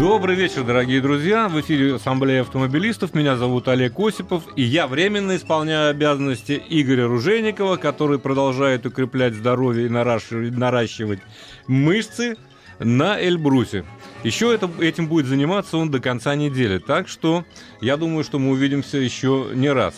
Добрый 0.00 0.34
вечер, 0.34 0.64
дорогие 0.64 1.02
друзья. 1.02 1.46
В 1.50 1.60
эфире 1.60 1.96
Ассамблея 1.96 2.40
автомобилистов. 2.40 3.12
Меня 3.12 3.36
зовут 3.36 3.68
Олег 3.68 4.00
Осипов. 4.00 4.44
И 4.56 4.62
я 4.62 4.86
временно 4.86 5.36
исполняю 5.36 5.90
обязанности 5.90 6.62
Игоря 6.70 7.06
Ружейникова, 7.06 7.76
который 7.76 8.18
продолжает 8.18 8.86
укреплять 8.86 9.34
здоровье 9.34 9.84
и 9.84 9.88
наращивать, 9.90 11.20
мышцы 11.66 12.38
на 12.78 13.20
Эльбрусе. 13.20 13.84
Еще 14.22 14.54
это, 14.54 14.70
этим 14.80 15.08
будет 15.08 15.26
заниматься 15.26 15.78
он 15.78 15.90
до 15.90 15.98
конца 15.98 16.34
недели. 16.34 16.76
Так 16.78 17.08
что 17.08 17.44
я 17.80 17.96
думаю, 17.96 18.22
что 18.22 18.38
мы 18.38 18.50
увидимся 18.50 18.98
еще 18.98 19.48
не 19.54 19.70
раз. 19.72 19.94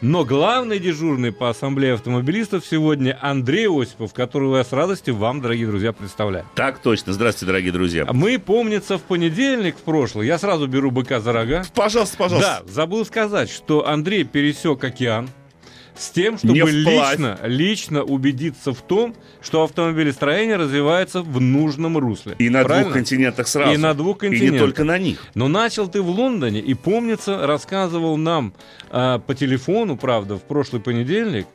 Но 0.00 0.24
главный 0.24 0.78
дежурный 0.78 1.30
по 1.30 1.50
ассамблее 1.50 1.94
автомобилистов 1.94 2.64
сегодня 2.64 3.18
Андрей 3.20 3.68
Осипов, 3.68 4.14
которого 4.14 4.56
я 4.56 4.64
с 4.64 4.72
радостью 4.72 5.16
вам, 5.16 5.42
дорогие 5.42 5.66
друзья, 5.66 5.92
представляю. 5.92 6.46
Так 6.54 6.78
точно. 6.78 7.12
Здравствуйте, 7.12 7.46
дорогие 7.46 7.72
друзья. 7.72 8.06
Мы, 8.10 8.38
помнится, 8.38 8.96
в 8.96 9.02
понедельник 9.02 9.76
в 9.76 9.82
прошлый, 9.82 10.26
я 10.26 10.38
сразу 10.38 10.66
беру 10.66 10.90
быка 10.90 11.20
за 11.20 11.34
рога. 11.34 11.64
Пожалуйста, 11.74 12.16
пожалуйста. 12.16 12.62
Да, 12.66 12.72
забыл 12.72 13.04
сказать, 13.04 13.50
что 13.50 13.86
Андрей 13.86 14.24
пересек 14.24 14.82
океан 14.84 15.28
с 15.98 16.10
тем, 16.10 16.38
чтобы 16.38 16.54
лично, 16.70 17.38
лично 17.44 18.02
убедиться 18.02 18.72
в 18.72 18.82
том, 18.82 19.14
что 19.40 19.62
автомобилестроение 19.64 20.56
развивается 20.56 21.22
в 21.22 21.40
нужном 21.40 21.96
русле. 21.98 22.34
И 22.38 22.48
на 22.50 22.62
Правильно? 22.64 22.84
двух 22.84 22.94
континентах 22.94 23.48
сразу. 23.48 23.72
И 23.72 23.76
на 23.76 23.94
двух 23.94 24.22
И 24.22 24.26
не 24.26 24.30
континентах. 24.30 24.60
только 24.60 24.84
на 24.84 24.98
них. 24.98 25.24
Но 25.34 25.48
начал 25.48 25.88
ты 25.88 26.02
в 26.02 26.08
Лондоне, 26.10 26.60
и, 26.60 26.74
помнится, 26.74 27.46
рассказывал 27.46 28.16
нам 28.16 28.52
а, 28.90 29.18
по 29.18 29.34
телефону, 29.34 29.96
правда, 29.96 30.36
в 30.36 30.42
прошлый 30.42 30.80
понедельник, 30.82 31.46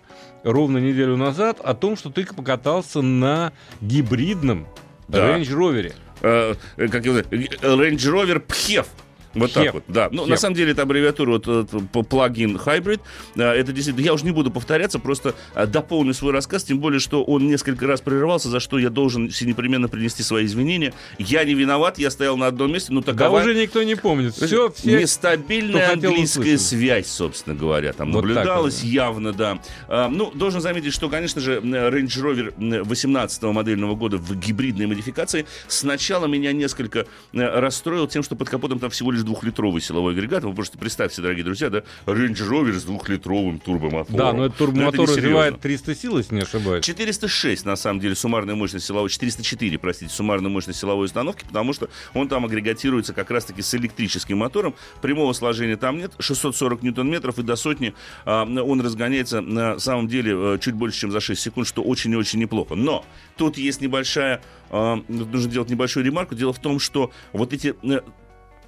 ровно 0.44 0.80
неделю 0.80 1.17
назад, 1.17 1.59
о 1.64 1.73
том, 1.73 1.95
что 1.95 2.09
ты 2.09 2.25
покатался 2.25 3.02
на 3.02 3.53
гибридном 3.81 4.66
Да. 5.08 5.38
Range 5.38 5.44
Rover. 5.50 5.94
Э, 6.23 6.56
э, 6.78 6.88
как 6.88 7.06
его 7.06 7.16
называют? 7.16 7.62
Range 7.62 7.95
Rover 8.12 8.45
PHEV. 8.45 8.86
Вот 9.34 9.52
Хеп. 9.52 9.64
так 9.64 9.74
вот, 9.74 9.84
да. 9.88 10.10
Ну, 10.12 10.24
Хеп. 10.24 10.30
на 10.30 10.38
самом 10.38 10.56
деле, 10.56 10.72
это 10.72 10.82
аббревиатура 10.84 11.32
вот, 11.32 11.46
э, 11.48 11.66
по 11.92 12.04
плагин 12.04 12.58
Hybrid. 12.58 13.00
Э, 13.36 13.44
Это 13.52 13.72
действительно, 13.72 14.04
я 14.04 14.14
уже 14.14 14.26
не 14.26 14.32
буду 14.32 14.52
повторяться, 14.52 15.00
просто 15.00 15.36
э, 15.56 15.66
дополню 15.66 16.14
свой 16.14 16.32
рассказ, 16.34 16.64
тем 16.64 16.80
более, 16.80 17.00
что 17.00 17.24
он 17.24 17.48
несколько 17.48 17.88
раз 17.88 18.02
прерывался, 18.02 18.50
за 18.50 18.59
что 18.59 18.78
я 18.80 18.90
должен 18.90 19.26
непременно 19.42 19.88
принести 19.88 20.24
свои 20.24 20.46
извинения. 20.46 20.94
Я 21.18 21.44
не 21.44 21.54
виноват, 21.54 21.98
я 21.98 22.09
стоял 22.12 22.38
на 22.38 22.48
одном 22.48 22.72
месте, 22.74 22.92
ну 22.94 23.02
Да 23.02 23.14
такова... 23.14 23.40
уже 23.40 23.56
никто 23.56 23.84
не 23.84 23.96
помнит. 23.96 24.36
Все, 24.36 24.72
все. 24.72 25.00
Нестабильная 25.00 25.94
английская 25.94 26.58
связь, 26.58 27.08
собственно 27.08 27.56
говоря, 27.56 27.94
там 27.94 28.12
Вот 28.12 28.22
так 28.22 28.30
наблюдалась 28.30 28.82
вот, 28.82 28.90
явно, 28.92 29.34
да. 29.34 29.59
А, 29.88 30.09
ну, 30.09 30.32
должен 30.34 30.62
заметить, 30.62 30.94
что, 30.94 31.09
конечно 31.09 31.42
же, 31.42 31.59
Range 31.59 32.08
Rover 32.08 32.84
18 32.84 33.44
модельного 33.44 33.96
года 33.96 34.18
в 34.18 34.36
гибридной 34.36 34.88
модификации 34.88 35.46
сначала 35.68 36.26
меня 36.26 36.52
несколько 36.54 37.06
э, 37.34 37.59
расстроил 37.59 38.08
тем, 38.08 38.24
что 38.24 38.36
под 38.36 38.50
капотом 38.50 38.80
там 38.80 38.90
всего 38.90 39.12
лишь 39.12 39.20
двухлитровый 39.23 39.81
силовой 39.81 40.14
агрегат. 40.14 40.44
Вы 40.44 40.53
просто 40.53 40.77
представьте, 40.77 41.22
дорогие 41.22 41.44
друзья, 41.44 41.69
да, 41.69 41.83
Range 42.05 42.33
Rover 42.33 42.73
с 42.73 42.83
двухлитровым 42.83 43.59
турбомотором. 43.59 44.17
Да, 44.17 44.33
но 44.33 44.46
этот 44.46 44.57
турбомотор 44.57 44.96
Ну, 44.96 45.03
это 45.03 45.13
развивает 45.13 45.59
300 45.59 45.96
сил, 45.96 46.18
если 46.18 46.35
не 46.35 46.41
ошибаюсь. 46.41 46.84
406, 46.85 47.66
на 47.66 47.75
самом 47.75 48.00
деле, 48.00 48.16
суммарная 48.16 48.56
мощность 48.56 48.85
силовой, 48.85 49.09
404, 49.09 49.78
простите, 49.79 50.12
суммарная 50.12 50.50
мощность 50.50 50.79
силовой 50.79 51.06
установки, 51.06 51.46
потому 51.46 51.73
что 51.73 51.90
он 52.13 52.28
там 52.28 52.46
агрегатируется 52.46 53.13
как 53.13 53.31
раз-таки 53.31 53.62
с 53.62 53.73
электрическим 53.75 54.38
мотором. 54.38 54.75
Прямого 55.01 55.34
сложения 55.34 55.78
там 55.78 55.97
нет, 55.97 56.13
640 56.19 56.84
ньютон-метров, 56.84 57.40
и 57.40 57.44
до 57.44 57.56
сотни 57.56 57.94
а, 58.25 58.44
он 58.44 58.81
разгоняется 58.81 59.41
на 59.41 59.79
самом 59.79 60.07
деле 60.07 60.56
э, 60.56 60.57
чуть 60.59 60.75
больше, 60.75 61.00
чем 61.00 61.12
за 61.12 61.19
6 61.19 61.40
секунд, 61.41 61.67
что 61.67 61.81
очень 61.84 62.12
и 62.12 62.16
очень 62.16 62.40
неплохо. 62.40 62.75
Но 62.75 63.06
тут 63.38 63.57
есть 63.57 63.81
небольшая, 63.81 64.41
а, 64.69 65.01
нужно 65.07 65.51
делать 65.51 65.69
небольшую 65.69 66.06
ремарку. 66.06 66.35
Дело 66.35 66.53
в 66.53 66.59
том, 66.59 66.79
что 66.79 67.12
вот 67.34 67.53
эти 67.53 67.75
э, 67.84 68.01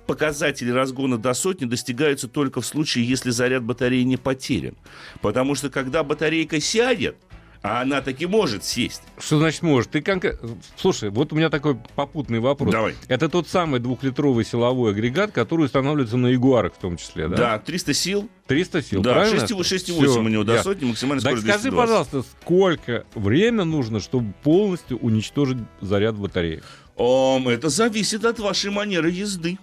показатели 0.05 0.69
разгона 0.71 1.17
до 1.17 1.33
сотни 1.33 1.65
достигаются 1.65 2.27
только 2.27 2.61
в 2.61 2.65
случае, 2.65 3.07
если 3.07 3.29
заряд 3.31 3.63
батареи 3.63 4.03
не 4.03 4.17
потерян. 4.17 4.75
Потому 5.21 5.55
что 5.55 5.69
когда 5.69 6.03
батарейка 6.03 6.59
сядет, 6.59 7.15
а 7.61 7.81
она 7.81 8.01
таки 8.01 8.25
может 8.25 8.65
сесть. 8.65 9.01
Что 9.17 9.39
значит 9.39 9.61
может? 9.61 9.89
Ты 9.91 10.01
конкрет- 10.01 10.37
Слушай, 10.75 11.09
вот 11.09 11.31
у 11.31 11.37
меня 11.37 11.49
такой 11.49 11.77
попутный 11.95 12.41
вопрос. 12.41 12.73
Давай. 12.73 12.93
Это 13.07 13.29
тот 13.29 13.47
самый 13.47 13.79
двухлитровый 13.79 14.43
силовой 14.43 14.91
агрегат, 14.91 15.31
который 15.31 15.67
устанавливается 15.67 16.17
на 16.17 16.27
Ягуарах 16.27 16.73
в 16.73 16.77
том 16.77 16.97
числе, 16.97 17.29
да? 17.29 17.37
Да, 17.37 17.59
300 17.59 17.93
сил. 17.93 18.29
300 18.47 18.81
сил, 18.83 19.01
да, 19.01 19.13
правильно? 19.13 19.39
6,8 19.45 19.61
6,8 19.63 19.93
Всё, 20.09 20.19
у 20.21 20.27
него 20.27 20.43
до 20.43 20.55
ясно. 20.55 20.73
сотни, 20.73 20.85
максимальная 20.87 21.23
Так 21.23 21.37
скорость 21.37 21.47
скажи, 21.47 21.69
220. 21.71 21.87
пожалуйста, 22.11 22.29
сколько 22.41 23.05
время 23.15 23.63
нужно, 23.63 24.01
чтобы 24.01 24.33
полностью 24.43 24.97
уничтожить 24.97 25.59
заряд 25.79 26.17
батареи? 26.17 26.61
Ом, 26.97 27.47
это 27.47 27.69
зависит 27.69 28.25
от 28.25 28.39
вашей 28.39 28.71
манеры 28.71 29.09
езды. 29.09 29.57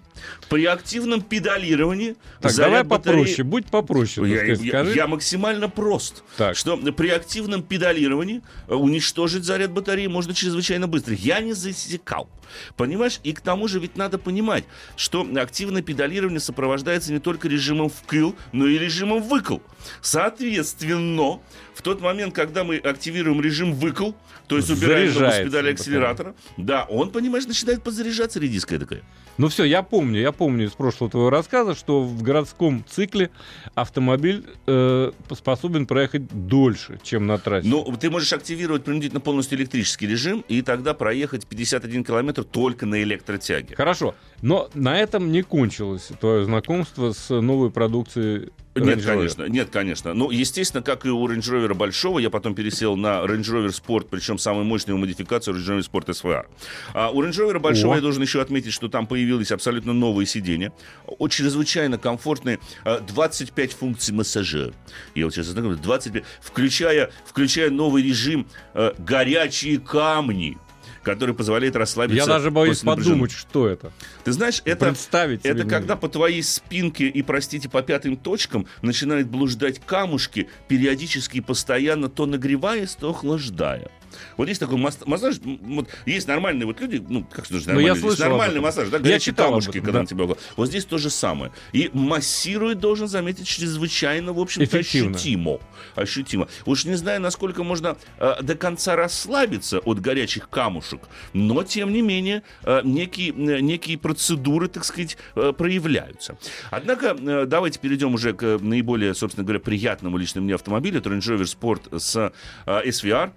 При 0.48 0.64
активном 0.64 1.22
педалировании 1.22 2.16
Так, 2.40 2.54
давай 2.56 2.82
батареи- 2.82 2.86
попроще, 3.20 3.44
будь 3.44 3.66
попроще, 3.66 4.28
Я, 4.30 4.38
сказать, 4.38 4.60
я- 4.60 4.70
скажи. 4.70 4.94
я 4.94 5.06
максимально 5.06 5.68
прост. 5.68 6.22
Так. 6.36 6.56
Что 6.56 6.76
при 6.76 7.08
активном 7.08 7.62
педалировании 7.62 8.42
э, 8.68 8.74
уничтожить 8.74 9.44
заряд 9.44 9.70
батареи 9.72 10.06
можно 10.06 10.34
чрезвычайно 10.34 10.86
быстро. 10.88 11.14
Я 11.14 11.40
не 11.40 11.52
засекал. 11.52 12.28
Понимаешь? 12.76 13.20
И 13.22 13.32
к 13.32 13.40
тому 13.40 13.68
же 13.68 13.78
ведь 13.78 13.96
надо 13.96 14.18
понимать, 14.18 14.64
что 14.96 15.26
активное 15.36 15.82
педалирование 15.82 16.40
сопровождается 16.40 17.12
не 17.12 17.20
только 17.20 17.48
режимом 17.48 17.88
вкл, 17.90 18.32
но 18.52 18.66
и 18.66 18.76
режимом 18.78 19.22
выкл. 19.22 19.58
Соответственно, 20.00 21.40
в 21.74 21.82
тот 21.82 22.00
момент, 22.00 22.34
когда 22.34 22.64
мы 22.64 22.76
активируем 22.76 23.40
режим 23.40 23.72
выкл, 23.74 24.12
то 24.48 24.56
есть 24.56 24.68
убираем 24.70 25.12
с 25.12 25.38
педали 25.44 25.72
акселератора, 25.72 26.34
да, 26.56 26.84
он, 26.84 27.10
понимаешь, 27.10 27.46
начинает 27.46 27.82
подзаряжаться 27.82 28.38
редиска 28.40 28.78
такая. 28.78 29.02
Ну 29.40 29.48
все, 29.48 29.64
я 29.64 29.82
помню, 29.82 30.20
я 30.20 30.32
помню 30.32 30.66
из 30.66 30.72
прошлого 30.72 31.10
твоего 31.10 31.30
рассказа, 31.30 31.74
что 31.74 32.02
в 32.02 32.22
городском 32.22 32.84
цикле 32.86 33.30
автомобиль 33.74 34.44
э, 34.66 35.12
способен 35.30 35.86
проехать 35.86 36.28
дольше, 36.28 37.00
чем 37.02 37.26
на 37.26 37.38
трассе. 37.38 37.66
Ну, 37.66 37.82
ты 37.98 38.10
можешь 38.10 38.34
активировать 38.34 38.84
принудительно 38.84 39.20
полностью 39.20 39.56
электрический 39.56 40.06
режим, 40.06 40.44
и 40.46 40.60
тогда 40.60 40.92
проехать 40.92 41.46
51 41.46 42.04
километр 42.04 42.44
только 42.44 42.84
на 42.84 43.02
электротяге. 43.02 43.74
Хорошо, 43.76 44.14
но 44.42 44.68
на 44.74 44.98
этом 44.98 45.32
не 45.32 45.40
кончилось 45.40 46.10
твое 46.20 46.44
знакомство 46.44 47.12
с 47.12 47.30
новой 47.30 47.70
продукцией 47.70 48.50
Нет, 48.84 49.04
конечно, 49.04 49.44
нет, 49.44 49.70
конечно. 49.70 50.14
Ну, 50.14 50.30
естественно, 50.30 50.82
как 50.82 51.06
и 51.06 51.10
у 51.10 51.26
Range 51.26 51.38
Rover 51.38 51.74
большого, 51.74 52.18
я 52.18 52.30
потом 52.30 52.54
пересел 52.54 52.96
на 52.96 53.24
Range 53.24 53.40
Rover 53.40 53.68
Sport, 53.68 54.08
причем 54.10 54.38
самую 54.38 54.64
мощную 54.64 54.98
модификацию 54.98 55.56
Range 55.56 55.78
Rover 55.78 55.90
Sport 55.90 56.06
SVR. 56.06 56.46
А 56.94 57.10
у 57.10 57.22
Range 57.22 57.30
Rover 57.30 57.58
большого 57.58 57.94
О. 57.94 57.96
я 57.96 58.02
должен 58.02 58.22
еще 58.22 58.40
отметить, 58.40 58.72
что 58.72 58.88
там 58.88 59.06
появились 59.06 59.52
абсолютно 59.52 59.92
новые 59.92 60.26
сиденья, 60.26 60.72
о, 61.06 61.28
чрезвычайно 61.28 61.98
комфортные, 61.98 62.58
а, 62.84 63.00
25 63.00 63.72
функций 63.72 64.14
массажа. 64.14 64.72
Я 65.14 65.24
вот 65.26 65.34
сейчас 65.34 65.46
знаю, 65.46 65.76
25, 65.76 66.24
включая, 66.40 67.10
включая 67.26 67.70
новый 67.70 68.02
режим 68.02 68.46
а, 68.74 68.94
горячие 68.98 69.78
камни 69.78 70.58
который 71.02 71.34
позволяет 71.34 71.76
расслабиться. 71.76 72.16
Я 72.16 72.26
даже 72.26 72.50
боюсь 72.50 72.80
подумать, 72.80 73.32
что 73.32 73.68
это. 73.68 73.92
Ты 74.24 74.32
знаешь, 74.32 74.62
это, 74.64 74.86
Представить 74.86 75.44
это 75.44 75.64
когда 75.64 75.96
по 75.96 76.08
твоей 76.08 76.42
спинке 76.42 77.06
и, 77.08 77.22
простите, 77.22 77.68
по 77.68 77.82
пятым 77.82 78.16
точкам 78.16 78.66
начинают 78.82 79.28
блуждать 79.28 79.80
камушки, 79.84 80.48
периодически 80.68 81.38
и 81.38 81.40
постоянно 81.40 82.08
то 82.08 82.26
нагреваясь, 82.26 82.94
то 82.94 83.10
охлаждая. 83.10 83.90
Вот 84.36 84.48
есть 84.48 84.60
такой 84.60 84.76
мас- 84.78 84.98
массаж, 85.06 85.36
вот 85.44 85.88
есть 86.06 86.28
нормальные 86.28 86.66
вот 86.66 86.80
люди, 86.80 87.04
ну, 87.08 87.24
как 87.24 87.46
сказать, 87.46 87.66
Ну, 87.66 87.72
я 87.72 87.88
нормальные, 87.88 87.90
есть 87.90 88.00
слышал 88.16 88.28
нормальный 88.30 88.60
массаж, 88.60 88.88
да, 88.88 88.98
Я 89.08 89.18
читал 89.18 89.48
камушки, 89.48 89.70
этом, 89.70 89.82
когда 89.82 89.92
да. 89.92 90.00
на 90.02 90.06
тебя 90.06 90.24
угла- 90.24 90.38
Вот 90.56 90.66
здесь 90.68 90.84
то 90.84 90.98
же 90.98 91.10
самое. 91.10 91.52
И 91.72 91.90
массирует, 91.92 92.78
должен 92.78 93.08
заметить, 93.08 93.46
чрезвычайно, 93.46 94.32
в 94.32 94.40
общем-то, 94.40 94.64
Эффективно. 94.64 95.16
ощутимо. 95.16 95.58
Ощутимо. 95.94 96.48
Уж 96.66 96.84
не 96.84 96.94
знаю, 96.94 97.20
насколько 97.20 97.62
можно 97.64 97.96
э, 98.18 98.42
до 98.42 98.54
конца 98.54 98.96
расслабиться 98.96 99.78
от 99.80 100.00
горячих 100.00 100.48
камушек, 100.48 101.00
но, 101.32 101.62
тем 101.62 101.92
не 101.92 102.02
менее, 102.02 102.42
э, 102.64 102.80
некие, 102.84 103.30
э, 103.30 103.60
некие 103.60 103.98
процедуры, 103.98 104.68
так 104.68 104.84
сказать, 104.84 105.16
э, 105.36 105.52
проявляются. 105.56 106.36
Однако, 106.70 107.16
э, 107.18 107.46
давайте 107.46 107.78
перейдем 107.78 108.14
уже 108.14 108.32
к 108.32 108.58
наиболее, 108.60 109.14
собственно 109.14 109.44
говоря, 109.44 109.60
приятному 109.60 110.16
лично 110.18 110.40
мне 110.40 110.54
автомобилю. 110.54 110.98
Это 110.98 111.10
Range 111.10 111.18
Rover 111.20 111.42
Sport 111.44 111.98
с 111.98 112.32
э, 112.66 112.82
SVR. 112.88 113.32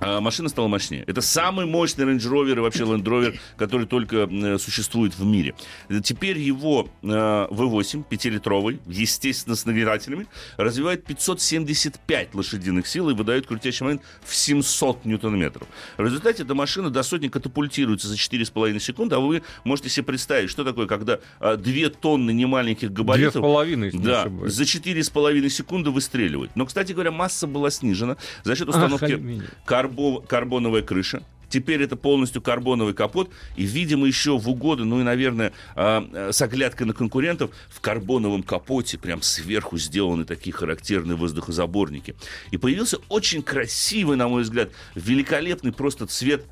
А 0.00 0.20
машина 0.20 0.48
стала 0.48 0.68
мощнее. 0.68 1.04
Это 1.06 1.20
самый 1.20 1.66
мощный 1.66 2.04
Range 2.04 2.18
Rover 2.18 2.56
и 2.56 2.60
вообще 2.60 2.84
Land 2.84 3.02
Rover, 3.02 3.38
который 3.56 3.86
только 3.86 4.28
э, 4.30 4.58
существует 4.58 5.16
в 5.18 5.24
мире. 5.24 5.54
Теперь 6.02 6.38
его 6.38 6.88
э, 7.02 7.06
V8, 7.06 8.04
5-литровый, 8.08 8.80
естественно, 8.86 9.56
с 9.56 9.64
нагревателями, 9.64 10.26
развивает 10.56 11.04
575 11.04 12.34
лошадиных 12.34 12.86
сил 12.86 13.10
и 13.10 13.14
выдает 13.14 13.46
крутящий 13.46 13.84
момент 13.84 14.02
в 14.22 14.34
700 14.34 15.04
ньютон-метров. 15.04 15.66
В 15.96 16.04
результате 16.04 16.44
эта 16.44 16.54
машина 16.54 16.90
до 16.90 17.02
сотни 17.02 17.28
катапультируется 17.28 18.08
за 18.08 18.14
4,5 18.14 18.78
секунды, 18.78 19.16
а 19.16 19.18
вы 19.18 19.42
можете 19.64 19.88
себе 19.88 20.04
представить, 20.04 20.50
что 20.50 20.64
такое, 20.64 20.86
когда 20.86 21.18
э, 21.40 21.56
2 21.56 21.90
тонны 22.00 22.32
немаленьких 22.32 22.92
габаритов... 22.92 23.42
2,5, 23.44 24.00
Да, 24.02 24.48
за 24.48 24.62
4,5 24.62 25.48
секунды 25.48 25.90
выстреливает. 25.90 26.50
Но, 26.54 26.66
кстати 26.66 26.92
говоря, 26.92 27.10
масса 27.10 27.46
была 27.46 27.70
снижена 27.70 28.16
за 28.44 28.54
счет 28.54 28.68
установки 28.68 29.42
Ах, 29.66 29.87
карбо, 29.88 30.20
карбоновая 30.22 30.82
крыша. 30.82 31.22
Теперь 31.48 31.82
это 31.82 31.96
полностью 31.96 32.42
карбоновый 32.42 32.92
капот. 32.92 33.30
И, 33.56 33.64
видимо, 33.64 34.06
еще 34.06 34.36
в 34.38 34.48
угоду, 34.48 34.84
ну 34.84 35.00
и, 35.00 35.02
наверное, 35.02 35.52
э, 35.76 36.30
с 36.32 36.42
оглядкой 36.42 36.86
на 36.86 36.92
конкурентов, 36.92 37.50
в 37.70 37.80
карбоновом 37.80 38.42
капоте 38.42 38.98
прям 38.98 39.22
сверху 39.22 39.78
сделаны 39.78 40.24
такие 40.24 40.52
характерные 40.52 41.16
воздухозаборники. 41.16 42.14
И 42.50 42.58
появился 42.58 42.98
очень 43.08 43.42
красивый, 43.42 44.16
на 44.16 44.28
мой 44.28 44.42
взгляд, 44.42 44.70
великолепный 44.94 45.72
просто 45.72 46.06
цвет 46.06 46.44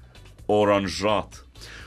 оранжат. 0.49 1.44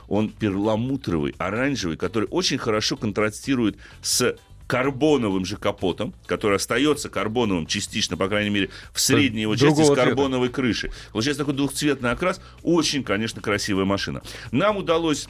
Он 0.07 0.30
перламутровый, 0.30 1.36
оранжевый, 1.38 1.98
который 1.98 2.28
очень 2.30 2.57
хорошо 2.57 2.95
контрастирует 2.95 3.78
с 4.02 4.36
карбоновым 4.69 5.45
же 5.45 5.57
капотом, 5.57 6.13
который 6.27 6.57
остается 6.57 7.10
карбоновым 7.10 7.66
частично, 7.66 8.18
по 8.18 8.27
крайней 8.27 8.51
мере, 8.51 8.69
в 8.94 9.01
средней 9.01 9.42
его 9.42 9.56
части 9.56 9.81
с 9.81 9.95
карбоновой 9.95 10.50
цвета. 10.50 10.62
крышей. 10.62 10.92
Получается 11.12 11.42
такой 11.42 11.56
двухцветный 11.56 12.12
окрас. 12.12 12.39
Очень, 12.62 13.04
конечно, 13.04 13.42
красивая 13.42 13.86
машина. 13.86 14.21
Нам 14.51 14.77
удалось 14.77 15.27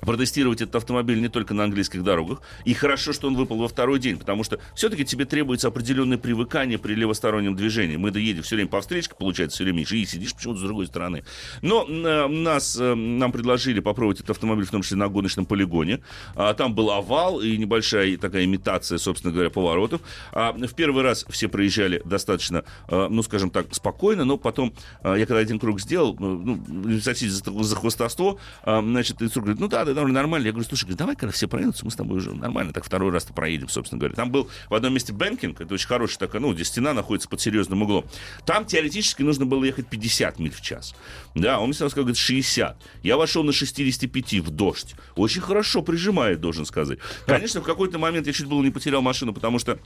протестировать 0.00 0.60
этот 0.60 0.76
автомобиль 0.76 1.20
не 1.20 1.28
только 1.28 1.54
на 1.54 1.64
английских 1.64 2.02
дорогах. 2.02 2.42
И 2.64 2.74
хорошо, 2.74 3.12
что 3.12 3.28
он 3.28 3.36
выпал 3.36 3.56
во 3.56 3.68
второй 3.68 3.98
день, 3.98 4.18
потому 4.18 4.44
что 4.44 4.58
все-таки 4.74 5.04
тебе 5.04 5.24
требуется 5.24 5.68
определенное 5.68 6.18
привыкание 6.18 6.78
при 6.78 6.94
левостороннем 6.94 7.56
движении. 7.56 7.96
Мы 7.96 8.10
доедем 8.10 8.42
все 8.42 8.56
время 8.56 8.68
по 8.68 8.80
встречке, 8.80 9.14
получается, 9.18 9.56
все 9.56 9.64
время, 9.64 9.82
и 9.82 9.84
сидишь 9.84 10.34
почему-то 10.34 10.60
с 10.60 10.62
другой 10.62 10.86
стороны. 10.86 11.24
Но 11.62 11.86
э, 11.88 12.26
нас, 12.28 12.76
э, 12.78 12.94
нам 12.94 13.32
предложили 13.32 13.80
попробовать 13.80 14.18
этот 14.18 14.30
автомобиль, 14.30 14.66
в 14.66 14.70
том 14.70 14.82
числе 14.82 14.96
на 14.98 15.08
гоночном 15.08 15.46
полигоне. 15.46 16.00
А, 16.34 16.52
там 16.54 16.74
был 16.74 16.90
овал 16.90 17.40
и 17.40 17.56
небольшая 17.56 18.16
такая 18.18 18.44
имитация, 18.44 18.98
собственно 18.98 19.32
говоря, 19.32 19.50
поворотов. 19.50 20.00
А, 20.32 20.52
в 20.52 20.74
первый 20.74 21.02
раз 21.02 21.24
все 21.28 21.48
проезжали 21.48 22.02
достаточно, 22.04 22.64
э, 22.88 23.08
ну, 23.10 23.22
скажем 23.22 23.50
так, 23.50 23.74
спокойно, 23.74 24.24
но 24.24 24.36
потом 24.36 24.74
э, 25.02 25.16
я 25.18 25.26
когда 25.26 25.38
один 25.38 25.58
круг 25.58 25.80
сделал, 25.80 26.14
э, 26.14 26.16
ну, 26.20 27.00
садись 27.00 27.32
за, 27.32 27.62
за 27.62 27.76
хвастовство, 27.76 28.38
э, 28.64 28.80
значит, 28.82 29.22
инструктор 29.22 29.54
говорит, 29.54 29.60
ну 29.60 29.68
да, 29.68 29.85
да, 29.86 29.94
довольно 29.94 30.14
нормально. 30.14 30.46
Я 30.46 30.52
говорю, 30.52 30.68
слушай, 30.68 30.86
давай, 30.94 31.16
когда 31.16 31.32
все 31.32 31.48
проедутся, 31.48 31.84
мы 31.84 31.90
с 31.90 31.96
тобой 31.96 32.18
уже 32.18 32.34
нормально, 32.34 32.72
так 32.72 32.84
второй 32.84 33.10
раз-то 33.10 33.32
проедем, 33.32 33.68
собственно 33.68 33.98
говоря. 33.98 34.14
Там 34.14 34.30
был 34.30 34.50
в 34.68 34.74
одном 34.74 34.92
месте 34.92 35.12
banking, 35.12 35.60
это 35.60 35.72
очень 35.74 35.86
хороший 35.86 36.18
такой, 36.18 36.40
ну, 36.40 36.52
где 36.52 36.64
стена 36.64 36.92
находится 36.92 37.28
под 37.28 37.40
серьезным 37.40 37.82
углом. 37.82 38.04
Там 38.44 38.66
теоретически 38.66 39.22
нужно 39.22 39.46
было 39.46 39.64
ехать 39.64 39.86
50 39.86 40.38
миль 40.38 40.52
в 40.52 40.60
час. 40.60 40.94
Да, 41.34 41.58
он 41.58 41.66
мне 41.66 41.74
сразу 41.74 41.90
сказал, 41.90 42.04
говорит, 42.04 42.18
60. 42.18 42.76
Я 43.02 43.16
вошел 43.16 43.44
на 43.44 43.52
65 43.52 44.34
в 44.40 44.50
дождь. 44.50 44.94
Очень 45.14 45.40
хорошо 45.40 45.82
прижимает, 45.82 46.40
должен 46.40 46.66
сказать. 46.66 46.98
Конечно, 47.26 47.60
в 47.60 47.64
какой-то 47.64 47.98
момент 47.98 48.26
я 48.26 48.32
чуть 48.32 48.46
было 48.46 48.62
не 48.62 48.70
потерял 48.70 49.02
машину, 49.02 49.32
потому 49.32 49.58
что 49.58 49.78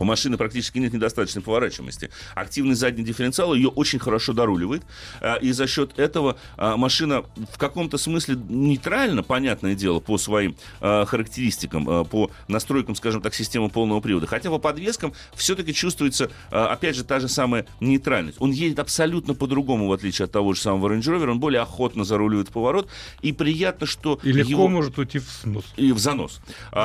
у 0.00 0.04
машины 0.04 0.36
практически 0.38 0.78
нет 0.78 0.94
недостаточной 0.94 1.42
поворачиваемости. 1.42 2.10
Активный 2.34 2.74
задний 2.74 3.04
дифференциал 3.04 3.54
ее 3.54 3.68
очень 3.68 3.98
хорошо 3.98 4.32
доруливает. 4.32 4.82
А, 5.20 5.36
и 5.36 5.52
за 5.52 5.66
счет 5.66 5.98
этого 5.98 6.38
а, 6.56 6.78
машина 6.78 7.22
в 7.52 7.58
каком-то 7.58 7.98
смысле 7.98 8.36
нейтрально, 8.48 9.22
понятное 9.22 9.74
дело, 9.74 10.00
по 10.00 10.16
своим 10.16 10.56
а, 10.80 11.04
характеристикам, 11.04 12.06
по 12.06 12.30
настройкам, 12.48 12.94
скажем 12.94 13.20
так, 13.20 13.34
системы 13.34 13.68
полного 13.68 14.00
привода. 14.00 14.26
Хотя 14.26 14.48
по 14.48 14.58
подвескам 14.58 15.12
все-таки 15.34 15.74
чувствуется, 15.74 16.30
опять 16.50 16.96
же, 16.96 17.04
та 17.04 17.20
же 17.20 17.28
самая 17.28 17.66
нейтральность. 17.80 18.38
Он 18.40 18.52
едет 18.52 18.78
абсолютно 18.78 19.34
по-другому, 19.34 19.86
в 19.86 19.92
отличие 19.92 20.24
от 20.24 20.32
того 20.32 20.54
же 20.54 20.62
самого 20.62 20.88
Range 20.88 21.02
Rover. 21.02 21.28
Он 21.28 21.40
более 21.40 21.60
охотно 21.60 22.04
заруливает 22.04 22.48
поворот. 22.48 22.88
И 23.20 23.32
приятно, 23.32 23.86
что... 23.86 24.18
И 24.22 24.32
легко 24.32 24.50
его... 24.50 24.68
может 24.68 24.98
уйти 24.98 25.18
в 25.18 25.28
снос. 25.28 25.64
И 25.76 25.92
в 25.92 25.98
занос. 25.98 26.40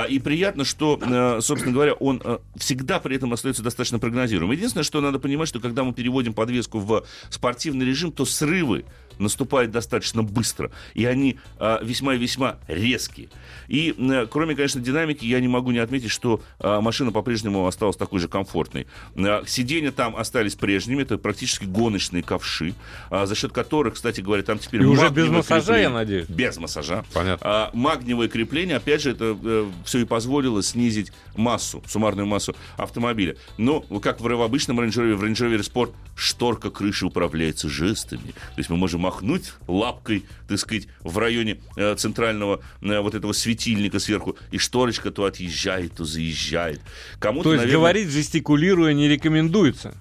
И 0.10 0.20
приятно, 0.20 0.66
что, 0.66 1.00
собственно 1.40 1.74
говоря, 1.74 1.94
он 1.94 2.22
всегда 2.58 3.00
при 3.06 3.18
этом 3.18 3.32
остается 3.34 3.62
достаточно 3.62 4.00
прогнозируемым. 4.00 4.58
Единственное, 4.58 4.84
что 4.84 5.00
надо 5.00 5.20
понимать, 5.20 5.48
что 5.48 5.60
когда 5.60 5.84
мы 5.84 5.94
переводим 5.94 6.34
подвеску 6.34 6.80
в 6.80 7.06
спортивный 7.30 7.86
режим, 7.86 8.12
то 8.12 8.26
срывы 8.26 8.84
наступают 9.20 9.72
достаточно 9.72 10.24
быстро, 10.24 10.72
и 10.94 11.06
они 11.06 11.38
а, 11.60 11.80
весьма 11.84 12.16
и 12.16 12.18
весьма 12.18 12.58
резкие. 12.68 13.30
И, 13.68 13.96
а, 13.98 14.28
кроме, 14.28 14.56
конечно, 14.56 14.82
динамики, 14.82 15.26
я 15.26 15.40
не 15.40 15.48
могу 15.48 15.72
не 15.72 15.80
отметить, 15.80 16.12
что 16.12 16.42
а, 16.60 16.82
машина 16.82 17.12
по-прежнему 17.12 17.68
осталась 17.68 17.98
такой 17.98 18.20
же 18.20 18.28
комфортной. 18.28 18.88
А, 19.16 19.44
сиденья 19.46 19.92
там 19.92 20.16
остались 20.16 20.56
прежними, 20.56 21.04
это 21.04 21.18
практически 21.18 21.66
гоночные 21.66 22.24
ковши, 22.24 22.74
за 23.10 23.36
счет 23.36 23.52
которых, 23.52 23.96
кстати 23.96 24.22
говоря, 24.22 24.44
там 24.44 24.60
теперь... 24.60 24.82
И 24.82 24.86
уже 24.86 25.10
без 25.10 25.30
массажа, 25.30 25.62
крепление. 25.62 25.84
я 25.84 25.90
надеюсь? 25.90 26.28
Без 26.28 26.58
массажа. 26.58 27.06
Понятно. 27.14 27.70
Магниевое 27.74 28.30
крепление, 28.30 28.78
опять 28.78 29.02
же, 29.02 29.12
это 29.12 29.38
а, 29.42 29.72
все 29.86 30.00
и 30.00 30.06
позволило 30.06 30.62
снизить 30.64 31.12
массу, 31.36 31.84
суммарную 31.88 32.26
массу 32.26 32.56
автомобиля. 32.86 33.36
Но, 33.58 33.82
как 33.82 34.22
в 34.22 34.42
обычном 34.42 34.80
Range 34.80 34.90
Rover, 34.90 35.16
в 35.16 35.24
Range 35.24 35.34
Rover 35.34 35.60
Sport 35.60 35.94
шторка 36.16 36.72
крыши 36.72 37.06
управляется 37.06 37.70
жестами. 37.70 38.32
То 38.32 38.58
есть 38.58 38.70
мы 38.70 38.78
можем 38.78 39.02
махнуть 39.02 39.54
лапкой, 39.68 40.26
так 40.48 40.58
сказать, 40.60 40.88
в 41.02 41.18
районе 41.18 41.60
э, 41.76 41.96
центрального 41.96 42.62
э, 42.82 43.00
вот 43.00 43.14
этого 43.14 43.34
светильника 43.34 44.00
сверху, 44.00 44.36
и 44.52 44.58
шторочка 44.58 45.12
то 45.12 45.26
отъезжает, 45.26 45.96
то 45.96 46.06
заезжает. 46.06 46.82
Кому-то, 47.20 47.50
то 47.50 47.54
есть 47.54 47.66
наверное... 47.66 47.80
говорить, 47.80 48.10
жестикулируя, 48.10 48.94
не 48.94 49.08
рекомендуется? 49.08 49.96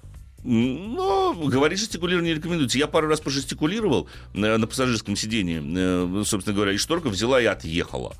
Ну, 0.47 1.49
говорить 1.49 1.79
жестикулирование 1.79 2.33
не 2.33 2.37
рекомендуется. 2.37 2.77
Я 2.77 2.85
пару 2.85 3.07
раз 3.07 3.19
пожестикулировал 3.19 4.07
на, 4.35 4.59
на 4.59 4.67
пассажирском 4.67 5.15
сидении, 5.15 5.59
э, 5.59 6.23
собственно 6.23 6.55
говоря, 6.55 6.71
и 6.71 6.77
шторка 6.77 7.09
взяла 7.09 7.41
и 7.41 7.45
отъехала. 7.45 8.15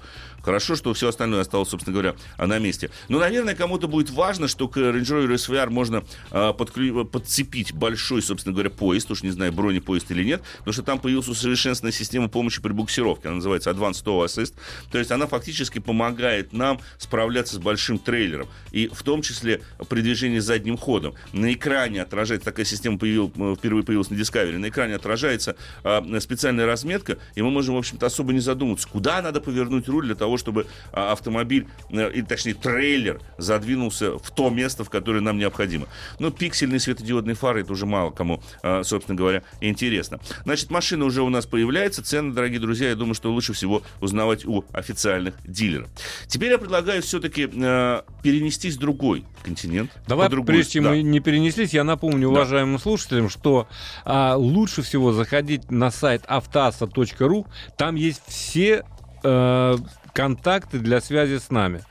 Хорошо, 0.45 0.75
что 0.75 0.93
все 0.93 1.09
остальное 1.09 1.41
осталось, 1.41 1.69
собственно 1.69 1.91
говоря, 1.91 2.15
на 2.37 2.59
месте. 2.59 2.91
Но, 3.09 3.17
наверное, 3.17 3.55
кому-то 3.55 3.87
будет 3.87 4.11
важно, 4.11 4.47
что 4.47 4.67
к 4.67 4.77
Range 4.77 5.01
Rover 5.01 5.33
SVR 5.33 5.71
можно 5.71 6.03
а, 6.29 6.53
подклю... 6.53 7.03
подцепить 7.03 7.73
большой, 7.73 8.21
собственно 8.21 8.53
говоря, 8.53 8.69
поезд, 8.69 9.09
уж 9.09 9.23
не 9.23 9.31
знаю, 9.31 9.51
бронепоезд 9.53 10.11
или 10.11 10.23
нет, 10.23 10.43
потому 10.59 10.73
что 10.73 10.83
там 10.83 10.99
появилась 10.99 11.27
усовершенствованная 11.27 11.91
система 11.91 12.29
помощи 12.29 12.61
при 12.61 12.73
буксировке. 12.73 13.29
Она 13.29 13.37
называется 13.37 13.71
Advanced 13.71 14.03
Tow 14.03 14.23
Assist. 14.23 14.53
То 14.91 14.99
есть 14.99 15.09
она 15.09 15.25
фактически 15.25 15.79
помогает 15.79 16.53
нам 16.53 16.79
справляться 16.99 17.55
с 17.55 17.57
большим 17.57 17.97
трейлером. 17.97 18.47
И 18.71 18.87
в 18.87 19.01
том 19.01 19.23
числе 19.23 19.61
при 19.89 20.01
движении 20.01 20.37
задним 20.37 20.77
ходом. 20.77 21.15
На 21.33 21.51
экране 21.53 22.03
отражается, 22.03 22.45
такая 22.45 22.67
система 22.67 22.99
появил, 22.99 23.31
э, 23.35 23.55
впервые 23.57 23.83
появилась 23.83 24.11
на 24.11 24.15
Discovery, 24.15 24.59
на 24.59 24.69
экране 24.69 24.93
отражается 24.93 25.55
а, 25.83 26.05
специальная 26.19 26.67
разметка, 26.67 27.17
и 27.33 27.41
мы 27.41 27.49
можем, 27.49 27.73
в 27.73 27.79
общем-то, 27.79 28.05
особо 28.05 28.31
не 28.31 28.41
задумываться, 28.41 28.87
куда 28.87 29.23
надо 29.23 29.41
повернуть 29.41 29.87
руль 29.89 30.05
для 30.05 30.15
того, 30.15 30.34
того, 30.35 30.37
чтобы 30.37 30.67
а, 30.91 31.11
автомобиль, 31.11 31.67
э, 31.89 32.11
или 32.11 32.23
точнее 32.23 32.53
трейлер, 32.53 33.19
задвинулся 33.37 34.17
в 34.17 34.31
то 34.31 34.49
место, 34.49 34.83
в 34.83 34.89
которое 34.89 35.21
нам 35.21 35.37
необходимо. 35.37 35.87
Но 36.19 36.31
пиксельные 36.31 36.79
светодиодные 36.79 37.35
фары, 37.35 37.61
это 37.61 37.73
уже 37.73 37.85
мало 37.85 38.11
кому, 38.11 38.41
а, 38.61 38.83
собственно 38.83 39.17
говоря, 39.17 39.43
интересно. 39.61 40.19
Значит, 40.43 40.69
машина 40.69 41.05
уже 41.05 41.21
у 41.21 41.29
нас 41.29 41.45
появляется. 41.45 42.03
Цены, 42.03 42.33
дорогие 42.33 42.59
друзья, 42.59 42.89
я 42.89 42.95
думаю, 42.95 43.15
что 43.15 43.31
лучше 43.31 43.53
всего 43.53 43.81
узнавать 44.01 44.45
у 44.45 44.65
официальных 44.73 45.35
дилеров. 45.45 45.89
Теперь 46.27 46.51
я 46.51 46.57
предлагаю 46.57 47.01
все-таки 47.01 47.49
э, 47.51 48.01
перенестись 48.23 48.75
в 48.75 48.79
другой 48.79 49.25
континент. 49.43 49.91
Давай, 50.07 50.29
прежде 50.29 50.73
чем 50.73 50.83
да. 50.85 50.89
мы 50.91 51.01
не 51.01 51.19
перенеслись, 51.19 51.73
я 51.73 51.83
напомню 51.83 52.27
да. 52.27 52.33
уважаемым 52.33 52.79
слушателям, 52.79 53.29
что 53.29 53.67
а, 54.03 54.35
лучше 54.35 54.81
всего 54.81 55.13
заходить 55.13 55.71
на 55.71 55.91
сайт 55.91 56.23
автоаса.ру. 56.27 57.47
Там 57.77 57.95
есть 57.95 58.21
все 58.27 58.83
э, 59.23 59.77
контакты 60.15 60.79
для 60.79 61.01
связи 61.01 61.37
с 61.37 61.51
нами. 61.51 61.81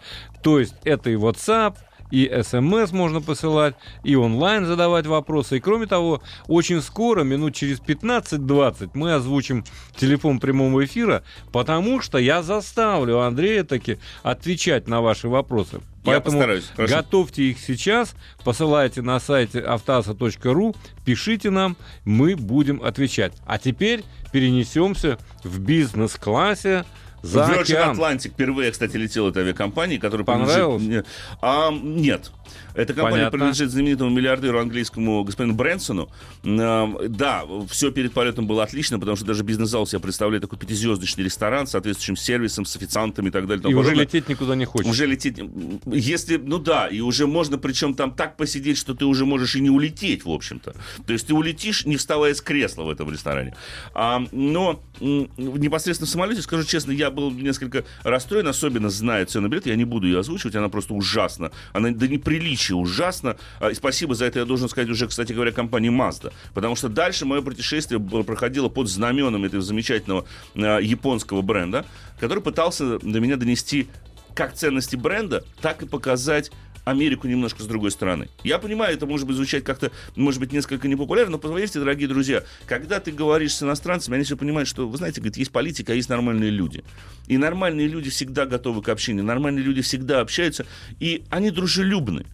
То 0.43 0.59
есть 0.59 0.75
это 0.85 1.11
и 1.11 1.15
WhatsApp, 1.15 1.77
и 2.11 2.31
смс 2.43 2.93
можно 2.93 3.21
посылать, 3.21 3.75
и 4.03 4.17
онлайн 4.17 4.67
задавать 4.67 5.07
вопросы. 5.07 5.57
И 5.57 5.61
кроме 5.61 5.87
того, 5.87 6.23
очень 6.47 6.81
скоро, 6.81 7.23
минут 7.23 7.55
через 7.55 7.81
15-20, 7.81 8.91
мы 8.95 9.15
озвучим 9.15 9.65
телефон 9.97 10.41
прямого 10.41 10.85
эфира, 10.85 11.23
потому 11.53 12.01
что 12.01 12.19
я 12.19 12.43
заставлю 12.43 13.21
Андрея 13.21 13.65
таки 13.65 13.99
отвечать 14.23 14.89
на 14.89 15.03
ваши 15.03 15.29
вопросы. 15.29 15.81
Поэтому 16.05 16.43
готовьте 16.77 17.45
их 17.45 17.59
сейчас, 17.59 18.15
посылайте 18.45 19.03
на 19.03 19.19
сайте 19.21 19.61
автаса.ру, 19.61 20.75
пишите 21.05 21.51
нам, 21.51 21.77
мы 22.05 22.37
будем 22.37 22.83
отвечать. 22.83 23.33
А 23.47 23.59
теперь 23.59 24.05
перенесемся 24.31 25.19
в 25.43 25.59
бизнес-классе 25.61 26.85
За 27.25 27.41
Virgin 27.41 27.61
океан. 27.63 27.97
Atlantic 27.99 28.31
впервые, 28.31 28.71
кстати, 28.71 28.97
летела 28.97 29.31
эта 29.31 29.41
авиакомпания, 29.41 29.99
которая 29.99 30.25
Понравилось? 30.27 30.83
принадлежит... 30.83 31.07
А, 31.41 31.71
нет. 31.73 32.31
Эта 32.75 32.93
компания 32.93 33.17
Понятно. 33.17 33.39
принадлежит 33.39 33.71
знаменитому 33.71 34.11
миллиардеру 34.11 34.59
английскому 34.61 35.25
господину 35.25 35.55
Брэнсону. 35.55 36.11
А, 36.45 36.91
Да, 37.09 37.45
все 37.71 37.91
перед 37.91 38.13
полетом 38.13 38.47
было 38.47 38.63
отлично, 38.65 38.99
потому 38.99 39.17
что 39.17 39.25
даже 39.25 39.43
бизнес-зал 39.45 39.87
себя 39.87 40.01
представляет 40.01 40.43
такой 40.43 40.59
пятизвездочный 40.59 41.25
ресторан 41.25 41.67
с 41.67 41.71
соответствующим 41.71 42.17
сервисом, 42.17 42.65
с 42.65 42.77
официантами 42.77 43.29
и 43.29 43.31
так 43.31 43.47
далее. 43.47 43.63
и 43.63 43.75
уже 43.75 43.91
подобное. 43.91 44.05
лететь 44.05 44.29
никуда 44.29 44.55
не 44.55 44.65
хочется. 44.67 44.91
Уже 44.91 45.07
лететь, 45.07 45.39
если, 45.87 46.37
ну 46.37 46.59
да, 46.59 46.89
и 46.89 47.01
уже 47.01 47.27
можно, 47.27 47.59
причем 47.59 47.95
там 47.95 48.13
так 48.13 48.37
посидеть, 48.37 48.77
что 48.77 48.95
ты 48.95 49.05
уже 49.07 49.25
можешь 49.25 49.55
и 49.57 49.61
не 49.61 49.71
улететь, 49.71 50.25
в 50.25 50.31
общем-то. 50.31 50.75
То 51.07 51.13
есть 51.13 51.27
ты 51.29 51.35
улетишь, 51.35 51.87
не 51.87 51.97
вставая 51.97 52.35
с 52.35 52.41
кресла 52.43 52.83
в 52.83 52.91
этом 52.91 53.11
ресторане. 53.11 53.55
А, 53.95 54.23
но 54.33 54.83
непосредственно 55.01 56.07
в 56.07 56.11
самолете, 56.11 56.43
скажу 56.43 56.65
честно, 56.65 56.93
я 56.93 57.11
был 57.15 57.31
несколько 57.31 57.85
расстроен, 58.03 58.47
особенно 58.49 58.91
зная 58.91 59.25
цену 59.27 59.45
на 59.45 59.51
билет, 59.51 59.67
я 59.67 59.77
не 59.77 59.85
буду 59.85 60.07
ее 60.07 60.21
озвучивать, 60.21 60.57
она 60.57 60.69
просто 60.69 60.95
ужасна. 60.95 61.51
Она 61.73 61.91
до 61.91 62.09
неприличия 62.09 62.77
ужасна. 62.77 63.37
А, 63.61 63.71
И 63.71 63.75
спасибо 63.75 64.15
за 64.15 64.27
это, 64.27 64.41
я 64.41 64.45
должен 64.45 64.69
сказать 64.69 64.91
уже, 64.91 65.07
кстати 65.07 65.33
говоря, 65.33 65.53
компании 65.53 65.91
Mazda. 65.91 66.33
Потому 66.55 66.77
что 66.77 66.89
дальше 66.89 67.27
мое 67.27 67.43
путешествие 67.43 68.01
проходило 68.01 68.69
под 68.69 68.89
знаменами 68.89 69.47
этого 69.47 69.63
замечательного 69.63 70.25
а, 70.55 70.79
японского 70.79 71.43
бренда, 71.43 71.85
который 72.19 72.43
пытался 72.43 72.99
до 72.99 73.21
меня 73.21 73.37
донести 73.37 73.89
как 74.35 74.55
ценности 74.55 74.97
бренда, 74.97 75.45
так 75.61 75.83
и 75.83 75.87
показать 75.87 76.51
Америку 76.85 77.27
немножко 77.27 77.63
с 77.63 77.67
другой 77.67 77.91
стороны. 77.91 78.29
Я 78.43 78.59
понимаю, 78.59 78.95
это 78.95 79.07
может 79.07 79.27
быть 79.27 79.37
звучать 79.37 79.65
как-то, 79.65 79.91
может 80.17 80.41
быть, 80.41 80.53
несколько 80.53 80.87
непопулярно, 80.87 81.33
но 81.33 81.39
поверьте, 81.39 81.79
дорогие 81.79 82.09
друзья, 82.09 82.45
когда 82.67 83.01
ты 83.01 83.11
говоришь 83.11 83.55
с 83.55 83.63
иностранцами, 83.63 84.17
они 84.17 84.25
все 84.25 84.37
понимают, 84.37 84.69
что, 84.69 84.89
вы 84.89 84.97
знаете, 84.97 85.21
говорит, 85.21 85.37
есть 85.37 85.51
политика, 85.51 85.93
а 85.93 85.97
есть 85.97 86.09
нормальные 86.09 86.51
люди. 86.51 86.85
И 87.27 87.39
нормальные 87.39 87.89
люди 87.89 88.11
всегда 88.11 88.47
готовы 88.47 88.83
к 88.83 88.89
общению, 88.89 89.25
нормальные 89.25 89.65
люди 89.65 89.81
всегда 89.81 90.21
общаются, 90.21 90.67
и 91.01 91.25
они 91.31 91.51
дружелюбны. 91.51 92.27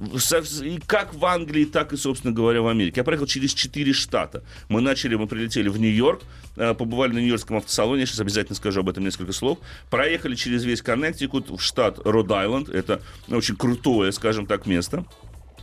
И 0.00 0.80
как 0.86 1.14
в 1.14 1.24
Англии, 1.26 1.66
так 1.66 1.92
и, 1.92 1.96
собственно 1.96 2.32
говоря, 2.32 2.62
в 2.62 2.68
Америке. 2.68 3.00
Я 3.00 3.04
проехал 3.04 3.26
через 3.26 3.52
четыре 3.52 3.92
штата. 3.92 4.42
Мы 4.68 4.80
начали, 4.80 5.14
мы 5.14 5.26
прилетели 5.26 5.68
в 5.68 5.78
Нью-Йорк, 5.78 6.22
э, 6.56 6.74
побывали 6.74 7.12
на 7.12 7.18
Нью-Йоркском 7.18 7.58
автосалоне, 7.58 8.00
я 8.00 8.06
сейчас 8.06 8.20
обязательно 8.20 8.56
скажу 8.56 8.80
об 8.80 8.88
этом 8.88 9.04
несколько 9.04 9.32
слов. 9.32 9.58
Проехали 9.90 10.34
через 10.34 10.64
весь 10.64 10.80
Коннектикут 10.80 11.50
в 11.50 11.60
штат 11.60 11.98
Род-Айленд. 12.02 12.70
Это 12.70 13.02
очень 13.28 13.56
крутое, 13.56 14.12
скажем 14.12 14.46
так, 14.46 14.66
место. 14.66 15.04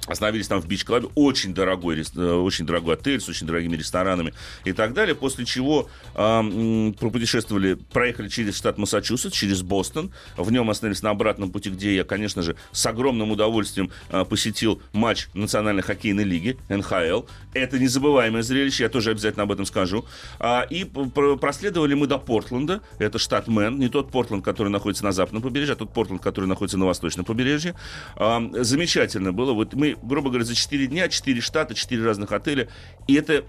Остановились 0.08 0.48
там 0.48 0.62
в 0.62 0.68
бич-клабе. 0.68 1.08
Очень 1.16 1.54
дорогой, 1.54 2.02
э, 2.02 2.32
очень 2.34 2.66
дорогой 2.66 2.96
отель 2.96 3.20
с 3.20 3.30
очень 3.30 3.48
дорогими 3.48 3.76
ресторанами 3.76 4.34
и 4.66 4.74
так 4.74 4.94
далее. 4.94 5.16
После 5.16 5.46
чего 5.46 5.90
м, 6.16 6.94
пропутешествовали, 6.94 7.76
проехали 7.76 8.28
через 8.30 8.56
штат 8.56 8.78
Массачусетс, 8.78 9.34
через 9.34 9.62
Бостон. 9.62 10.12
В 10.36 10.52
нем 10.52 10.70
остановились 10.70 11.02
на 11.02 11.12
обратном 11.12 11.52
пути, 11.52 11.70
где 11.70 11.96
я, 11.96 12.04
конечно 12.04 12.42
же, 12.42 12.56
с 12.72 12.86
огромным 12.86 13.32
удовольствием 13.32 13.92
а, 14.10 14.26
посетил 14.26 14.82
матч 14.94 15.28
Национальной 15.34 15.84
хоккейной 15.84 16.24
лиги, 16.24 16.58
НХЛ. 16.70 17.24
Это 17.54 17.80
незабываемое 17.80 18.44
зрелище, 18.44 18.84
я 18.84 18.90
тоже 18.90 19.12
обязательно 19.12 19.44
об 19.44 19.52
этом 19.52 19.66
скажу. 19.66 20.06
А, 20.40 20.62
и 20.70 20.86
проследовали 20.86 21.94
мы 21.94 22.08
до 22.08 22.18
Портленда. 22.18 22.82
Это 23.00 23.20
штат 23.20 23.48
Мэн. 23.48 23.78
Не 23.78 23.90
тот 23.90 24.12
Портленд, 24.12 24.44
который 24.44 24.70
находится 24.70 25.04
на 25.04 25.12
западном 25.12 25.42
побережье, 25.42 25.74
а 25.74 25.76
тот 25.76 25.94
Портленд, 25.94 26.22
который 26.22 26.46
находится 26.46 26.78
на 26.78 26.86
восточном 26.86 27.26
побережье. 27.26 27.76
А, 28.16 28.42
замечательно 28.54 29.34
было. 29.34 29.54
Вот 29.54 29.74
мы, 29.74 29.97
грубо 30.04 30.30
говоря, 30.30 30.46
за 30.46 30.56
4 30.56 30.88
дня, 30.88 31.08
4 31.10 31.42
штата, 31.42 31.74
4 31.74 32.04
разных 32.04 32.32
отеля. 32.32 32.68
И 33.08 33.16
это, 33.16 33.44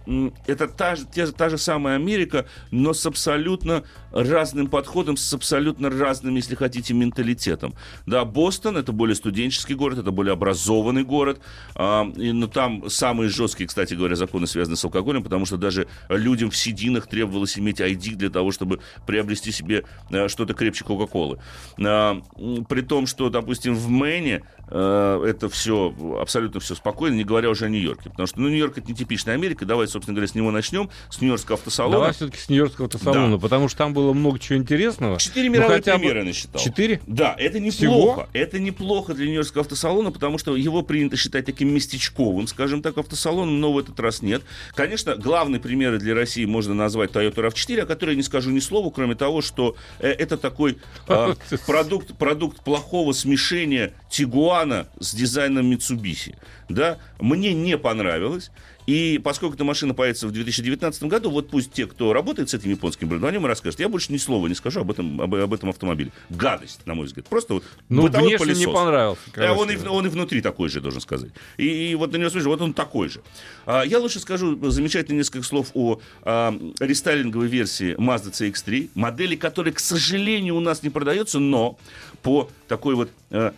это 0.46 0.68
та, 0.68 0.96
же- 0.96 1.06
та 1.32 1.48
же 1.48 1.58
самая 1.58 1.96
Америка, 1.96 2.46
но 2.70 2.94
с 2.94 3.04
абсолютно 3.06 3.84
разным 4.12 4.68
подходом, 4.68 5.16
с 5.16 5.32
абсолютно 5.34 5.90
разным, 5.90 6.34
если 6.36 6.54
хотите, 6.54 6.94
менталитетом. 6.94 7.74
Да, 8.06 8.24
Бостон 8.24 8.76
это 8.76 8.92
более 8.92 9.14
студенческий 9.14 9.74
город, 9.74 9.98
это 9.98 10.10
более 10.10 10.32
образованный 10.32 11.04
город. 11.04 11.40
А, 11.74 12.10
и, 12.16 12.32
но 12.32 12.46
там 12.46 12.88
самые 12.88 13.28
жесткие, 13.28 13.66
кстати 13.68 13.94
говоря, 13.94 14.16
законы 14.16 14.46
связаны 14.46 14.76
с 14.76 14.84
алкоголем, 14.84 15.22
потому 15.22 15.46
что 15.46 15.56
даже 15.56 15.88
людям 16.08 16.50
в 16.50 16.56
сединах 16.56 17.06
требовалось 17.06 17.58
иметь 17.58 17.80
ID 17.80 18.14
для 18.14 18.30
того, 18.30 18.50
чтобы 18.52 18.80
приобрести 19.06 19.52
себе 19.52 19.84
э, 20.10 20.28
что-то 20.28 20.54
крепче 20.54 20.84
Кока-Колы. 20.84 21.38
М, 21.78 22.24
при 22.68 22.80
том, 22.82 23.06
что, 23.06 23.30
допустим, 23.30 23.74
в 23.74 23.88
Мэне 23.88 24.42
э, 24.68 25.24
это 25.26 25.48
все 25.48 25.94
абсолютно 26.20 26.60
все 26.60 26.74
спокойно, 26.74 27.14
не 27.14 27.24
говоря 27.24 27.50
уже 27.50 27.66
о 27.66 27.68
Нью-Йорке. 27.68 28.10
Потому 28.10 28.26
что 28.26 28.40
ну, 28.40 28.48
Нью-Йорк 28.48 28.78
это 28.78 28.88
не 28.88 28.94
типичная 28.94 29.34
Америка. 29.34 29.64
Давай, 29.64 29.86
собственно 29.88 30.14
говоря, 30.14 30.28
с 30.28 30.34
него 30.34 30.50
начнем. 30.50 30.90
С 31.10 31.20
Нью-Йоркского 31.20 31.56
автосалона. 31.58 31.96
Давай 31.96 32.12
все-таки 32.12 32.38
с 32.38 32.48
Нью-Йоркского 32.48 32.86
автосалона, 32.86 33.36
Да. 33.36 33.38
потому 33.38 33.68
что 33.68 33.78
там 33.78 33.94
было 33.98 34.12
много 34.12 34.38
чего 34.38 34.58
интересного. 34.58 35.18
Четыре 35.18 35.48
мировые 35.48 35.78
хотя 35.78 35.94
бы- 35.94 35.98
премьеры 35.98 36.24
насчитал. 36.24 36.62
Четыре? 36.62 37.00
Да, 37.06 37.34
это 37.36 37.58
неплохо. 37.58 38.28
Это 38.32 38.58
неплохо 38.58 39.14
для 39.14 39.26
Нью-Йоркского 39.26 39.62
автосалона, 39.62 40.12
потому 40.12 40.38
что 40.38 40.56
его 40.56 40.82
принято 40.82 41.16
считать 41.16 41.46
таким 41.46 41.74
местечковым, 41.74 42.46
скажем 42.46 42.82
так, 42.82 42.96
автосалоном, 42.98 43.60
но 43.60 43.72
в 43.72 43.78
этот 43.78 43.98
раз 44.00 44.22
нет. 44.22 44.42
Конечно, 44.74 45.16
главные 45.16 45.60
примеры 45.60 45.98
для 45.98 46.14
России 46.14 46.44
можно 46.44 46.74
назвать 46.74 47.10
Toyota 47.10 47.48
RAV4, 47.48 47.82
о 47.82 47.86
которой 47.86 48.10
я 48.10 48.16
не 48.16 48.22
скажу 48.22 48.50
ни 48.50 48.60
слова, 48.60 48.90
кроме 48.90 49.14
того, 49.14 49.42
что 49.42 49.76
э, 49.98 50.08
это 50.10 50.36
такой 50.36 50.78
э, 51.08 51.34
продукт, 51.66 52.16
продукт 52.16 52.62
плохого 52.62 53.12
смешения 53.12 53.92
Тигуана 54.10 54.88
с 55.00 55.14
дизайном 55.14 55.70
Mitsubishi. 55.72 56.36
Да? 56.68 56.98
Мне 57.18 57.52
не 57.52 57.76
понравилось. 57.76 58.50
И 58.88 59.20
поскольку 59.22 59.54
эта 59.54 59.64
машина 59.64 59.92
появится 59.92 60.26
в 60.26 60.32
2019 60.32 61.02
году, 61.04 61.28
вот 61.28 61.50
пусть 61.50 61.70
те, 61.72 61.86
кто 61.86 62.14
работает 62.14 62.48
с 62.48 62.54
этим 62.54 62.70
японским 62.70 63.06
брендом, 63.06 63.28
о 63.28 63.32
нем 63.32 63.44
и 63.44 63.48
расскажут. 63.48 63.80
Я 63.80 63.88
больше 63.90 64.10
ни 64.10 64.16
слова 64.16 64.46
не 64.46 64.54
скажу 64.54 64.80
об 64.80 64.90
этом, 64.90 65.20
об, 65.20 65.34
об 65.34 65.52
этом 65.52 65.68
автомобиле. 65.68 66.10
Гадость, 66.30 66.86
на 66.86 66.94
мой 66.94 67.04
взгляд. 67.04 67.26
Просто 67.28 67.52
вот 67.52 67.64
Ну, 67.90 68.04
бытовой 68.04 68.28
внешне 68.28 68.46
не 68.46 68.54
пылесос. 68.54 68.74
понравился. 68.74 69.20
А 69.26 69.30
короче 69.30 69.60
он, 69.60 69.70
и, 69.70 69.86
он 69.88 70.06
и 70.06 70.08
внутри 70.08 70.40
такой 70.40 70.70
же, 70.70 70.80
должен 70.80 71.02
сказать. 71.02 71.30
И, 71.58 71.90
и 71.90 71.94
вот 71.96 72.12
на 72.12 72.16
него 72.16 72.30
смотришь, 72.30 72.46
вот 72.46 72.62
он 72.62 72.72
такой 72.72 73.10
же. 73.10 73.20
А, 73.66 73.82
я 73.82 73.98
лучше 73.98 74.20
скажу 74.20 74.58
замечательно 74.70 75.18
несколько 75.18 75.44
слов 75.44 75.70
о 75.74 76.00
а, 76.22 76.58
рестайлинговой 76.80 77.48
версии 77.48 77.94
Mazda 77.96 78.32
CX-3, 78.32 78.92
модели, 78.94 79.36
которая, 79.36 79.74
к 79.74 79.80
сожалению, 79.80 80.56
у 80.56 80.60
нас 80.60 80.82
не 80.82 80.88
продается, 80.88 81.40
но 81.40 81.78
по 82.22 82.48
такой 82.68 82.94
вот 82.94 83.10
э, 83.30 83.50
э, 83.50 83.52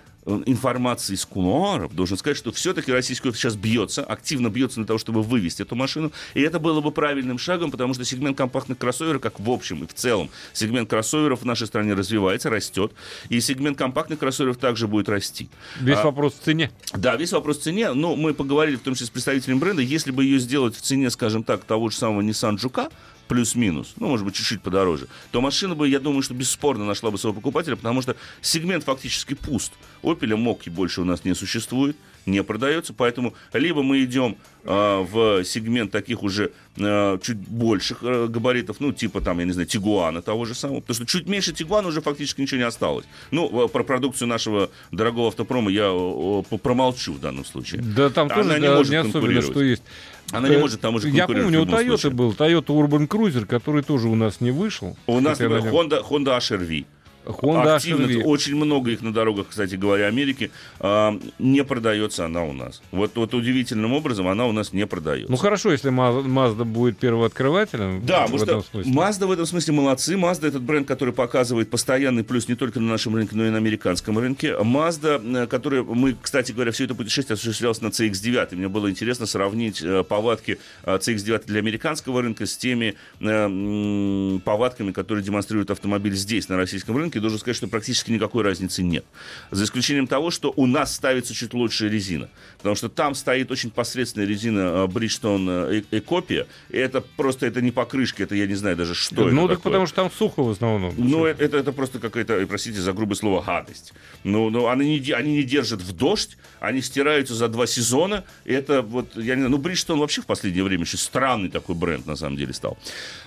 информации 0.47 1.15
из 1.15 1.25
кулуаров, 1.25 1.95
должен 1.95 2.17
сказать, 2.17 2.37
что 2.37 2.53
все-таки 2.53 2.93
российский 2.93 3.29
офис 3.29 3.41
сейчас 3.41 3.57
бьется, 3.57 4.03
активно 4.05 4.49
бьется 4.49 4.77
для 4.77 4.87
того, 4.87 4.99
чтобы 4.99 5.23
вывести 5.23 5.63
эту 5.63 5.75
машину. 5.75 6.13
И 6.35 6.41
это 6.41 6.59
было 6.59 6.81
бы 6.81 6.91
правильным 6.93 7.39
шагом, 7.39 7.71
потому 7.71 7.95
что 7.95 8.05
сегмент 8.05 8.37
компактных 8.37 8.79
кроссоверов, 8.79 9.21
как 9.21 9.41
в 9.41 9.51
общем 9.51 9.85
и 9.85 9.87
в 9.87 9.95
целом, 9.95 10.31
сегмент 10.53 10.89
кроссоверов 10.91 11.43
в 11.43 11.45
нашей 11.45 11.67
стране 11.67 11.95
развивается, 11.95 12.51
растет. 12.51 12.93
И 13.29 13.41
сегмент 13.41 13.77
компактных 13.79 14.19
кроссоверов 14.19 14.57
также 14.57 14.87
будет 14.87 15.09
расти. 15.09 15.49
Весь 15.81 15.99
А, 15.99 16.05
вопрос 16.05 16.35
в 16.35 16.45
цене. 16.45 16.71
да, 16.95 17.17
весь 17.17 17.33
вопрос 17.33 17.59
в 17.59 17.63
цене. 17.63 17.93
Но 17.93 18.17
мы 18.17 18.35
поговорили 18.35 18.77
в 18.77 18.81
том 18.81 18.95
числе 18.95 19.07
с 19.07 19.11
представителем 19.11 19.59
бренда. 19.59 19.83
Если 19.83 20.11
бы 20.11 20.25
ее 20.25 20.39
сделать 20.39 20.77
в 20.77 20.81
цене, 20.81 21.11
скажем 21.11 21.43
так, 21.43 21.65
того 21.65 21.91
же 21.91 21.97
самого 21.97 22.23
Nissan 22.23 22.59
Жука, 22.59 22.91
плюс-минус, 23.31 23.95
ну, 23.97 24.09
может 24.09 24.27
быть, 24.27 24.35
чуть-чуть 24.35 24.61
подороже, 24.61 25.07
то 25.31 25.41
машина 25.41 25.77
бы, 25.77 25.89
я 25.89 26.01
думаю, 26.01 26.21
что 26.21 26.35
бесспорно 26.35 26.85
нашла 26.85 27.13
бы 27.13 27.17
своего 27.17 27.37
покупателя, 27.37 27.77
потому 27.77 28.03
что 28.03 28.17
сегмент 28.41 28.83
фактически 28.83 29.35
пуст. 29.35 29.73
Opel 30.03 30.37
Mokki 30.37 30.69
больше 30.69 31.01
у 31.01 31.05
нас 31.05 31.25
не 31.25 31.33
существует, 31.37 31.97
не 32.27 32.43
продается, 32.43 32.93
поэтому 32.93 33.35
либо 33.53 33.83
мы 33.83 34.03
идем 34.05 34.37
а, 34.65 35.03
в 35.03 35.45
сегмент 35.45 35.91
таких 35.91 36.23
уже 36.23 36.53
а, 36.79 37.19
чуть 37.19 37.39
больших 37.39 37.99
а, 38.03 38.27
габаритов, 38.27 38.81
ну, 38.81 38.93
типа 38.93 39.21
там, 39.21 39.39
я 39.39 39.45
не 39.45 39.53
знаю, 39.53 39.67
Тигуана 39.67 40.23
того 40.23 40.45
же 40.45 40.55
самого, 40.55 40.81
потому 40.81 40.95
что 40.95 41.07
чуть 41.07 41.29
меньше 41.29 41.53
Тигуана 41.53 41.89
уже 41.89 42.01
фактически 42.01 42.41
ничего 42.41 42.59
не 42.59 42.67
осталось. 42.67 43.07
Ну, 43.31 43.65
а, 43.65 43.69
про 43.69 43.85
продукцию 43.85 44.29
нашего 44.29 44.71
дорогого 44.93 45.29
автопрома 45.29 45.71
я 45.71 45.91
о, 45.91 46.45
о, 46.51 46.59
промолчу 46.59 47.13
в 47.13 47.21
данном 47.21 47.45
случае. 47.45 47.83
Да 47.83 48.11
там 48.11 48.27
Она 48.27 48.35
тоже 48.43 48.61
не 48.61 48.67
да, 48.67 48.77
может 48.77 48.93
не 48.93 48.97
особенно 48.97 49.43
что 49.43 49.63
есть. 49.63 49.83
Она 50.33 50.49
не 50.49 50.57
Э, 50.57 50.59
может 50.61 50.81
там 50.81 50.95
уже 50.95 51.09
Я 51.11 51.27
помню, 51.27 51.63
у 51.63 51.65
Toyota 51.65 52.11
был 52.11 52.33
Toyota 52.33 52.67
Urban 52.67 53.09
Cruiser, 53.09 53.47
который 53.47 53.83
тоже 53.83 54.09
у 54.09 54.15
нас 54.15 54.41
не 54.41 54.51
вышел. 54.51 54.97
У 55.07 55.21
нас 55.21 55.41
нем- 55.41 55.53
Honda, 55.53 56.03
Honda 56.09 56.39
HRV. 56.39 56.85
Honda 57.31 57.77
Активно, 57.77 58.07
HRV. 58.07 58.23
очень 58.25 58.57
много 58.57 58.91
их 58.91 59.03
на 59.03 59.13
дорогах, 59.13 59.49
кстати 59.49 59.75
говоря, 59.75 60.07
Америки. 60.07 60.51
а, 60.79 61.19
не 61.39 61.65
продается 61.65 62.27
она 62.27 62.45
у 62.45 62.53
нас. 62.53 62.83
Вот, 62.91 63.13
вот 63.17 63.35
удивительным 63.35 63.93
образом 63.93 64.29
она 64.29 64.47
у 64.47 64.53
нас 64.53 64.73
не 64.73 64.87
продается. 64.87 65.31
Ну 65.31 65.37
хорошо, 65.37 65.73
если 65.73 65.91
Mazda 65.91 66.65
будет 66.65 66.99
первооткрывателем. 66.99 68.05
Да, 68.05 68.27
в 68.27 68.39
потому 68.39 68.63
что. 68.63 68.81
Mazda 68.81 69.27
в 69.27 69.33
этом 69.33 69.47
смысле 69.47 69.75
молодцы. 69.75 70.15
Mazda 70.15 70.49
этот 70.49 70.63
бренд, 70.63 70.87
который 70.87 71.15
показывает 71.15 71.71
постоянный 71.71 72.25
плюс 72.25 72.49
не 72.49 72.55
только 72.55 72.81
на 72.81 72.89
нашем 72.89 73.15
рынке, 73.15 73.37
но 73.37 73.47
и 73.47 73.51
на 73.51 73.59
американском 73.59 74.19
рынке. 74.19 74.57
Mazda, 74.61 75.45
э, 75.45 75.47
который 75.47 75.83
мы, 75.83 76.17
кстати 76.21 76.53
говоря, 76.53 76.73
все 76.73 76.85
это 76.85 76.95
путешествие 76.95 77.35
осуществлялось 77.35 77.81
на 77.81 77.89
CX-9. 77.89 78.57
Мне 78.57 78.69
было 78.69 78.91
интересно 78.91 79.27
сравнить 79.27 79.83
э, 79.83 80.05
повадки 80.05 80.59
э, 80.85 80.97
CX-9 80.97 81.45
для 81.47 81.59
американского 81.61 82.23
рынка 82.23 82.47
с 82.47 82.57
теми 82.57 82.95
э, 83.21 84.39
повадками, 84.45 84.93
которые 84.93 85.25
демонстрирует 85.25 85.71
автомобиль 85.71 86.15
здесь, 86.15 86.49
на 86.49 86.57
российском 86.57 86.97
рынке. 86.97 87.20
Я 87.21 87.23
должен 87.23 87.39
сказать, 87.39 87.57
что 87.57 87.69
практически 87.69 88.11
никакой 88.11 88.43
разницы 88.43 88.83
нет. 88.83 89.05
За 89.51 89.65
исключением 89.65 90.07
того, 90.07 90.31
что 90.31 90.53
у 90.57 90.67
нас 90.67 90.95
ставится 90.95 91.35
чуть 91.35 91.55
лучшая 91.55 91.91
резина. 91.91 92.29
Потому 92.57 92.75
что 92.75 92.89
там 92.89 93.15
стоит 93.15 93.51
очень 93.51 93.71
посредственная 93.71 94.27
резина 94.27 94.59
э, 94.59 94.87
Bridgestone 94.87 95.85
э, 95.91 95.99
Ecopia. 95.99 96.47
И 96.71 96.79
это 96.79 97.01
просто, 97.01 97.47
это 97.47 97.61
не 97.61 97.71
покрышки, 97.71 98.23
это 98.23 98.35
я 98.35 98.47
не 98.47 98.55
знаю 98.55 98.77
даже, 98.77 98.95
что 98.95 99.29
ну, 99.29 99.45
это 99.45 99.55
так 99.55 99.59
такое. 99.59 99.73
потому 99.73 99.87
что 99.87 99.97
там 99.97 100.11
сухо 100.11 100.43
в 100.43 100.51
основном. 100.51 100.95
Ну, 100.97 101.27
это, 101.27 101.45
это, 101.45 101.59
это 101.59 101.73
просто 101.73 101.99
какая-то, 101.99 102.47
простите 102.47 102.81
за 102.81 102.93
грубое 102.93 103.17
слово, 103.17 103.43
гадость. 103.43 103.93
Ну, 104.25 104.51
ну 104.51 104.69
они, 104.69 104.99
не, 104.99 105.13
они 105.13 105.33
не 105.33 105.43
держат 105.43 105.83
в 105.83 105.93
дождь, 105.93 106.39
они 106.61 106.81
стираются 106.81 107.35
за 107.35 107.49
два 107.49 107.67
сезона. 107.67 108.25
Это 108.45 108.83
вот, 108.83 109.17
я 109.17 109.35
не 109.35 109.43
знаю, 109.43 109.51
ну, 109.51 109.59
Bridgestone 109.59 109.99
вообще 109.99 110.23
в 110.23 110.27
последнее 110.27 110.65
время 110.65 110.85
еще 110.85 110.97
странный 110.97 111.51
такой 111.51 111.75
бренд, 111.75 112.07
на 112.07 112.17
самом 112.17 112.37
деле, 112.37 112.53
стал. 112.53 112.79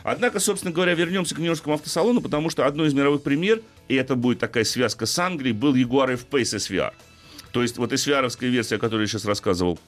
Однако, 0.03 0.39
собственно 0.39 0.73
говоря, 0.73 0.93
вернемся 0.93 1.35
к 1.35 1.38
Нью-Йоркскому 1.38 1.75
автосалону, 1.75 2.21
потому 2.21 2.50
что 2.50 2.65
одной 2.65 2.88
из 2.88 2.93
мировых 2.93 3.23
премьер, 3.23 3.62
и 3.87 3.95
это 3.95 4.15
будет 4.15 4.39
такая 4.39 4.63
связка 4.63 5.05
с 5.05 5.17
Англией, 5.19 5.53
был 5.53 5.75
Jaguar 5.75 6.13
F-Pace 6.13 6.57
SVR. 6.57 6.93
То 7.51 7.61
есть 7.61 7.77
вот 7.77 7.93
SVR-овская 7.93 8.49
версия, 8.49 8.75
о 8.75 8.79
которой 8.79 9.01
я 9.01 9.07
сейчас 9.07 9.25
рассказывал, 9.25 9.79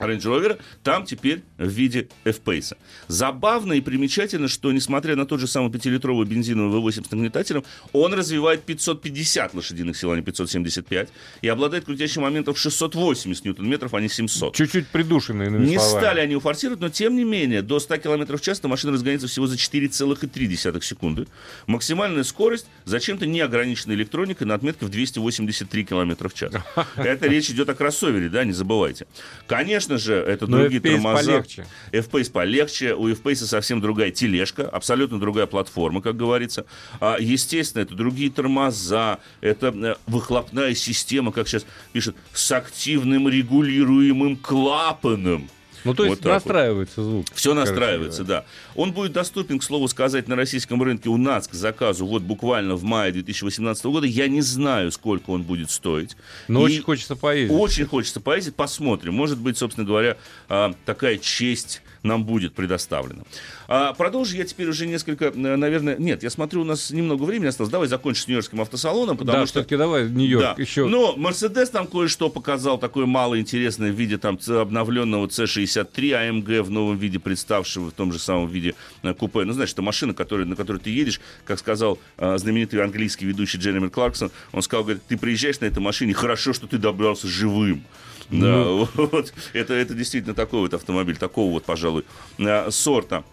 Range 0.00 0.20
Rover, 0.22 0.58
там 0.82 1.04
теперь 1.04 1.42
в 1.58 1.68
виде 1.68 2.08
F-Pace. 2.24 2.76
Забавно 3.08 3.74
и 3.74 3.80
примечательно, 3.80 4.48
что 4.48 4.72
несмотря 4.72 5.14
на 5.16 5.26
тот 5.26 5.40
же 5.40 5.46
самый 5.46 5.70
5-литровый 5.70 6.26
бензиновый 6.26 6.80
V8 6.80 7.06
с 7.06 7.10
нагнетателем, 7.10 7.64
он 7.92 8.14
развивает 8.14 8.62
550 8.62 9.54
лошадиных 9.54 9.96
сил, 9.96 10.10
а 10.12 10.16
не 10.16 10.22
575, 10.22 11.08
и 11.42 11.48
обладает 11.48 11.84
крутящим 11.84 12.22
моментом 12.22 12.54
в 12.54 12.58
680 12.58 13.44
ньютон-метров, 13.44 13.92
а 13.94 14.00
не 14.00 14.08
700. 14.08 14.54
Чуть-чуть 14.54 14.88
придушенные, 14.88 15.50
Не 15.50 15.78
словами. 15.78 16.00
стали 16.00 16.20
они 16.20 16.36
уфорсировать, 16.36 16.80
но 16.80 16.88
тем 16.88 17.14
не 17.14 17.24
менее, 17.24 17.62
до 17.62 17.78
100 17.78 17.98
км 17.98 18.36
в 18.36 18.40
час 18.40 18.58
эта 18.58 18.68
машина 18.68 18.92
разгоняется 18.94 19.28
всего 19.28 19.46
за 19.46 19.56
4,3 19.56 20.80
секунды. 20.82 21.26
Максимальная 21.66 22.24
скорость 22.24 22.66
зачем-то 22.84 23.26
не 23.26 23.40
ограничена 23.40 23.92
электроникой 23.92 24.46
на 24.46 24.54
отметке 24.54 24.86
в 24.86 24.88
283 24.88 25.84
км 25.84 26.28
в 26.28 26.34
час. 26.34 26.52
Это 26.96 27.26
речь 27.26 27.50
идет 27.50 27.68
о 27.68 27.74
кроссовере, 27.74 28.28
да, 28.28 28.44
не 28.44 28.52
забывайте. 28.52 29.06
Конечно 29.46 29.89
же, 29.98 30.14
это 30.14 30.46
Но 30.46 30.58
другие 30.58 30.80
F-Pace 30.80 30.92
тормоза. 30.94 31.32
полегче. 31.32 31.66
F-Pace 31.92 32.30
полегче, 32.32 32.94
у 32.94 33.08
F-Pace 33.08 33.46
совсем 33.46 33.80
другая 33.80 34.10
тележка, 34.10 34.68
абсолютно 34.68 35.18
другая 35.18 35.46
платформа, 35.46 36.02
как 36.02 36.16
говорится. 36.16 36.66
А, 37.00 37.16
естественно, 37.18 37.82
это 37.82 37.94
другие 37.94 38.30
тормоза, 38.30 39.18
это 39.40 39.68
э, 39.68 39.94
выхлопная 40.06 40.74
система, 40.74 41.32
как 41.32 41.48
сейчас 41.48 41.66
пишут, 41.92 42.16
с 42.32 42.52
активным 42.52 43.28
регулируемым 43.28 44.36
клапаном. 44.36 45.48
Ну, 45.84 45.94
то 45.94 46.02
Вот 46.04 46.10
есть 46.10 46.24
вот. 46.24 46.30
настраивается 46.30 47.02
звук. 47.02 47.26
Все 47.34 47.54
настраивается, 47.54 48.24
да. 48.24 48.44
Он 48.74 48.92
будет 48.92 49.12
доступен, 49.12 49.58
к 49.58 49.62
слову 49.62 49.88
сказать, 49.88 50.28
на 50.28 50.36
российском 50.36 50.82
рынке 50.82 51.08
у 51.08 51.16
нас 51.16 51.48
к 51.48 51.54
заказу 51.54 52.06
вот 52.06 52.22
буквально 52.22 52.76
в 52.76 52.82
мае 52.82 53.12
2018 53.12 53.84
года. 53.86 54.06
Я 54.06 54.28
не 54.28 54.42
знаю, 54.42 54.92
сколько 54.92 55.30
он 55.30 55.42
будет 55.42 55.70
стоить. 55.70 56.16
Но 56.48 56.60
И 56.60 56.64
очень 56.64 56.82
хочется 56.82 57.16
поездить. 57.16 57.56
Очень 57.56 57.86
хочется 57.86 58.20
поездить, 58.20 58.54
посмотрим. 58.54 59.14
Может 59.14 59.38
быть, 59.38 59.56
собственно 59.56 59.86
говоря, 59.86 60.16
а, 60.48 60.74
такая 60.84 61.18
честь 61.18 61.82
нам 62.02 62.24
будет 62.24 62.54
предоставлена. 62.54 63.22
А, 63.68 63.92
Продолжу 63.92 64.36
я 64.36 64.44
теперь 64.44 64.68
уже 64.68 64.86
несколько, 64.86 65.26
э, 65.26 65.56
наверное... 65.56 65.96
Нет, 65.96 66.22
я 66.22 66.30
смотрю, 66.30 66.62
у 66.62 66.64
нас 66.64 66.90
немного 66.90 67.24
времени 67.24 67.48
осталось. 67.48 67.70
Давай 67.70 67.88
закончим 67.88 68.22
с 68.22 68.28
Нью-Йоркским 68.28 68.60
автосалоном, 68.60 69.16
потому 69.16 69.38
да, 69.38 69.46
что... 69.46 69.60
все-таки 69.60 69.76
давай, 69.76 70.08
Нью-Йорк, 70.08 70.56
Да. 70.56 70.62
еще. 70.62 70.86
Но 70.86 71.16
Мерседес 71.16 71.70
там 71.70 71.86
кое-что 71.86 72.30
показал 72.30 72.78
такое 72.78 73.06
малоинтересное 73.06 73.92
в 73.92 73.94
виде 73.94 74.18
там 74.18 74.38
обновленного 74.48 75.26
C63 75.26 75.84
AMG 75.94 76.62
в 76.62 76.70
новом 76.70 76.96
виде, 76.96 77.18
представшего 77.18 77.90
в 77.90 77.92
том 77.92 78.12
же 78.12 78.18
самом 78.18 78.48
виде 78.48 78.74
э, 79.02 79.14
купе. 79.14 79.44
Ну, 79.44 79.52
знаешь, 79.52 79.72
это 79.72 79.82
машина, 79.82 80.14
которая, 80.14 80.46
на 80.46 80.56
которой 80.56 80.78
ты 80.78 80.90
едешь, 80.90 81.20
как 81.44 81.58
сказал 81.58 81.98
э, 82.16 82.38
знаменитый 82.38 82.82
английский 82.82 83.26
ведущий 83.26 83.58
Джереми 83.58 83.88
Кларксон, 83.88 84.30
он 84.52 84.62
сказал, 84.62 84.84
говорит, 84.84 85.02
ты 85.06 85.16
приезжаешь 85.16 85.60
на 85.60 85.66
этой 85.66 85.80
машине, 85.80 86.14
хорошо, 86.14 86.52
что 86.52 86.66
ты 86.66 86.78
добрался 86.78 87.28
живым. 87.28 87.84
Да, 88.30 88.64
вот. 88.94 89.32
Это, 89.52 89.74
это 89.74 89.94
действительно 89.94 90.34
такой 90.34 90.60
вот 90.60 90.74
автомобиль, 90.74 91.16
такого 91.16 91.50
вот, 91.52 91.64
пожалуй, 91.64 92.04
э, 92.38 92.70
сорта. 92.70 93.24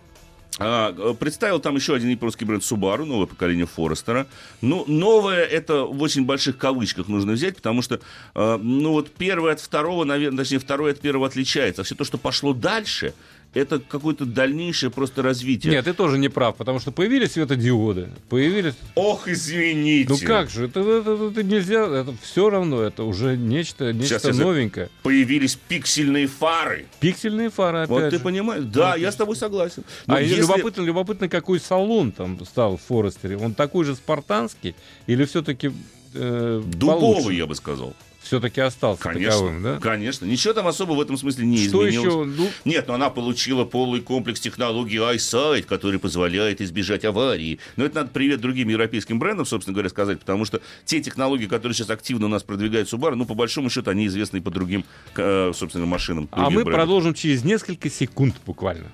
А, 0.59 0.93
э, 0.97 1.13
представил 1.13 1.59
там 1.59 1.75
еще 1.75 1.93
один 1.93 2.09
японский 2.09 2.45
бренд 2.45 2.63
Subaru, 2.63 3.05
новое 3.05 3.27
поколение 3.27 3.67
Форестера. 3.67 4.25
Ну, 4.61 4.85
новое 4.87 5.43
это 5.43 5.83
в 5.83 6.01
очень 6.01 6.25
больших 6.25 6.57
кавычках 6.57 7.07
нужно 7.07 7.33
взять, 7.33 7.55
потому 7.55 7.81
что, 7.81 7.99
э, 8.33 8.57
ну, 8.61 8.93
вот 8.93 9.11
первое 9.11 9.53
от 9.53 9.59
второго, 9.59 10.03
наверное, 10.03 10.39
точнее, 10.39 10.59
второе 10.59 10.93
от 10.93 10.99
первого 10.99 11.27
отличается. 11.27 11.81
А 11.81 11.85
все 11.85 11.93
то, 11.93 12.03
что 12.03 12.17
пошло 12.17 12.53
дальше, 12.53 13.13
это 13.53 13.79
какое-то 13.79 14.25
дальнейшее 14.25 14.89
просто 14.91 15.21
развитие. 15.21 15.71
Нет, 15.73 15.85
ты 15.85 15.93
тоже 15.93 16.17
не 16.17 16.29
прав, 16.29 16.55
потому 16.55 16.79
что 16.79 16.91
появились 16.91 17.31
светодиоды, 17.33 18.09
появились... 18.29 18.73
Ох, 18.95 19.27
извините. 19.27 20.09
Ну 20.09 20.17
как 20.25 20.49
же, 20.49 20.65
это, 20.65 20.79
это- 20.81 21.29
это 21.31 21.43
нельзя, 21.43 21.85
это 21.87 22.13
все 22.21 22.49
равно, 22.49 22.81
это 22.81 23.03
уже 23.03 23.35
нечто, 23.37 23.93
нечто 23.93 24.31
за- 24.33 24.41
новенькое. 24.43 24.89
Появились 25.03 25.55
пиксельные 25.67 26.27
фары. 26.27 26.85
Пиксельные 26.99 27.49
фары, 27.49 27.79
опять 27.79 27.89
Вот 27.89 28.09
ты 28.09 28.17
же. 28.17 28.23
понимаешь? 28.23 28.63
Да, 28.65 28.95
я 28.95 29.11
с 29.11 29.15
тобой 29.15 29.35
согласен. 29.35 29.83
Но 30.05 30.15
А 30.15 30.21
если- 30.21 30.41
любопытно, 30.41 30.81
любопытно, 30.83 31.29
какой 31.29 31.59
салон 31.59 32.11
там 32.11 32.43
стал 32.45 32.77
в 32.77 32.81
Форестере. 32.81 33.37
Он 33.37 33.53
такой 33.53 33.85
же 33.85 33.95
спартанский 33.95 34.75
или 35.07 35.25
все-таки 35.25 35.71
э, 36.13 36.61
Дубовый, 36.65 37.35
я 37.35 37.45
бы 37.47 37.55
сказал. 37.55 37.93
Все-таки 38.27 38.59
остался 38.61 39.01
Конечно, 39.01 39.31
таковым, 39.31 39.63
да? 39.63 39.79
конечно. 39.79 40.25
Ничего 40.25 40.53
там 40.53 40.67
особо 40.67 40.91
в 40.93 41.01
этом 41.01 41.17
смысле 41.17 41.45
не 41.45 41.67
Что 41.67 41.87
изменилось. 41.89 42.05
еще? 42.05 42.23
Ну, 42.25 42.49
Нет, 42.65 42.87
но 42.87 42.95
она 42.95 43.09
получила 43.09 43.63
полный 43.63 44.01
комплекс 44.01 44.39
технологий 44.39 44.97
iSight, 44.97 45.63
который 45.63 45.97
позволяет 45.99 46.59
избежать 46.61 47.05
аварии. 47.05 47.59
Но 47.77 47.85
это 47.85 47.95
надо 47.95 48.09
привет 48.09 48.41
другим 48.41 48.67
европейским 48.69 49.17
брендам, 49.17 49.45
собственно 49.45 49.73
говоря, 49.73 49.89
сказать, 49.89 50.19
потому 50.19 50.43
что 50.45 50.61
те 50.85 50.99
технологии, 51.01 51.45
которые 51.45 51.73
сейчас 51.75 51.89
активно 51.89 52.25
у 52.25 52.29
нас 52.29 52.43
продвигает 52.43 52.91
Subaru, 52.91 53.15
ну, 53.15 53.25
по 53.25 53.33
большому 53.33 53.69
счету, 53.69 53.89
они 53.91 54.07
известны 54.07 54.37
и 54.37 54.41
по 54.41 54.51
другим, 54.51 54.83
э, 55.15 55.51
собственно, 55.55 55.85
машинам. 55.85 56.27
а 56.31 56.49
мы 56.49 56.63
брендов. 56.63 56.73
продолжим 56.73 57.13
через 57.13 57.43
несколько 57.45 57.89
секунд 57.89 58.35
буквально. 58.45 58.91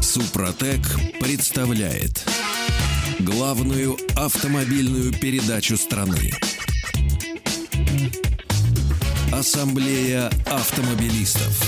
Супротек 0.00 0.80
представляет 1.20 2.26
главную 3.20 3.96
автомобильную 4.16 5.12
передачу 5.12 5.76
страны. 5.76 6.32
Ассамблея 9.32 10.30
автомобилистов. 10.46 11.62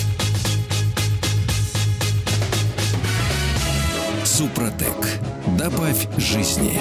Супротек. 4.25 5.20
Добавь 5.59 6.07
жизни. 6.18 6.79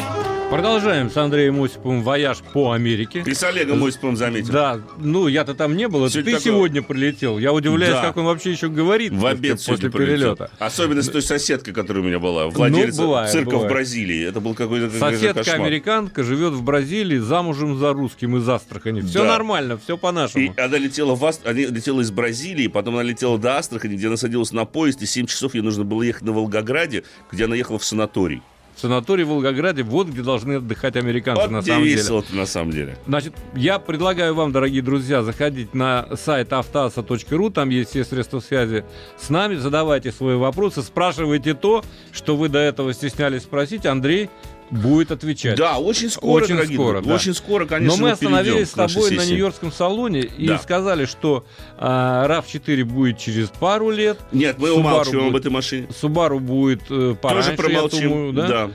Продолжаем 0.52 1.10
с 1.10 1.16
Андреем 1.16 1.64
Осиповым 1.64 2.04
«Вояж 2.04 2.40
по 2.54 2.74
Америке». 2.74 3.24
Ты 3.24 3.34
с 3.34 3.42
Олегом 3.42 3.86
Осиповым 3.86 4.18
заметил. 4.18 4.52
Да, 4.52 4.82
ну 4.98 5.28
я-то 5.28 5.56
там 5.56 5.78
не 5.78 5.88
был, 5.88 6.10
Сегодня 6.10 6.24
ты 6.26 6.32
такое- 6.38 6.44
сегодня 6.44 6.82
прилетел. 6.82 7.40
Я 7.40 7.54
удивляюсь, 7.54 7.94
Да. 7.96 8.02
как 8.02 8.18
он 8.18 8.26
вообще 8.26 8.52
еще 8.52 8.68
говорит 8.68 9.14
В 9.14 9.26
обед 9.26 9.64
после 9.66 9.90
прилетел. 9.90 10.36
перелета. 10.36 10.52
Особенно 10.60 11.02
с 11.04 11.08
той 11.08 11.22
соседкой, 11.22 11.74
которая 11.74 12.04
у 12.04 12.06
меня 12.06 12.20
была, 12.20 12.44
Ну, 12.48 12.52
бывает, 12.52 13.32
цирка 13.32 13.50
в 13.50 13.52
бывает. 13.54 13.72
Бразилии. 13.72 14.28
Это 14.28 14.42
был 14.42 14.54
какой-то 14.54 14.88
какой-то 14.90 15.16
Соседка 15.18 15.44
кошмар. 15.46 15.62
американка 15.62 16.24
живет 16.24 16.52
в 16.52 16.62
Бразилии, 16.64 17.18
замужем 17.18 17.80
за 17.80 17.94
русским 17.94 18.36
из 18.36 18.48
Астрахани. 18.50 19.00
Все 19.02 19.20
Да. 19.24 19.30
нормально, 19.30 19.78
все 19.82 19.96
И 19.96 19.98
по-нашему. 19.98 20.54
она 20.58 20.78
летела, 20.78 21.16
в 21.16 21.24
Ast- 21.24 21.46
она 21.46 21.54
летела 21.54 22.02
из 22.02 22.12
Бразилии, 22.12 22.68
потом 22.68 22.96
она 22.96 23.04
летела 23.04 23.38
до 23.40 23.58
Астрахани, 23.58 23.96
где 23.96 24.08
она 24.08 24.18
садилась 24.18 24.52
на 24.52 24.66
поезд, 24.66 25.02
и 25.02 25.06
7 25.06 25.28
часов 25.28 25.54
ей 25.56 25.62
нужно 25.62 25.86
было 25.86 26.04
ехать 26.04 26.24
на 26.24 26.34
Волгограде, 26.34 27.04
где 27.32 27.46
она 27.46 27.56
ехала 27.56 27.80
в 27.80 27.86
санаторий. 27.86 28.42
В 28.82 28.84
санатории 28.84 29.24
в 29.24 29.28
Волгограде, 29.28 29.84
вот 29.84 30.08
где 30.08 30.24
должны 30.24 30.54
отдыхать 30.54 30.96
американцы 30.96 31.44
Вот 31.44 31.52
на 31.52 31.62
самом 31.62 31.84
деле. 31.84 31.96
весело-то 31.98 32.36
на 32.36 32.48
самом 32.48 32.72
деле. 32.72 32.98
Значит, 33.06 33.36
я 33.54 33.78
предлагаю 33.78 34.34
вам, 34.34 34.52
дорогие 34.52 34.82
друзья, 34.82 35.22
заходить 35.22 35.76
на 35.76 36.08
сайт 36.16 36.52
автоаса.ру, 36.52 37.52
там 37.52 37.70
есть 37.70 37.92
все 37.92 38.04
средства 38.04 38.40
связи 38.40 38.84
с 39.20 39.30
нами, 39.30 39.54
задавайте 39.54 40.12
свои 40.12 40.36
вопросы, 40.36 40.82
спрашивайте 40.82 41.54
то, 41.54 41.84
что 42.12 42.36
вы 42.36 42.50
до 42.50 42.58
этого 42.58 42.92
стеснялись 42.96 43.44
спросить, 43.44 43.86
Андрей 43.86 44.32
будет 44.72 45.12
отвечать. 45.12 45.58
Да, 45.58 45.78
очень 45.78 46.10
скоро, 46.10 46.44
Очень 46.44 46.56
дорогие 46.56 46.78
скоро, 46.78 47.02
да. 47.02 47.14
Очень 47.14 47.34
скоро, 47.34 47.66
конечно, 47.66 47.98
Но 47.98 48.02
мы 48.02 48.12
остановились 48.12 48.70
с 48.70 48.72
тобой 48.72 49.12
на. 49.12 49.26
Нью-Йоркском 49.26 49.72
салоне 49.72 50.22
и 50.22 50.48
Да. 50.48 50.58
сказали, 50.58 51.06
что 51.06 51.46
а, 51.78 52.26
RAV4 52.28 52.84
будет 52.86 53.18
через 53.20 53.50
пару 53.50 53.92
лет, 53.92 54.18
Нет, 54.32 54.58
мы 54.58 54.70
Subaru 54.70 54.74
умалчиваем 54.80 55.28
об 55.28 55.36
этой 55.36 55.52
машине. 55.52 55.88
Subaru 56.02 56.40
будет 56.40 56.82
э, 56.90 57.16
пораньше, 57.22 57.56
Тоже 57.56 57.58
промолчим. 57.58 58.02
я 58.02 58.08
думаю, 58.10 58.34
да? 58.34 58.48
да. 58.48 58.72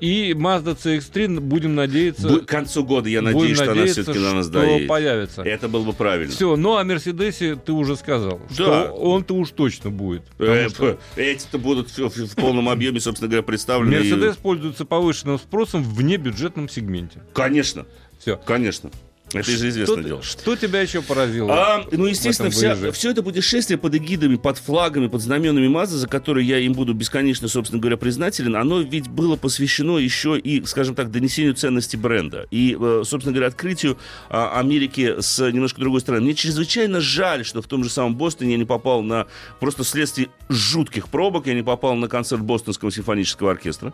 И 0.00 0.32
Mazda 0.32 0.76
CX-3, 0.76 1.40
будем 1.40 1.74
надеяться, 1.74 2.40
К 2.40 2.46
концу 2.46 2.84
года, 2.84 3.08
я 3.08 3.22
надеюсь, 3.22 3.54
что 3.56 3.64
она 3.64 3.74
надеяться, 3.74 4.02
все-таки 4.02 4.18
на 4.24 4.34
нас 4.34 4.48
доедет. 4.48 4.88
появится. 4.88 5.42
Это 5.42 5.68
было 5.68 5.84
бы 5.84 5.92
правильно. 5.92 6.32
Все, 6.32 6.54
ну 6.56 6.76
о 6.76 6.84
Мерседесе 6.84 7.56
ты 7.56 7.72
уже 7.72 7.96
сказал, 7.96 8.40
Да. 8.50 8.54
что 8.54 8.82
он-то 8.92 9.34
уж 9.34 9.50
точно 9.50 9.90
будет. 9.90 10.22
Э, 10.38 10.68
что 10.68 10.98
Эти-то 11.16 11.58
будут 11.58 11.88
в, 11.90 11.98
в- 12.10 12.34
полном 12.36 12.68
объеме, 12.68 13.00
собственно 13.00 13.28
говоря, 13.30 13.42
представлены. 13.42 13.94
и- 13.94 13.98
Мерседес 14.10 14.36
пользуется 14.36 14.84
повышенным 14.84 15.38
спросом 15.38 15.82
в 15.82 15.94
внебюджетном 15.94 16.68
сегменте. 16.68 17.22
Конечно, 17.32 17.86
Все. 18.18 18.36
конечно. 18.44 18.90
Это 19.40 19.50
же 19.50 19.68
известное 19.68 20.02
дело. 20.02 20.22
Что 20.22 20.56
тебя 20.56 20.80
еще 20.80 21.02
поразило? 21.02 21.52
А, 21.52 21.84
ну, 21.90 22.06
естественно, 22.06 22.50
вся, 22.50 22.92
все 22.92 23.10
это 23.10 23.22
путешествие 23.22 23.78
под 23.78 23.94
эгидами, 23.94 24.36
под 24.36 24.58
флагами, 24.58 25.06
под 25.06 25.22
знаменами 25.22 25.68
Маза, 25.68 25.98
за 25.98 26.08
которые 26.08 26.46
я 26.46 26.58
им 26.58 26.72
буду 26.72 26.94
бесконечно, 26.94 27.48
собственно 27.48 27.80
говоря, 27.80 27.96
признателен, 27.96 28.56
оно 28.56 28.80
ведь 28.80 29.08
было 29.08 29.36
посвящено 29.36 29.98
еще 29.98 30.38
и, 30.38 30.64
скажем 30.64 30.94
так, 30.94 31.10
донесению 31.10 31.54
ценности 31.54 31.96
бренда. 31.96 32.46
И, 32.50 32.76
э, 32.78 33.02
собственно 33.04 33.32
говоря, 33.34 33.48
открытию 33.48 33.98
а, 34.28 34.58
Америки 34.58 35.16
с 35.20 35.38
немножко 35.50 35.80
другой 35.80 36.00
стороны. 36.00 36.24
Мне 36.24 36.34
чрезвычайно 36.34 37.00
жаль, 37.00 37.44
что 37.44 37.62
в 37.62 37.66
том 37.66 37.84
же 37.84 37.90
самом 37.90 38.16
Бостоне 38.16 38.52
я 38.52 38.58
не 38.58 38.64
попал 38.64 39.02
на 39.02 39.26
просто 39.60 39.84
вследствие 39.84 40.28
жутких 40.48 41.08
пробок, 41.08 41.46
я 41.46 41.54
не 41.54 41.62
попал 41.62 41.94
на 41.94 42.08
концерт 42.08 42.42
Бостонского 42.42 42.90
симфонического 42.90 43.50
оркестра. 43.50 43.92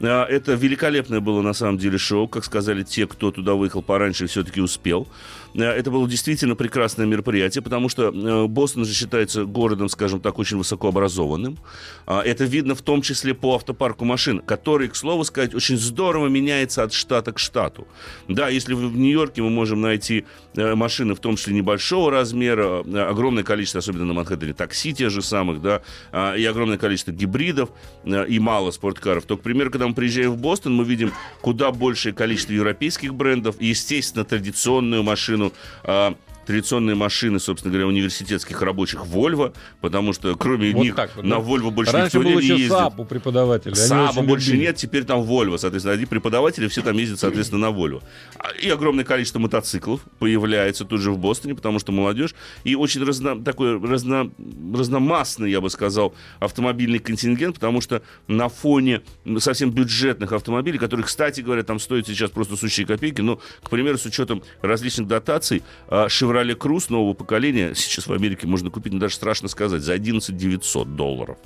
А, 0.00 0.24
это 0.24 0.54
великолепное 0.54 1.20
было, 1.20 1.42
на 1.42 1.52
самом 1.52 1.78
деле, 1.78 1.98
шоу, 1.98 2.28
как 2.28 2.44
сказали 2.44 2.82
те, 2.82 3.06
кто 3.06 3.30
туда 3.30 3.54
выехал 3.54 3.82
пораньше, 3.82 4.26
все-таки 4.26 4.60
успел. 4.60 4.79
Э, 4.84 5.06
это 5.54 5.90
было 5.90 6.08
действительно 6.08 6.54
прекрасное 6.54 7.06
мероприятие, 7.06 7.62
потому 7.62 7.88
что 7.88 8.08
э, 8.08 8.46
Бостон 8.46 8.84
же 8.84 8.94
считается 8.94 9.44
городом, 9.44 9.88
скажем 9.88 10.20
так, 10.20 10.38
очень 10.38 10.56
высокообразованным. 10.56 11.58
А, 12.06 12.22
это 12.22 12.44
видно 12.44 12.74
в 12.74 12.82
том 12.82 13.02
числе 13.02 13.34
по 13.34 13.56
автопарку 13.56 14.04
машин, 14.04 14.40
который, 14.40 14.88
к 14.88 14.96
слову 14.96 15.24
сказать, 15.24 15.54
очень 15.54 15.76
здорово 15.76 16.28
меняется 16.28 16.82
от 16.82 16.92
штата 16.92 17.32
к 17.32 17.38
штату. 17.38 17.88
Да, 18.28 18.48
если 18.48 18.74
в 18.74 18.96
Нью-Йорке 18.96 19.42
мы 19.42 19.50
можем 19.50 19.80
найти 19.80 20.24
э, 20.54 20.74
машины, 20.74 21.14
в 21.14 21.20
том 21.20 21.36
числе 21.36 21.54
небольшого 21.54 22.10
размера, 22.10 22.80
огромное 23.08 23.42
количество, 23.42 23.78
особенно 23.78 24.04
на 24.04 24.12
Манхэттене, 24.14 24.52
такси 24.52 24.92
те 24.92 25.08
же 25.08 25.22
самых, 25.22 25.60
да, 25.60 25.82
а, 26.12 26.34
и 26.34 26.44
огромное 26.44 26.78
количество 26.78 27.12
гибридов, 27.12 27.70
и 28.04 28.38
мало 28.38 28.70
спорткаров, 28.70 29.24
то, 29.24 29.36
к 29.36 29.42
примеру, 29.42 29.70
когда 29.70 29.88
мы 29.88 29.94
приезжаем 29.94 30.32
в 30.32 30.36
Бостон, 30.36 30.74
мы 30.74 30.84
видим 30.84 31.12
куда 31.40 31.70
большее 31.72 32.12
количество 32.12 32.52
европейских 32.52 33.14
брендов, 33.14 33.56
и, 33.58 33.66
естественно, 33.66 34.24
традиционную 34.24 35.02
машину 35.02 35.39
а, 35.84 36.14
традиционные 36.50 36.96
машины, 36.96 37.38
собственно 37.38 37.72
говоря, 37.72 37.86
университетских 37.86 38.60
рабочих 38.60 39.04
Volvo, 39.06 39.54
потому 39.80 40.12
что 40.12 40.34
кроме 40.34 40.72
вот 40.72 40.82
них 40.82 40.96
так 40.96 41.14
вот, 41.14 41.24
на 41.24 41.36
да? 41.36 41.42
Volvo 41.42 41.70
больше 41.70 41.92
Раньше 41.92 42.18
никто 42.18 42.28
не 42.28 42.36
еще 42.36 42.54
ездит. 42.54 42.72
САП 42.72 42.98
у 42.98 43.04
преподавателей. 43.04 43.76
Saab 43.76 44.13
а 44.13 44.22
больше 44.22 44.50
любили. 44.50 44.66
нет, 44.66 44.76
теперь 44.76 45.04
там 45.04 45.20
Volvo, 45.20 45.58
соответственно, 45.58 45.94
одни 45.94 46.06
преподаватели 46.06 46.66
все 46.66 46.82
там 46.82 46.96
ездят, 46.96 47.20
соответственно, 47.20 47.70
на 47.70 47.76
Volvo. 47.76 48.02
А, 48.36 48.50
и 48.50 48.68
огромное 48.68 49.04
количество 49.04 49.38
мотоциклов 49.38 50.00
появляется 50.18 50.84
тут 50.84 51.00
же 51.00 51.12
в 51.12 51.18
Бостоне, 51.18 51.54
потому 51.54 51.78
что 51.78 51.92
молодежь, 51.92 52.34
и 52.64 52.74
очень 52.74 53.04
разно, 53.04 53.40
такой 53.40 53.80
разно, 53.80 54.32
разномастный, 54.74 55.52
я 55.52 55.60
бы 55.60 55.70
сказал, 55.70 56.14
автомобильный 56.40 56.98
контингент, 56.98 57.54
потому 57.54 57.80
что 57.80 58.02
на 58.26 58.48
фоне 58.48 59.02
совсем 59.38 59.70
бюджетных 59.70 60.32
автомобилей, 60.32 60.78
которые, 60.78 61.06
кстати 61.06 61.42
говоря, 61.42 61.62
там 61.62 61.78
стоят 61.78 62.08
сейчас 62.08 62.30
просто 62.30 62.56
сущие 62.56 62.88
копейки, 62.88 63.20
но, 63.20 63.40
к 63.62 63.70
примеру, 63.70 63.98
с 63.98 64.04
учетом 64.04 64.42
различных 64.62 65.06
дотаций, 65.06 65.62
а, 65.86 66.08
Chevrolet 66.40 66.56
Cruze 66.56 66.86
нового 66.90 67.14
поколения 67.14 67.74
сейчас 67.74 68.06
в 68.06 68.12
Америке 68.12 68.46
можно 68.46 68.70
купить, 68.70 68.92
ну, 68.92 68.98
даже 68.98 69.14
страшно 69.14 69.48
сказать, 69.48 69.82
за 69.82 69.92
11 69.92 70.36
900 70.36 70.96
долларов. 70.96 71.38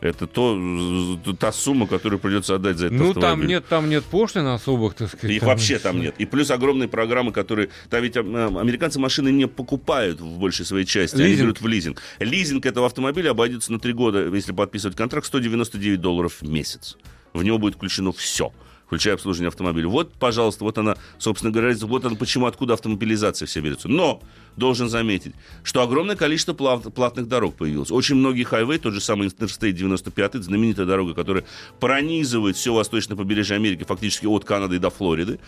Это 0.00 0.26
то, 0.26 1.18
та 1.38 1.50
сумма, 1.50 1.86
которую 1.86 2.18
придется 2.18 2.56
отдать 2.56 2.76
за 2.76 2.86
этот 2.86 2.98
ну, 2.98 3.08
автомобиль. 3.10 3.30
там 3.30 3.46
нет, 3.46 3.66
там 3.66 3.88
нет 3.88 4.04
пошлин 4.04 4.46
особых, 4.48 4.94
так 4.94 5.08
сказать. 5.08 5.30
Их 5.30 5.40
там 5.40 5.48
вообще 5.48 5.78
там 5.78 6.00
нет. 6.00 6.16
И 6.18 6.26
плюс 6.26 6.50
огромные 6.50 6.88
программы, 6.88 7.32
которые... 7.32 7.70
Там 7.88 8.02
ведь 8.02 8.16
американцы 8.16 8.98
машины 8.98 9.30
не 9.30 9.46
покупают 9.46 10.20
в 10.20 10.38
большей 10.38 10.66
своей 10.66 10.84
части, 10.84 11.16
лизинг. 11.16 11.32
они 11.32 11.42
берут 11.42 11.60
в 11.60 11.66
лизинг. 11.66 12.02
Лизинг 12.18 12.66
этого 12.66 12.86
автомобиля 12.86 13.30
обойдется 13.30 13.72
на 13.72 13.78
три 13.78 13.94
года, 13.94 14.26
если 14.26 14.52
подписывать 14.52 14.96
контракт, 14.96 15.26
199 15.26 16.00
долларов 16.00 16.38
в 16.40 16.48
месяц. 16.48 16.98
В 17.32 17.42
него 17.42 17.58
будет 17.58 17.76
включено 17.76 18.12
все 18.12 18.52
включая 18.94 19.14
обслуживание 19.14 19.48
автомобиля. 19.48 19.88
Вот, 19.88 20.12
пожалуйста, 20.12 20.62
вот 20.62 20.78
она, 20.78 20.96
собственно 21.18 21.52
говоря, 21.52 21.74
вот 21.80 22.04
она 22.04 22.14
почему, 22.14 22.46
откуда 22.46 22.74
автомобилизация 22.74 23.46
все 23.46 23.60
берется. 23.60 23.88
Но 23.88 24.22
должен 24.56 24.88
заметить, 24.88 25.34
что 25.64 25.82
огромное 25.82 26.14
количество 26.14 26.54
плат, 26.54 26.94
платных 26.94 27.26
дорог 27.26 27.56
появилось. 27.56 27.90
Очень 27.90 28.14
многие 28.16 28.44
хайвей, 28.44 28.78
тот 28.78 28.94
же 28.94 29.00
самый 29.00 29.28
Interstate 29.28 29.72
95, 29.72 30.34
знаменитая 30.34 30.86
дорога, 30.86 31.12
которая 31.14 31.44
пронизывает 31.80 32.56
все 32.56 32.72
восточное 32.72 33.16
побережье 33.16 33.56
Америки, 33.56 33.84
фактически 33.84 34.26
от 34.26 34.44
Канады 34.44 34.78
до 34.78 34.90
Флориды, 34.90 35.40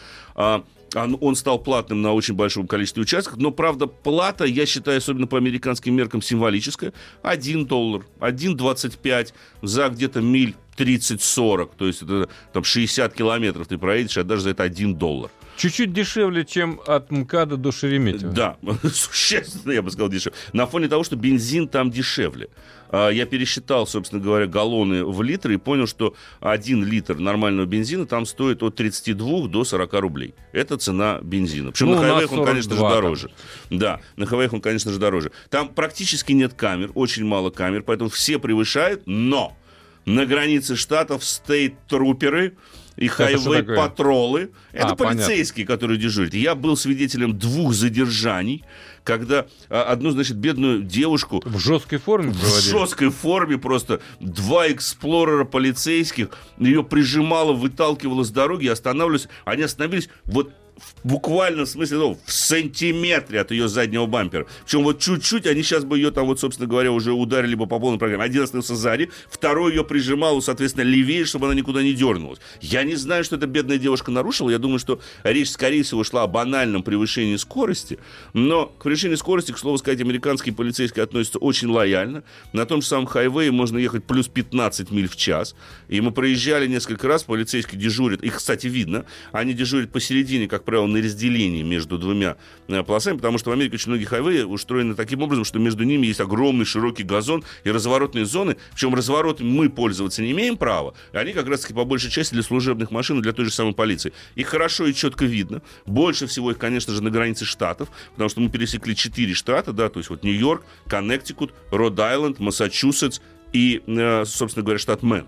а, 0.97 1.07
он 1.21 1.37
стал 1.37 1.59
платным 1.59 2.01
на 2.01 2.15
очень 2.15 2.35
большом 2.35 2.67
количестве 2.67 3.03
участков, 3.03 3.39
но, 3.39 3.51
правда, 3.51 3.87
плата, 3.87 4.45
я 4.45 4.65
считаю, 4.65 4.99
особенно 4.99 5.27
по 5.27 5.37
американским 5.37 5.95
меркам, 5.95 6.23
символическая. 6.23 6.95
1 7.23 7.67
доллар, 7.67 8.07
1,25 8.21 9.35
за 9.61 9.89
где-то 9.89 10.23
миль 10.23 10.57
30-40, 10.79 11.71
то 11.77 11.87
есть 11.87 12.03
это 12.03 12.29
там 12.53 12.65
60 12.65 13.13
километров 13.13 13.67
ты 13.67 13.77
проедешь, 13.77 14.17
а 14.17 14.25
даже 14.25 14.43
за 14.43 14.51
это 14.51 14.63
1 14.63 14.95
доллар. 14.95 15.31
Чуть-чуть 15.57 15.93
дешевле, 15.93 16.45
чем 16.45 16.81
от 16.87 17.11
МКАДа 17.11 17.57
до 17.57 17.73
Шереметьево. 17.73 18.33
Да, 18.33 18.57
существенно, 18.93 19.73
я 19.73 19.83
бы 19.83 19.91
сказал, 19.91 20.09
дешевле. 20.09 20.39
На 20.53 20.67
фоне 20.67 20.89
того, 20.89 21.03
что 21.03 21.17
бензин 21.17 21.69
там 21.69 21.91
дешевле. 21.91 22.49
А, 22.91 23.11
я 23.11 23.27
пересчитал, 23.27 23.87
собственно 23.87 24.23
говоря, 24.23 24.47
галлоны 24.47 25.05
в 25.05 25.23
литры 25.23 25.55
и 25.55 25.57
понял, 25.57 25.87
что 25.87 26.15
один 26.41 26.85
литр 26.85 27.17
нормального 27.17 27.67
бензина 27.67 28.07
там 28.07 28.27
стоит 28.27 28.63
от 28.63 28.77
32 28.77 29.49
до 29.49 29.65
40 29.65 29.93
рублей. 29.95 30.35
Это 30.53 30.77
цена 30.77 31.19
бензина. 31.23 31.73
Причем 31.73 31.87
ну, 31.87 31.95
на 31.95 32.01
хайвеях 32.01 32.33
он, 32.33 32.45
конечно 32.45 32.75
же, 32.75 32.81
дороже. 32.81 33.31
Там. 33.69 33.79
Да, 33.79 34.01
на 34.17 34.27
хайвеях 34.27 34.53
он, 34.53 34.61
конечно 34.61 34.93
же, 34.93 34.99
дороже. 34.99 35.33
Там 35.51 35.69
практически 35.69 36.33
нет 36.33 36.55
камер, 36.55 36.91
очень 36.95 37.25
мало 37.25 37.51
камер, 37.51 37.83
поэтому 37.83 38.11
все 38.11 38.39
превышают, 38.39 39.03
но 39.07 39.57
на 40.05 40.25
границе 40.25 40.77
штатов 40.77 41.23
state 41.25 41.75
trooper 41.75 42.45
ы 42.45 42.55
и 42.97 43.09
highway 43.09 43.75
patrol 43.75 44.32
ы. 44.32 44.51
Это 44.73 44.89
а, 44.89 44.97
полицейские, 44.97 45.67
понятно. 45.67 45.75
которые 45.75 45.99
дежурят. 45.99 46.35
Я 46.35 46.55
был 46.55 46.77
свидетелем 46.77 47.39
двух 47.39 47.75
задержаний, 47.75 48.65
когда 49.05 49.47
а, 49.69 49.85
одну, 49.85 50.11
значит, 50.11 50.37
бедную 50.37 50.83
девушку... 50.83 51.43
В 51.45 51.59
жесткой 51.59 51.99
форме 51.99 52.33
проводили? 52.33 52.61
В 52.61 52.63
жесткой 52.65 53.11
форме 53.11 53.59
просто. 53.59 54.01
Два 54.21 54.69
Explorer 54.69 55.37
а 55.37 55.45
полицейских 55.45 56.31
ее 56.59 56.83
прижимало, 56.83 57.53
выталкивало 57.53 58.25
с 58.25 58.31
дороги, 58.31 58.67
останавливались. 58.67 59.29
Они 59.45 59.63
остановились 59.63 60.09
вот 60.25 60.53
в 60.77 61.09
буквальном 61.09 61.67
смысле, 61.67 61.99
ну, 61.99 62.19
в 62.25 62.33
сантиметре 62.33 63.41
от 63.41 63.51
ее 63.51 63.69
заднего 63.69 64.07
бампера. 64.07 64.47
Причем 64.65 64.83
вот 64.83 65.01
чуть-чуть, 65.01 65.47
они 65.47 65.63
сейчас 65.63 65.85
бы 65.85 65.97
ее 65.97 66.11
там, 66.11 66.27
вот, 66.27 66.39
собственно 66.39 66.69
говоря, 66.69 66.93
уже 66.93 67.13
ударили 67.13 67.55
бы 67.55 67.67
по 67.67 67.79
полной 67.79 67.99
программе. 67.99 68.25
Один 68.25 68.43
остановился 68.43 68.75
сзади, 68.75 69.11
второй 69.31 69.73
ее 69.73 69.85
прижимал, 69.85 70.43
соответственно, 70.43 70.85
левее, 70.85 71.25
чтобы 71.25 71.47
она 71.47 71.55
никуда 71.55 71.83
не 71.83 71.95
дернулась. 71.95 72.41
Я 72.61 72.83
не 72.85 72.95
знаю, 72.97 73.25
что 73.25 73.37
эта 73.37 73.47
бедная 73.47 73.79
девушка 73.79 74.11
нарушила. 74.11 74.51
Я 74.51 74.59
думаю, 74.59 74.79
что 74.79 75.01
речь, 75.25 75.51
скорее 75.51 75.83
всего, 75.83 76.05
шла 76.05 76.25
о 76.25 76.27
банальном 76.27 76.83
превышении 76.83 77.37
скорости. 77.37 77.99
Но 78.35 78.67
к 78.67 78.83
превышению 78.83 79.17
скорости, 79.17 79.53
к 79.53 79.59
слову 79.59 79.79
сказать, 79.79 80.01
американские 80.01 80.55
полицейские 80.55 81.05
относятся 81.05 81.39
очень 81.39 81.69
лояльно. 81.69 82.23
На 82.53 82.67
том 82.67 82.83
же 82.83 82.89
самом 82.89 83.07
хайвее 83.07 83.51
можно 83.51 83.79
ехать 83.79 84.05
плюс 84.05 84.29
15 84.29 84.91
миль 84.91 85.09
в 85.09 85.17
час. 85.17 85.55
И 85.89 86.01
мы 86.01 86.11
проезжали 86.11 86.67
несколько 86.67 87.09
раз, 87.09 87.23
полицейские 87.23 87.81
дежурят. 87.81 88.23
Их, 88.23 88.37
кстати, 88.37 88.67
видно. 88.67 89.07
Они 89.33 89.55
дежурят 89.55 89.91
посередине, 89.91 90.49
как 90.49 90.66
правило, 90.67 90.87
на 90.87 90.99
разделении 90.99 91.63
между 91.63 91.99
двумя 91.99 92.37
э, 92.69 92.83
полосами, 92.83 93.17
потому 93.17 93.39
что 93.39 93.51
в 93.51 93.53
Америке 93.55 93.77
очень 93.77 93.91
многие 93.91 94.05
хайвеи 94.05 94.43
устроены 94.43 94.95
таким 94.95 95.23
образом, 95.23 95.45
что 95.45 95.59
между 95.59 95.85
ними 95.85 96.07
есть 96.07 96.21
огромный 96.21 96.67
широкий 96.67 97.05
газон 97.05 97.45
и 97.65 97.71
разворотные 97.71 98.27
зоны, 98.27 98.57
причем 98.73 98.95
развороты 98.95 99.45
мы 99.45 99.71
пользоваться 99.71 100.23
не 100.23 100.33
имеем 100.33 100.57
права, 100.57 100.95
они 101.13 101.33
как 101.33 101.49
раз-таки 101.49 101.73
по 101.73 101.85
большей 101.85 102.11
части 102.11 102.35
для 102.35 102.43
служебных 102.43 102.91
машин, 102.91 103.23
для 103.23 103.33
той 103.33 103.47
же 103.47 103.51
самой 103.51 103.73
полиции. 103.73 104.13
Их 104.35 104.49
хорошо 104.49 104.87
и 104.87 104.93
четко 104.93 105.25
видно. 105.25 105.63
Больше 105.87 106.27
всего 106.27 106.51
их, 106.51 106.59
конечно 106.59 106.93
же, 106.93 107.03
на 107.03 107.11
границе 107.11 107.45
штатов, 107.45 107.89
потому 108.13 108.29
что 108.29 108.41
мы 108.41 108.51
пересекли 108.51 108.95
четыре 108.95 109.33
штата, 109.33 109.73
да, 109.73 109.89
то 109.89 110.01
есть 110.01 110.11
вот 110.11 110.23
Нью-Йорк, 110.23 110.65
Коннектикут, 110.89 111.55
Род-Айленд, 111.71 112.41
Массачусетс 112.41 113.21
и, 113.53 113.83
э, 113.87 114.25
собственно 114.27 114.65
говоря, 114.65 114.79
штат 114.79 115.03
Мэн. 115.03 115.27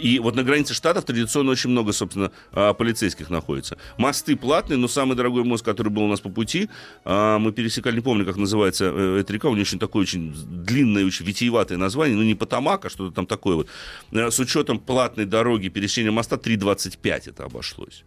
И 0.00 0.18
вот 0.18 0.34
на 0.34 0.42
границе 0.42 0.74
штатов 0.74 1.04
традиционно 1.04 1.52
очень 1.52 1.70
много, 1.70 1.92
собственно, 1.92 2.32
а, 2.52 2.72
полицейских 2.72 3.30
находится. 3.30 3.76
Мосты 3.98 4.36
платные, 4.36 4.78
но 4.78 4.88
самый 4.88 5.16
дорогой 5.16 5.44
мост, 5.44 5.64
который 5.64 5.90
был 5.90 6.04
у 6.04 6.08
нас 6.08 6.20
по 6.20 6.30
пути, 6.30 6.68
а, 7.04 7.38
мы 7.38 7.52
пересекали, 7.52 7.96
не 7.96 8.00
помню, 8.00 8.24
как 8.24 8.36
называется 8.36 8.86
э, 8.86 9.20
эта 9.20 9.32
река, 9.32 9.48
у 9.48 9.52
нее 9.52 9.62
очень 9.62 9.78
такое 9.78 10.02
очень 10.02 10.32
длинное, 10.32 11.04
очень 11.04 11.26
витиеватое 11.26 11.78
название, 11.78 12.16
ну 12.16 12.22
не 12.22 12.34
Потамак, 12.34 12.86
а 12.86 12.90
что-то 12.90 13.14
там 13.14 13.26
такое 13.26 13.56
вот. 13.56 13.68
Э, 14.12 14.30
с 14.30 14.38
учетом 14.38 14.78
платной 14.78 15.26
дороги 15.26 15.68
пересечения 15.68 16.10
моста 16.10 16.36
3,25 16.36 17.30
это 17.30 17.44
обошлось. 17.44 18.04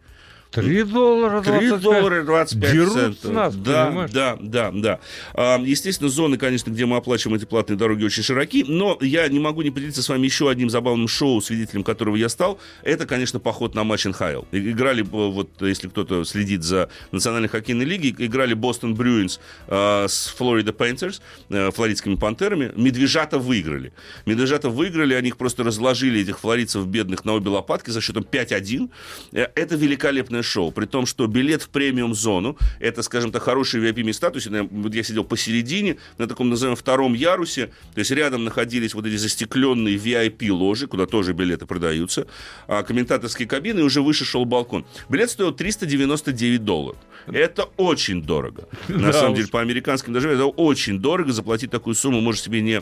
3 0.54 0.84
доллара 0.84 1.42
25. 1.42 1.70
3 1.70 1.80
доллара 1.80 2.24
25 2.24 2.72
Дерут 2.72 2.94
центов. 2.94 3.32
нас, 3.32 3.56
да, 3.56 3.86
понимаешь? 3.88 4.12
да, 4.12 4.38
да, 4.40 4.72
да. 4.72 5.00
А, 5.34 5.60
естественно, 5.60 6.10
зоны, 6.10 6.38
конечно, 6.38 6.70
где 6.70 6.86
мы 6.86 6.98
оплачиваем 6.98 7.38
эти 7.38 7.46
платные 7.46 7.78
дороги, 7.78 8.04
очень 8.04 8.24
широки, 8.24 8.64
но 8.68 8.98
я 9.02 9.28
не 9.28 9.40
могу 9.40 9.62
не 9.62 9.72
поделиться 9.72 10.04
с 10.04 10.10
вами 10.10 10.26
еще 10.26 10.50
одним 10.50 10.70
забавным 10.70 11.08
шоу, 11.08 11.42
свидетелем 11.42 11.84
которого 11.84 12.16
я 12.16 12.30
стал. 12.30 12.60
Это, 12.84 13.06
конечно, 13.06 13.40
поход 13.40 13.74
на 13.76 13.84
матч 13.84 14.06
НХЛ. 14.06 14.44
Играли, 14.52 15.02
вот 15.02 15.50
если 15.62 15.88
кто-то 15.88 16.24
следит 16.24 16.64
за 16.64 16.90
Национальной 17.12 17.50
хоккейной 17.50 17.86
лигой, 17.86 18.14
играли 18.18 18.54
Бостон 18.54 18.94
Брюинс 18.94 19.40
э, 19.68 20.06
с 20.08 20.28
Флорида 20.38 20.74
Пантерс, 20.74 21.22
э, 21.50 21.72
флоридскими 21.72 22.16
пантерами. 22.16 22.72
Медвежата 22.76 23.40
выиграли. 23.40 23.94
Медвежата 24.26 24.70
выиграли, 24.70 25.14
они 25.16 25.30
их 25.30 25.38
просто 25.38 25.64
разложили, 25.64 26.22
этих 26.22 26.40
флоридцев 26.40 26.86
бедных, 26.86 27.26
на 27.26 27.34
обе 27.34 27.50
лопатки 27.50 27.90
за 27.90 28.02
счетом 28.02 28.26
5-1. 28.30 28.90
Э, 29.32 29.48
это 29.56 29.76
великолепное 29.76 30.43
шоу, 30.44 30.72
при 30.72 30.86
том, 30.86 31.06
что 31.06 31.28
билет 31.28 31.62
в 31.62 31.70
премиум-зону, 31.70 32.58
это, 32.80 33.02
скажем 33.02 33.32
так, 33.32 33.44
хорошие 33.44 33.84
VIP-места, 33.84 34.30
то 34.30 34.38
есть 34.38 34.48
я, 34.48 35.04
сидел 35.04 35.24
посередине, 35.24 35.98
на 36.18 36.28
таком, 36.28 36.50
назовем, 36.50 36.76
втором 36.76 37.14
ярусе, 37.14 37.68
то 37.94 38.00
есть 38.00 38.12
рядом 38.12 38.44
находились 38.44 38.94
вот 38.94 39.06
эти 39.06 39.16
застекленные 39.16 39.96
VIP-ложи, 39.96 40.88
куда 40.88 41.06
тоже 41.06 41.34
билеты 41.34 41.66
продаются, 41.66 42.28
а, 42.68 42.84
комментаторские 42.84 43.48
кабины, 43.48 43.80
и 43.80 43.84
уже 43.84 44.02
выше 44.02 44.26
шел 44.26 44.46
балкон. 44.46 44.86
Билет 45.10 45.30
стоил 45.30 45.52
399 45.52 46.64
долларов. 46.64 46.98
Это 47.28 47.64
очень 47.78 48.22
дорого. 48.22 48.68
На 48.88 49.08
Да 49.08 49.14
самом 49.14 49.32
уж. 49.32 49.38
деле, 49.38 49.50
по 49.50 49.62
американским 49.62 50.14
даже 50.14 50.30
это 50.30 50.46
очень 50.46 51.00
дорого. 51.00 51.32
Заплатить 51.32 51.72
такую 51.72 51.96
сумму 51.96 52.20
может 52.20 52.44
себе 52.44 52.62
не 52.62 52.82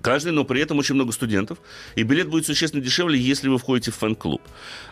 каждый, 0.00 0.32
но 0.32 0.44
при 0.44 0.60
этом 0.60 0.78
очень 0.78 0.94
много 0.94 1.12
студентов. 1.12 1.58
И 1.94 2.02
билет 2.02 2.28
будет 2.28 2.46
существенно 2.46 2.82
дешевле, 2.82 3.18
если 3.18 3.48
вы 3.48 3.58
входите 3.58 3.90
в 3.90 3.96
фэн-клуб. 3.96 4.42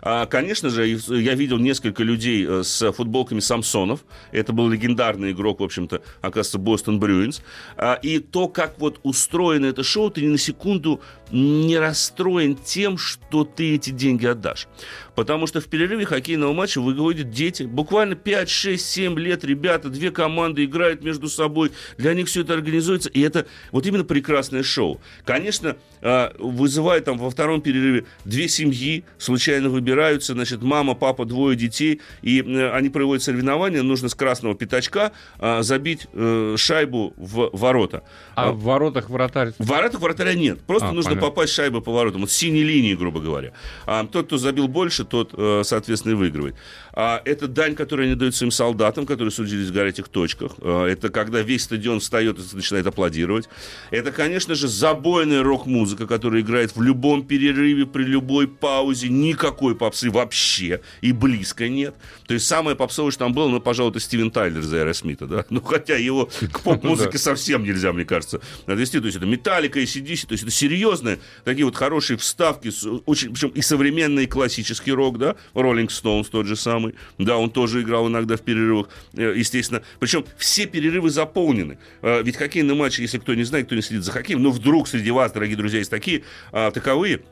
А, 0.03 0.27
конечно 0.27 0.71
же, 0.71 0.87
я 0.87 1.35
видел 1.35 1.59
несколько 1.59 2.03
людей 2.03 2.47
э, 2.47 2.63
с 2.63 2.93
футболками 2.93 3.41
Самсонов. 3.41 4.05
Это 4.33 4.53
был 4.53 4.69
легендарный 4.69 5.33
игрок, 5.33 5.61
в 5.61 5.65
общем-то, 5.65 6.03
оказывается, 6.21 6.59
Бостон 6.59 7.01
Брюинс. 7.01 7.43
А, 7.77 7.95
и 7.95 8.19
то, 8.19 8.49
как 8.49 8.79
вот 8.79 9.01
устроено 9.03 9.67
это 9.67 9.83
шоу, 9.83 10.11
ты 10.11 10.23
ни 10.23 10.29
на 10.29 10.39
секунду 10.39 11.01
не 11.31 11.79
расстроен 11.79 12.57
тем, 12.57 12.97
что 12.97 13.45
ты 13.45 13.75
эти 13.75 13.91
деньги 13.91 14.27
отдашь. 14.27 14.67
Потому 15.15 15.47
что 15.47 15.61
в 15.61 15.67
перерыве 15.67 16.07
хоккейного 16.07 16.53
матча 16.53 16.81
выходят 16.81 17.31
дети, 17.31 17.65
буквально 17.65 18.15
5, 18.15 18.49
6, 18.49 18.87
7 18.87 19.19
лет, 19.19 19.45
ребята, 19.45 19.89
две 19.89 20.11
команды 20.11 20.65
играют 20.65 21.03
между 21.03 21.29
собой, 21.29 21.73
для 21.97 22.15
них 22.15 22.29
все 22.29 22.43
это 22.43 22.55
организуется, 22.55 23.11
и 23.11 23.21
это 23.21 23.47
вот 23.73 23.87
именно 23.87 24.05
прекрасное 24.05 24.63
шоу. 24.63 24.88
Конечно, 25.25 25.77
а, 25.98 25.98
вызывает 26.39 27.05
там 27.05 27.19
во 27.19 27.31
втором 27.31 27.61
перерыве 27.61 28.05
две 28.25 28.49
семьи, 28.49 29.05
случайно 29.19 29.69
выбираются, 29.69 30.33
значит, 30.35 30.63
мама, 30.63 30.95
папа, 30.95 31.25
двое 31.25 31.57
детей, 31.57 32.01
и 32.23 32.41
они 32.73 32.89
проводят 32.89 33.23
соревнования, 33.23 33.83
нужно 33.83 34.09
с 34.09 34.15
красного 34.15 34.55
пятачка 34.55 35.13
а, 35.39 35.63
забить 35.63 36.07
э, 36.13 36.55
шайбу 36.57 37.15
в 37.17 37.51
ворота. 37.53 38.03
А 38.35 38.53
в 38.53 38.63
воротах 38.63 39.11
вратарь... 39.11 39.53
В 39.59 39.67
воротах 39.67 40.01
вратаря 40.01 40.35
нет. 40.35 40.61
Просто 40.61 40.89
А, 40.89 40.93
нужно 40.93 41.11
понятно. 41.11 41.29
попасть 41.29 41.53
шайбой 41.53 41.83
по 41.83 41.93
воротам. 41.93 42.23
Вот 42.23 42.31
синей 42.31 42.63
линии, 42.63 42.95
грубо 42.95 43.21
говоря. 43.21 43.53
А, 43.87 44.07
тот, 44.07 44.27
кто 44.27 44.39
забил 44.39 44.69
больше, 44.69 45.05
тот, 45.05 45.31
э, 45.33 45.63
соответственно, 45.65 46.13
и 46.13 46.15
выигрывает. 46.17 46.57
А, 46.93 47.23
это 47.25 47.49
дань, 47.49 47.75
которую 47.75 48.07
они 48.07 48.15
дают 48.15 48.35
своим 48.35 48.51
солдатам, 48.51 49.07
которые 49.07 49.31
судились 49.31 49.69
в 49.69 49.73
горячих 49.73 50.09
точках. 50.09 50.53
А, 50.61 50.87
это 50.87 51.09
когда 51.09 51.41
весь 51.41 51.65
стадион 51.65 52.01
встает 52.01 52.39
и 52.39 52.57
начинает 52.57 52.87
аплодировать. 52.87 53.49
Это, 53.91 54.13
конечно 54.13 54.55
же, 54.55 54.69
забойная 54.69 55.43
рок-музыка, 55.43 55.88
которая 55.97 56.43
играет 56.43 56.75
в 56.77 56.83
любом 56.83 57.25
перерыве, 57.25 57.87
при 57.87 58.05
любой 58.05 58.49
паузе. 58.49 59.09
Никакой 59.09 59.75
попсы 59.75 60.11
вообще. 60.11 60.81
И 61.01 61.13
близко 61.13 61.69
нет. 61.69 61.95
То 62.27 62.35
есть 62.35 62.47
самое 62.47 62.77
попсовое, 62.77 63.11
что 63.11 63.21
там 63.21 63.33
было, 63.33 63.49
ну, 63.49 63.61
пожалуй, 63.61 63.91
это 63.91 64.01
Стивен 64.01 64.31
Тайлер 64.31 64.63
за 64.63 64.79
Аэросмита, 64.79 65.27
да? 65.27 65.45
Ну, 65.51 65.63
хотя 65.63 65.97
его 65.97 66.29
к 66.53 66.61
поп-музыке 66.63 67.19
совсем 67.19 67.65
нельзя, 67.65 67.93
мне 67.93 68.05
кажется, 68.05 68.41
отвести. 68.67 69.01
То 69.01 69.07
есть 69.07 69.17
это 69.17 69.27
Металлика 69.27 69.81
AC/DC, 69.81 70.27
то 70.27 70.33
есть 70.33 70.45
это 70.45 70.53
серьезные, 70.53 71.19
такие 71.45 71.65
вот 71.65 71.75
хорошие 71.75 72.17
вставки, 72.17 72.71
очень, 73.07 73.33
причем 73.33 73.49
и 73.49 73.63
современный, 73.63 74.25
и 74.25 74.27
классический 74.27 74.93
рок, 74.93 75.19
да, 75.19 75.37
Роллинг 75.55 75.91
Стоунс 75.91 76.29
тот 76.29 76.47
же 76.47 76.57
самый, 76.57 76.95
да, 77.19 77.37
он 77.37 77.51
тоже 77.51 77.83
играл 77.83 78.09
иногда 78.09 78.37
в 78.37 78.43
перерывах, 78.43 78.89
э, 79.15 79.35
естественно. 79.37 79.83
Причем 79.99 80.25
все 80.37 80.67
перерывы 80.67 81.11
заполнены. 81.11 81.79
Э, 82.03 82.23
Ведь 82.23 82.37
хоккейный 82.37 82.75
матч, 82.75 82.99
если 82.99 83.19
кто 83.19 83.35
не 83.35 83.45
знает, 83.45 83.67
кто 83.67 83.75
не 83.75 83.83
следит 83.83 84.05
за 84.05 84.13
хоккеем, 84.13 84.43
но 84.43 84.51
вдруг 84.51 84.89
среди 84.89 85.11
вас, 85.11 85.33
дорогие 85.33 85.57
друзья, 85.57 85.78
есть 85.79 85.91
такие 85.91 86.25
а, 86.53 86.71
таковые, 86.71 87.23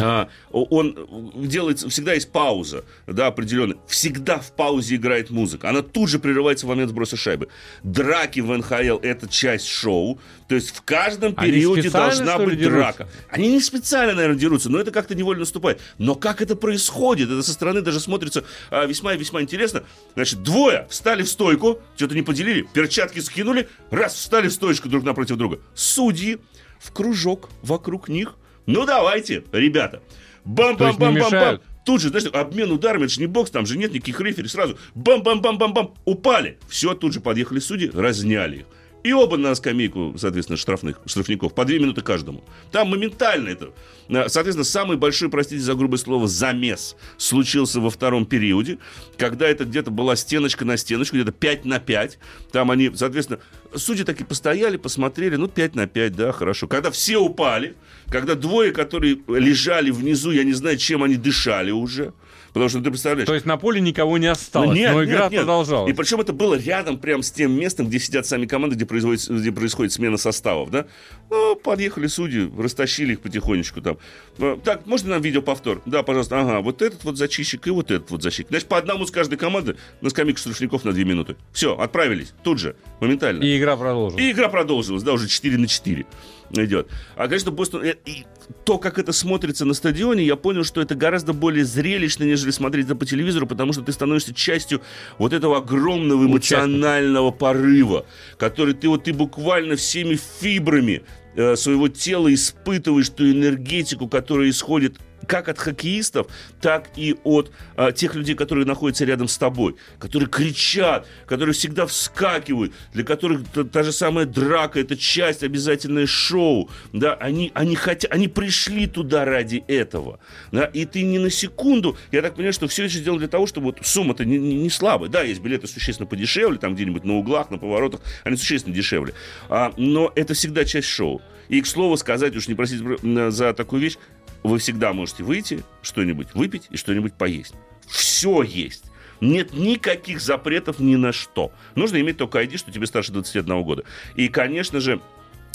а, 0.00 0.28
он 0.50 1.32
делается, 1.34 1.88
всегда 1.88 2.12
есть 2.12 2.30
пауза, 2.30 2.84
да, 3.06 3.26
определенная. 3.26 3.78
Всегда 3.88 4.38
в 4.38 4.52
паузе 4.52 4.96
играет 4.96 5.30
музыка. 5.30 5.68
Она 5.68 5.82
тут 5.82 6.08
же 6.08 6.18
прерывается 6.18 6.66
в 6.66 6.68
момент 6.68 6.90
сброса 6.90 7.16
шайбы. 7.16 7.48
Драки 7.82 8.40
в 8.40 8.56
НХЛ– 8.56 8.98
это 9.02 9.28
часть 9.28 9.66
шоу. 9.66 10.20
То 10.48 10.54
есть 10.54 10.70
в 10.70 10.82
каждом 10.82 11.34
Они 11.36 11.50
периоде 11.50 11.90
должна 11.90 12.38
быть 12.38 12.58
дерутся? 12.58 12.78
драка. 12.78 13.08
Они 13.28 13.48
не 13.48 13.60
специально, 13.60 14.14
наверное, 14.14 14.38
дерутся, 14.38 14.70
но 14.70 14.78
это 14.78 14.92
как-то 14.92 15.14
невольно 15.14 15.40
наступает. 15.40 15.80
Но 15.98 16.14
как 16.14 16.42
это 16.42 16.54
происходит? 16.54 17.28
Это 17.30 17.42
со 17.42 17.52
стороны 17.52 17.80
даже 17.80 17.98
смотрится 17.98 18.44
а, 18.70 18.86
весьма 18.86 19.14
и 19.14 19.18
весьма 19.18 19.42
интересно. 19.42 19.82
Значит, 20.14 20.42
двое 20.42 20.86
встали 20.90 21.22
в 21.22 21.28
стойку, 21.28 21.80
что-то 21.96 22.14
не 22.14 22.22
поделили, 22.22 22.62
перчатки 22.72 23.18
скинули, 23.18 23.68
раз 23.90 24.14
встали 24.14 24.48
в 24.48 24.52
стоечку 24.52 24.88
друг 24.88 25.02
напротив 25.02 25.36
друга. 25.36 25.58
Судьи 25.74 26.38
в 26.78 26.92
кружок 26.92 27.48
вокруг 27.62 28.08
них. 28.08 28.36
Ну 28.66 28.84
давайте, 28.86 29.44
ребята. 29.52 30.02
Бам-бам-бам-бам-бам. 30.44 31.60
Тут 31.84 32.02
же, 32.02 32.08
знаешь, 32.10 32.26
обмен 32.32 32.70
ударами, 32.70 33.04
это 33.04 33.14
же 33.14 33.20
не 33.20 33.26
бокс, 33.26 33.50
там 33.50 33.64
же 33.64 33.78
нет 33.78 33.92
никаких 33.94 34.20
рефери, 34.20 34.46
сразу 34.46 34.78
бам-бам-бам-бам-бам, 34.94 35.94
упали. 36.04 36.58
Все, 36.68 36.94
тут 36.94 37.14
же 37.14 37.20
подъехали 37.20 37.60
судьи, 37.60 37.90
разняли 37.92 38.58
их. 38.58 38.66
И 39.04 39.12
оба 39.12 39.36
на 39.36 39.54
скамейку, 39.54 40.14
соответственно, 40.18 40.56
штрафных, 40.56 41.00
штрафников, 41.06 41.54
по 41.54 41.64
две 41.64 41.78
минуты 41.78 42.02
каждому. 42.02 42.42
Там 42.72 42.88
моментально 42.88 43.48
это. 43.48 43.70
э, 44.08 44.28
Соответственно, 44.28 44.64
самый 44.64 44.96
большой, 44.96 45.28
простите 45.28 45.62
за 45.62 45.74
грубое 45.74 45.98
слово, 45.98 46.26
замес 46.26 46.96
случился 47.16 47.80
во 47.80 47.90
втором 47.90 48.26
периоде, 48.26 48.78
когда 49.16 49.48
это 49.48 49.64
где-то 49.64 49.90
была 49.90 50.16
стеночка 50.16 50.64
на 50.64 50.76
стеночку, 50.76 51.16
где-то 51.16 51.32
5 51.32 51.64
на 51.64 51.78
5. 51.78 52.18
Там 52.50 52.70
они, 52.70 52.90
соответственно, 52.94 53.40
судьи 53.74 54.04
таки 54.04 54.24
постояли, 54.24 54.76
посмотрели, 54.76 55.36
ну, 55.36 55.46
5 55.48 55.74
на 55.76 55.86
5, 55.86 56.16
да, 56.16 56.32
хорошо. 56.32 56.66
Когда 56.66 56.90
все 56.90 57.18
упали, 57.18 57.76
когда 58.10 58.34
двое, 58.34 58.72
которые 58.72 59.20
лежали 59.28 59.90
внизу, 59.90 60.32
я 60.32 60.42
не 60.44 60.54
знаю, 60.54 60.76
чем 60.76 61.02
они 61.02 61.16
дышали 61.16 61.70
уже, 61.70 62.12
потому 62.58 62.68
что 62.68 62.80
ты 62.80 62.90
представляешь... 62.90 63.26
То 63.26 63.34
есть 63.34 63.46
на 63.46 63.56
поле 63.56 63.80
никого 63.80 64.18
не 64.18 64.26
осталось, 64.26 64.68
Ну, 64.70 64.74
нет, 64.74 64.92
но 64.92 65.02
нет, 65.04 65.14
игра 65.14 65.28
нет. 65.28 65.40
продолжалась. 65.40 65.90
И 65.90 65.94
причем 65.94 66.20
это 66.20 66.32
было 66.32 66.54
рядом 66.54 66.98
прям 66.98 67.22
с 67.22 67.30
тем 67.30 67.52
местом, 67.52 67.86
где 67.88 67.98
сидят 67.98 68.26
сами 68.26 68.46
команды, 68.46 68.76
где, 68.76 68.84
производится- 68.86 69.32
где 69.34 69.52
происходит 69.52 69.92
смена 69.92 70.16
составов, 70.16 70.70
да? 70.70 70.86
Ну, 71.30 71.56
подъехали 71.56 72.06
судьи, 72.06 72.50
растащили 72.58 73.12
их 73.12 73.20
потихонечку 73.20 73.80
там. 73.80 73.98
Ну, 74.38 74.56
Так, 74.56 74.86
можно 74.86 75.10
нам 75.10 75.22
видеоповтор? 75.22 75.82
Да, 75.86 76.02
пожалуйста. 76.02 76.40
Ага, 76.40 76.60
вот 76.60 76.82
этот 76.82 77.04
вот 77.04 77.16
зачистчик 77.16 77.66
и 77.66 77.70
вот 77.70 77.90
этот 77.90 78.10
вот 78.10 78.22
защитник. 78.22 78.50
Значит, 78.50 78.68
по 78.68 78.78
одному 78.78 79.06
с 79.06 79.10
каждой 79.10 79.36
команды 79.38 79.76
на 80.00 80.10
скамейку 80.10 80.38
штрафников 80.38 80.84
на 80.84 80.92
две 80.92 81.04
минуты. 81.04 81.36
Все, 81.52 81.76
отправились. 81.76 82.32
Тут 82.42 82.58
же, 82.58 82.76
моментально. 83.00 83.42
И 83.42 83.58
игра 83.58 83.76
продолжилась. 83.76 84.22
И 84.24 84.30
игра 84.30 84.48
продолжилась, 84.48 85.02
да, 85.02 85.12
уже 85.12 85.28
4 85.28 85.56
на 85.58 85.66
4 85.66 86.06
идет. 86.52 86.88
А, 87.16 87.28
конечно, 87.28 87.50
Бостон... 87.50 87.82
э, 87.84 87.94
И 88.06 88.24
то, 88.64 88.78
как 88.78 88.98
это 88.98 89.12
смотрится 89.12 89.64
на 89.64 89.74
стадионе, 89.74 90.24
я 90.24 90.36
понял, 90.36 90.64
что 90.64 90.80
это 90.80 90.94
гораздо 90.94 91.32
более 91.32 91.64
зрелищно, 91.64 92.24
нежели 92.24 92.50
смотреть 92.50 92.86
это 92.86 92.96
по 92.96 93.06
телевизору, 93.06 93.46
потому 93.46 93.72
что 93.72 93.82
ты 93.82 93.92
становишься 93.92 94.34
частью 94.34 94.80
вот 95.18 95.32
этого 95.32 95.58
огромного 95.58 96.24
эмоционального 96.24 97.30
порыва, 97.30 98.06
который 98.38 98.74
ты 98.74 98.88
вот 98.88 99.04
ты 99.04 99.12
буквально 99.12 99.76
всеми 99.76 100.18
фибрами 100.40 101.02
э, 101.34 101.56
своего 101.56 101.88
тела 101.88 102.32
испытываешь 102.32 103.08
ту 103.10 103.30
энергетику, 103.30 104.08
которая 104.08 104.50
исходит 104.50 104.96
как 105.28 105.48
от 105.48 105.58
хоккеистов, 105.58 106.26
так 106.60 106.88
и 106.96 107.14
от 107.22 107.52
а, 107.76 107.92
тех 107.92 108.16
людей, 108.16 108.34
которые 108.34 108.66
находятся 108.66 109.04
рядом 109.04 109.28
с 109.28 109.38
тобой, 109.38 109.76
которые 110.00 110.28
кричат, 110.28 111.06
которые 111.26 111.52
всегда 111.54 111.86
вскакивают, 111.86 112.72
для 112.92 113.04
которых 113.04 113.42
та, 113.52 113.62
та 113.62 113.82
же 113.84 113.92
самая 113.92 114.24
драка 114.24 114.80
это 114.80 114.96
часть 114.96 115.44
обязательное 115.44 116.06
шоу, 116.06 116.70
да, 116.92 117.14
они 117.14 117.52
они 117.54 117.76
хотят, 117.76 118.10
они 118.10 118.26
пришли 118.26 118.86
туда 118.86 119.24
ради 119.24 119.62
этого, 119.68 120.18
да, 120.50 120.64
и 120.64 120.86
ты 120.86 121.02
ни 121.02 121.18
на 121.18 121.30
секунду, 121.30 121.96
я 122.10 122.22
так 122.22 122.34
понимаю, 122.34 122.54
что 122.54 122.66
все 122.66 122.86
это 122.86 122.94
сделано 122.94 123.20
для 123.20 123.28
того, 123.28 123.46
чтобы 123.46 123.66
вот 123.66 123.80
сумма-то 123.82 124.24
не, 124.24 124.38
не, 124.38 124.54
не 124.54 124.70
слабая, 124.70 125.10
да, 125.10 125.22
есть 125.22 125.42
билеты 125.42 125.66
существенно 125.66 126.06
подешевле, 126.06 126.58
там 126.58 126.74
где-нибудь 126.74 127.04
на 127.04 127.16
углах, 127.16 127.50
на 127.50 127.58
поворотах, 127.58 128.00
они 128.24 128.36
существенно 128.38 128.74
дешевле, 128.74 129.12
а, 129.50 129.74
но 129.76 130.10
это 130.16 130.32
всегда 130.32 130.64
часть 130.64 130.88
шоу. 130.88 131.20
И, 131.48 131.62
к 131.62 131.66
слову 131.66 131.96
сказать, 131.96 132.36
уж 132.36 132.46
не 132.48 132.54
простите 132.54 132.84
м, 132.84 133.30
за 133.30 133.54
такую 133.54 133.82
вещь, 133.82 133.96
вы 134.42 134.58
всегда 134.58 134.92
можете 134.92 135.24
выйти, 135.24 135.64
что-нибудь 135.82 136.28
выпить 136.34 136.68
и 136.70 136.76
что-нибудь 136.76 137.14
поесть. 137.14 137.54
Все 137.86 138.42
есть. 138.42 138.84
Нет 139.20 139.52
никаких 139.52 140.20
запретов 140.20 140.78
ни 140.78 140.96
на 140.96 141.12
что. 141.12 141.52
Нужно 141.74 142.00
иметь 142.00 142.18
только 142.18 142.42
ID, 142.42 142.56
что 142.56 142.70
тебе 142.70 142.86
старше 142.86 143.12
21 143.12 143.62
года. 143.62 143.84
И, 144.14 144.28
конечно 144.28 144.80
же, 144.80 145.00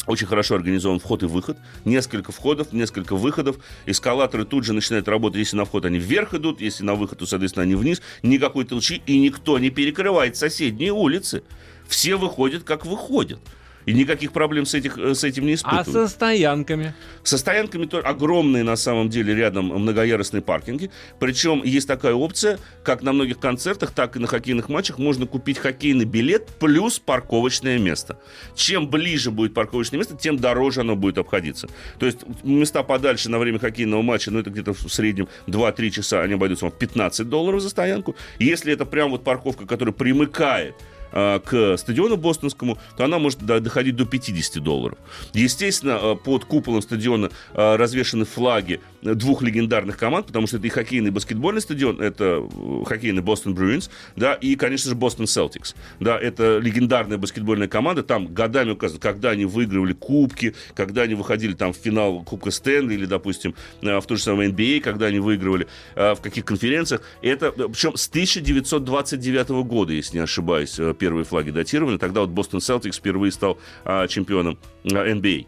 очень 0.05 0.27
хорошо 0.27 0.55
организован 0.55 0.99
вход 0.99 1.23
и 1.23 1.27
выход. 1.27 1.57
Несколько 1.85 2.33
входов, 2.33 2.73
несколько 2.73 3.15
выходов. 3.15 3.57
Эскалаторы 3.85 4.43
тут 4.43 4.65
же 4.65 4.73
начинают 4.73 5.07
работать. 5.07 5.39
Если 5.39 5.55
на 5.55 5.63
вход 5.63 5.85
они 5.85 5.97
вверх 5.97 6.33
идут, 6.33 6.59
если 6.59 6.83
на 6.83 6.95
выход, 6.95 7.19
то, 7.19 7.25
соответственно, 7.25 7.63
они 7.63 7.75
вниз. 7.75 8.01
Никакой 8.21 8.65
толчи, 8.65 9.01
и 9.05 9.17
никто 9.19 9.57
не 9.59 9.69
перекрывает 9.69 10.35
соседние 10.35 10.91
улицы. 10.91 11.43
Все 11.87 12.17
выходят, 12.17 12.63
как 12.63 12.85
выходят. 12.85 13.39
И 13.85 13.93
никаких 13.93 14.31
проблем 14.31 14.65
с, 14.65 14.73
этих, 14.73 14.97
с 14.97 15.23
этим 15.23 15.45
не 15.45 15.53
А 15.53 15.55
испытывают. 15.55 15.87
со 15.87 16.07
стоянками? 16.07 16.93
Со 17.23 17.37
стоянками 17.37 17.85
тоже 17.85 18.05
огромные 18.05 18.63
на 18.63 18.75
самом 18.75 19.09
деле 19.09 19.35
рядом 19.35 19.65
многоярусные 19.65 20.41
паркинги. 20.41 20.91
Причем 21.19 21.61
есть 21.63 21.87
такая 21.87 22.13
опция, 22.13 22.59
как 22.83 23.01
на 23.01 23.13
многих 23.13 23.39
концертах, 23.39 23.91
так 23.91 24.15
и 24.15 24.19
на 24.19 24.27
хоккейных 24.27 24.69
матчах 24.69 24.97
можно 24.97 25.25
купить 25.25 25.57
хоккейный 25.57 26.05
билет 26.05 26.47
плюс 26.59 26.99
парковочное 26.99 27.77
место. 27.79 28.19
Чем 28.55 28.89
ближе 28.89 29.31
будет 29.31 29.53
парковочное 29.53 29.97
место, 29.97 30.15
тем 30.15 30.37
дороже 30.37 30.81
оно 30.81 30.95
будет 30.95 31.17
обходиться. 31.17 31.67
То 31.99 32.05
есть 32.05 32.19
места 32.43 32.83
подальше 32.83 33.29
на 33.29 33.39
время 33.39 33.59
хоккейного 33.59 34.01
матча, 34.01 34.31
ну 34.31 34.39
это 34.39 34.49
где-то 34.49 34.73
в 34.73 34.89
среднем 34.91 35.27
2-3 35.47 35.89
часа, 35.89 36.21
они 36.21 36.33
обойдутся 36.33 36.65
вам 36.65 36.71
в 36.71 36.77
15 36.77 37.27
долларов 37.29 37.61
за 37.61 37.69
стоянку. 37.69 38.15
Если 38.39 38.73
это 38.73 38.85
прям 38.85 39.11
вот 39.11 39.23
парковка, 39.23 39.65
которая 39.65 39.93
примыкает 39.93 40.75
э, 40.75 41.02
к 41.13 41.77
стадиону 41.77 42.17
бостонскому, 42.17 42.77
то 42.97 43.05
она 43.05 43.19
может 43.19 43.39
до- 43.43 43.59
доходить 43.59 43.95
до 43.95 44.05
50 44.05 44.59
долларов. 44.59 44.97
Естественно, 45.33 45.99
э, 46.01 46.15
под 46.15 46.45
куполом 46.45 46.81
стадиона 46.81 47.29
э, 47.53 47.75
развешаны 47.75 48.25
флаги 48.25 48.79
э, 49.03 49.13
двух 49.13 49.41
легендарных 49.41 49.97
команд, 49.97 50.27
потому 50.27 50.47
что 50.47 50.57
это 50.57 50.67
и 50.67 50.69
хоккейный, 50.69 51.09
и 51.09 51.11
баскетбольный 51.11 51.61
стадион, 51.61 52.01
это 52.01 52.41
э, 52.51 52.83
хоккейный 52.85 53.21
Бостон 53.21 53.53
Bruins, 53.53 53.89
да, 54.15 54.33
и, 54.33 54.55
конечно 54.55 54.89
же, 54.89 54.95
Бостон 54.95 55.25
Celtics. 55.25 55.75
Да, 55.99 56.17
это 56.19 56.59
легендарная 56.59 57.17
баскетбольная 57.17 57.67
команда, 57.67 58.03
там 58.03 58.27
годами 58.27 58.71
указано, 58.71 58.99
когда 58.99 59.31
они 59.31 59.45
выигрывали 59.45 59.93
кубки, 59.93 60.55
когда 60.75 61.03
они 61.03 61.15
выходили 61.15 61.53
там 61.53 61.73
в 61.73 61.77
финал 61.77 62.23
Кубка 62.23 62.51
Стэнли 62.51 62.93
или, 62.95 63.05
допустим, 63.05 63.55
э, 63.81 63.99
в 63.99 64.05
ту 64.05 64.15
же 64.15 64.23
самую 64.23 64.49
NBA, 64.51 64.81
когда 64.81 65.07
они 65.07 65.19
выигрывали 65.19 65.67
э, 65.95 66.13
в 66.15 66.21
каких 66.21 66.45
конференциях. 66.45 67.01
Это, 67.21 67.47
э, 67.47 67.67
причем 67.71 67.95
с 67.95 68.07
1929 68.07 69.49
года, 69.63 69.93
если 69.93 70.17
не 70.17 70.23
ошибаюсь, 70.23 70.79
э, 70.79 70.93
первые 71.03 71.25
флаги 71.25 71.51
датированы. 71.51 71.97
Тогда 71.97 72.21
вот 72.21 72.29
Бостон 72.29 72.61
Celtics 72.61 72.95
впервые 72.95 73.33
стал 73.33 73.57
а, 73.83 74.07
чемпионом 74.07 74.57
а, 74.85 75.05
NBA. 75.05 75.45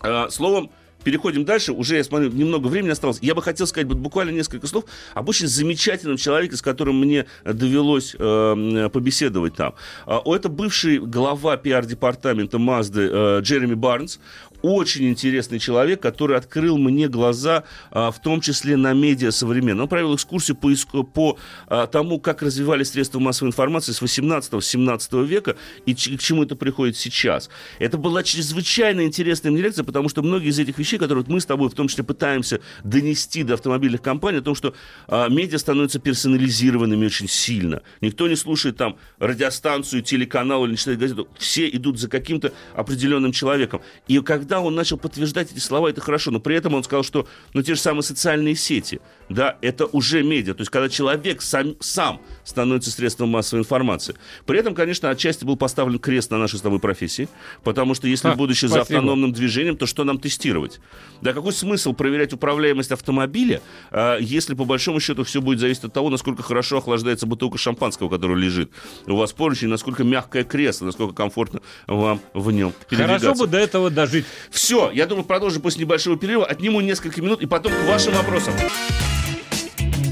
А, 0.00 0.30
Словом, 0.30 0.70
переходим 1.04 1.44
дальше. 1.44 1.72
Уже, 1.72 1.96
я 1.96 2.04
смотрю, 2.04 2.30
немного 2.30 2.68
времени 2.68 2.92
осталось. 2.92 3.18
Я 3.20 3.34
бы 3.34 3.42
хотел 3.42 3.66
сказать 3.66 3.86
вот 3.88 3.98
буквально 3.98 4.30
несколько 4.30 4.66
слов 4.66 4.84
об 5.12 5.28
очень 5.28 5.48
замечательном 5.48 6.16
человеке, 6.16 6.56
с 6.56 6.62
которым 6.62 6.98
мне 6.98 7.26
довелось 7.44 8.16
э, 8.18 8.88
побеседовать 8.90 9.54
там. 9.54 9.74
А, 10.06 10.22
Это 10.24 10.48
бывший 10.48 10.98
глава 10.98 11.58
пиар-департамента 11.58 12.58
Мазды 12.58 13.10
э, 13.12 13.40
Джереми 13.42 13.74
Барнс. 13.74 14.18
Очень 14.62 15.08
интересный 15.08 15.58
человек, 15.58 16.00
который 16.00 16.36
открыл 16.36 16.76
мне 16.76 17.08
глаза, 17.08 17.64
а, 17.90 18.10
в 18.10 18.20
том 18.20 18.40
числе 18.40 18.76
на 18.76 18.92
медиа 18.92 19.30
современные. 19.30 19.82
Он 19.82 19.88
провел 19.88 20.14
экскурсию 20.14 20.56
по, 20.56 21.02
по 21.02 21.38
а, 21.66 21.86
тому, 21.86 22.20
как 22.20 22.42
развивались 22.42 22.90
средства 22.90 23.18
массовой 23.20 23.48
информации 23.48 23.92
с 23.92 24.02
18-17 24.02 25.24
века 25.24 25.56
и 25.86 25.94
к 25.94 25.98
чему 25.98 26.42
это 26.42 26.56
приходит 26.56 26.96
сейчас. 26.96 27.48
Это 27.78 27.96
была 27.96 28.22
чрезвычайно 28.22 29.02
интересная 29.02 29.50
мне 29.50 29.62
лекция, 29.62 29.84
потому 29.84 30.08
что 30.08 30.22
многие 30.22 30.48
из 30.48 30.58
этих 30.58 30.78
вещей, 30.78 30.98
которые 30.98 31.24
мы 31.26 31.40
с 31.40 31.46
тобой 31.46 31.70
в 31.70 31.74
том 31.74 31.88
числе 31.88 32.04
пытаемся 32.04 32.60
донести 32.84 33.42
до 33.42 33.54
автомобильных 33.54 34.02
компаний, 34.02 34.38
о 34.38 34.42
том, 34.42 34.54
что 34.54 34.74
а, 35.06 35.28
медиа 35.28 35.58
становятся 35.58 35.98
персонализированными 36.00 37.06
очень 37.06 37.28
сильно. 37.28 37.82
Никто 38.00 38.28
не 38.28 38.36
слушает 38.36 38.76
там 38.76 38.96
радиостанцию, 39.18 40.02
телеканал 40.02 40.66
или 40.66 40.74
читает 40.74 40.98
газету. 40.98 41.28
Все 41.38 41.68
идут 41.68 41.98
за 41.98 42.08
каким-то 42.08 42.52
определенным 42.74 43.32
человеком. 43.32 43.80
И 44.08 44.18
когда 44.20 44.49
он 44.58 44.74
начал 44.74 44.96
подтверждать 44.96 45.52
эти 45.52 45.60
слова, 45.60 45.88
это 45.88 46.00
хорошо. 46.00 46.32
Но 46.32 46.40
при 46.40 46.56
этом 46.56 46.74
он 46.74 46.82
сказал, 46.82 47.04
что 47.04 47.28
ну, 47.54 47.62
те 47.62 47.74
же 47.74 47.80
самые 47.80 48.02
социальные 48.02 48.56
сети, 48.56 49.00
да, 49.28 49.56
это 49.62 49.86
уже 49.86 50.24
медиа. 50.24 50.54
То 50.54 50.62
есть, 50.62 50.70
когда 50.70 50.88
человек 50.88 51.42
сам, 51.42 51.76
сам 51.78 52.20
становится 52.42 52.90
средством 52.90 53.28
массовой 53.28 53.60
информации. 53.60 54.16
При 54.46 54.58
этом, 54.58 54.74
конечно, 54.74 55.08
отчасти 55.10 55.44
был 55.44 55.56
поставлен 55.56 56.00
крест 56.00 56.30
на 56.32 56.38
нашей 56.38 56.58
с 56.58 56.62
тобой 56.62 56.80
профессии, 56.80 57.28
потому 57.62 57.94
что 57.94 58.08
если 58.08 58.28
А, 58.28 58.34
будущее 58.34 58.68
за 58.68 58.76
спасибо. 58.76 58.98
автономным 58.98 59.32
движением, 59.32 59.76
то 59.76 59.86
что 59.86 60.02
нам 60.04 60.18
тестировать? 60.18 60.80
Да 61.20 61.32
какой 61.32 61.52
смысл 61.52 61.92
проверять 61.92 62.32
управляемость 62.32 62.90
автомобиля, 62.90 63.60
а, 63.90 64.18
если 64.18 64.54
по 64.54 64.64
большому 64.64 64.98
счету 64.98 65.22
все 65.24 65.40
будет 65.40 65.60
зависеть 65.60 65.84
от 65.84 65.92
того, 65.92 66.10
насколько 66.10 66.42
хорошо 66.42 66.78
охлаждается 66.78 67.26
бутылка 67.26 67.58
шампанского, 67.58 68.08
которая 68.08 68.36
лежит 68.38 68.70
у 69.06 69.16
вас 69.16 69.32
поруч, 69.32 69.62
и 69.62 69.66
насколько 69.66 70.02
мягкое 70.02 70.42
кресло, 70.44 70.86
насколько 70.86 71.14
комфортно 71.14 71.60
вам 71.86 72.20
в 72.34 72.50
нем. 72.50 72.72
Хорошо 72.88 73.34
бы 73.34 73.46
до 73.46 73.58
этого 73.58 73.90
дожить. 73.90 74.24
Все, 74.50 74.90
я 74.92 75.06
думаю, 75.06 75.24
продолжим 75.24 75.62
после 75.62 75.84
небольшого 75.84 76.16
перерыва, 76.16 76.46
отниму 76.46 76.80
несколько 76.80 77.20
минут 77.20 77.42
и 77.42 77.46
потом 77.46 77.72
к 77.72 77.88
вашим 77.88 78.14
вопросам. 78.14 78.54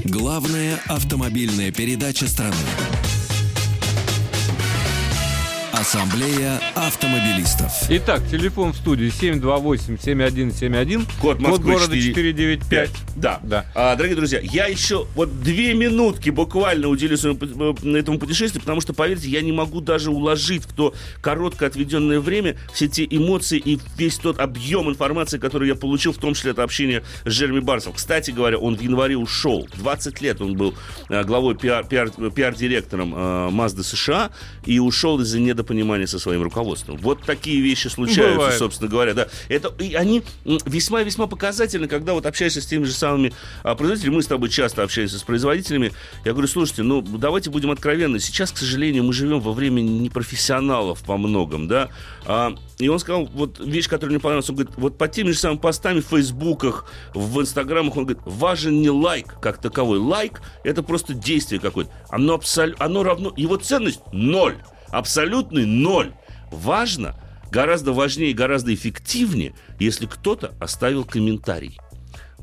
Главная 0.03 0.79
автомобильная 0.87 1.71
передача 1.71 2.27
страны. 2.27 2.55
Ассамблея 5.79 6.59
автомобилистов. 6.75 7.71
Итак, 7.87 8.21
телефон 8.29 8.73
в 8.73 8.75
студии 8.75 9.07
728-7171. 9.07 11.07
Код 11.21 11.39
Москвы 11.39 11.71
города 11.71 11.95
495. 11.95 12.89
495. 12.89 12.91
Да. 13.15 13.39
Да. 13.43 13.65
А, 13.73 13.95
дорогие 13.95 14.17
друзья, 14.17 14.41
я 14.43 14.65
еще 14.65 15.07
вот 15.15 15.41
две 15.41 15.73
минутки 15.73 16.31
буквально 16.31 16.89
уделю 16.89 17.15
своему 17.17 17.39
э, 17.81 17.97
этому 17.97 18.19
путешествию, 18.19 18.59
потому 18.59 18.81
что, 18.81 18.93
поверьте, 18.93 19.29
я 19.29 19.39
не 19.41 19.53
могу 19.53 19.79
даже 19.79 20.11
уложить 20.11 20.65
в 20.65 20.73
то 20.73 20.93
короткое 21.21 21.69
отведенное 21.69 22.19
время 22.19 22.57
все 22.73 22.89
те 22.89 23.07
эмоции 23.09 23.57
и 23.57 23.79
весь 23.95 24.17
тот 24.17 24.41
объем 24.41 24.89
информации, 24.89 25.37
который 25.37 25.69
я 25.69 25.75
получил, 25.75 26.11
в 26.11 26.17
том 26.17 26.33
числе 26.33 26.51
от 26.51 26.59
общения 26.59 27.03
с 27.23 27.29
Джереми 27.29 27.61
Барсом. 27.61 27.93
Кстати 27.93 28.31
говоря, 28.31 28.57
он 28.57 28.75
в 28.75 28.81
январе 28.81 29.15
ушел. 29.15 29.65
20 29.75 30.19
лет 30.19 30.41
он 30.41 30.57
был 30.57 30.73
э, 31.07 31.23
главой 31.23 31.55
пиар- 31.55 31.87
пиар- 31.87 32.31
пиар-директором 32.31 33.13
э, 33.15 33.49
Мазды 33.49 33.83
США 33.83 34.31
и 34.65 34.79
ушел 34.79 35.21
из-за 35.21 35.39
недопонимания 35.39 35.68
со 36.07 36.19
своим 36.19 36.41
руководством. 36.43 36.97
Вот 36.97 37.23
такие 37.23 37.61
вещи 37.61 37.87
случаются, 37.87 38.35
Бывает. 38.35 38.57
собственно 38.59 38.89
говоря. 38.89 39.13
Да. 39.13 39.27
Это, 39.47 39.73
и 39.81 39.93
они 39.93 40.23
весьма-весьма 40.45 41.27
показательны, 41.27 41.87
когда 41.87 42.13
вот 42.13 42.25
общаешься 42.25 42.61
с 42.61 42.65
теми 42.65 42.83
же 42.85 42.93
самыми 42.93 43.33
а, 43.63 43.75
производителями, 43.75 44.15
мы 44.15 44.23
с 44.23 44.27
тобой 44.27 44.49
часто 44.49 44.83
общаемся 44.83 45.17
с 45.19 45.23
производителями, 45.23 45.91
я 46.25 46.31
говорю, 46.31 46.47
слушайте, 46.47 46.83
ну 46.83 47.01
давайте 47.01 47.49
будем 47.49 47.71
откровенны, 47.71 48.19
сейчас, 48.19 48.51
к 48.51 48.57
сожалению, 48.57 49.03
мы 49.03 49.13
живем 49.13 49.39
во 49.39 49.53
время 49.53 49.81
непрофессионалов 49.81 51.03
по 51.03 51.17
многом, 51.17 51.67
да, 51.67 51.89
А, 52.25 52.55
и 52.77 52.87
он 52.87 52.99
сказал, 52.99 53.25
вот 53.25 53.59
вещь, 53.59 53.87
которая 53.87 54.11
мне 54.11 54.19
понравилась, 54.19 54.49
он 54.49 54.55
говорит, 54.55 54.73
вот 54.77 54.97
по 54.97 55.07
теми 55.07 55.31
же 55.31 55.37
самыми 55.37 55.59
постами 55.59 55.99
в 56.01 56.05
фейсбуках, 56.05 56.85
в 57.13 57.41
инстаграмах, 57.41 57.97
он 57.97 58.05
говорит, 58.05 58.21
важен 58.25 58.81
не 58.81 58.89
лайк 58.89 59.39
как 59.41 59.59
таковой, 59.59 59.99
лайк 59.99 60.41
это 60.63 60.83
просто 60.83 61.13
действие 61.13 61.59
какое-то, 61.59 61.91
оно, 62.09 62.35
абсол- 62.35 62.75
оно 62.79 63.03
равно, 63.03 63.33
его 63.35 63.57
ценность 63.57 64.01
ноль, 64.11 64.55
абсолютный 64.91 65.65
ноль, 65.65 66.13
важно, 66.51 67.15
гораздо 67.51 67.93
важнее 67.93 68.31
и 68.31 68.35
гораздо 68.35 68.73
эффективнее, 68.73 69.53
если 69.79 70.05
кто-то 70.05 70.53
оставил 70.59 71.05
комментарий. 71.05 71.79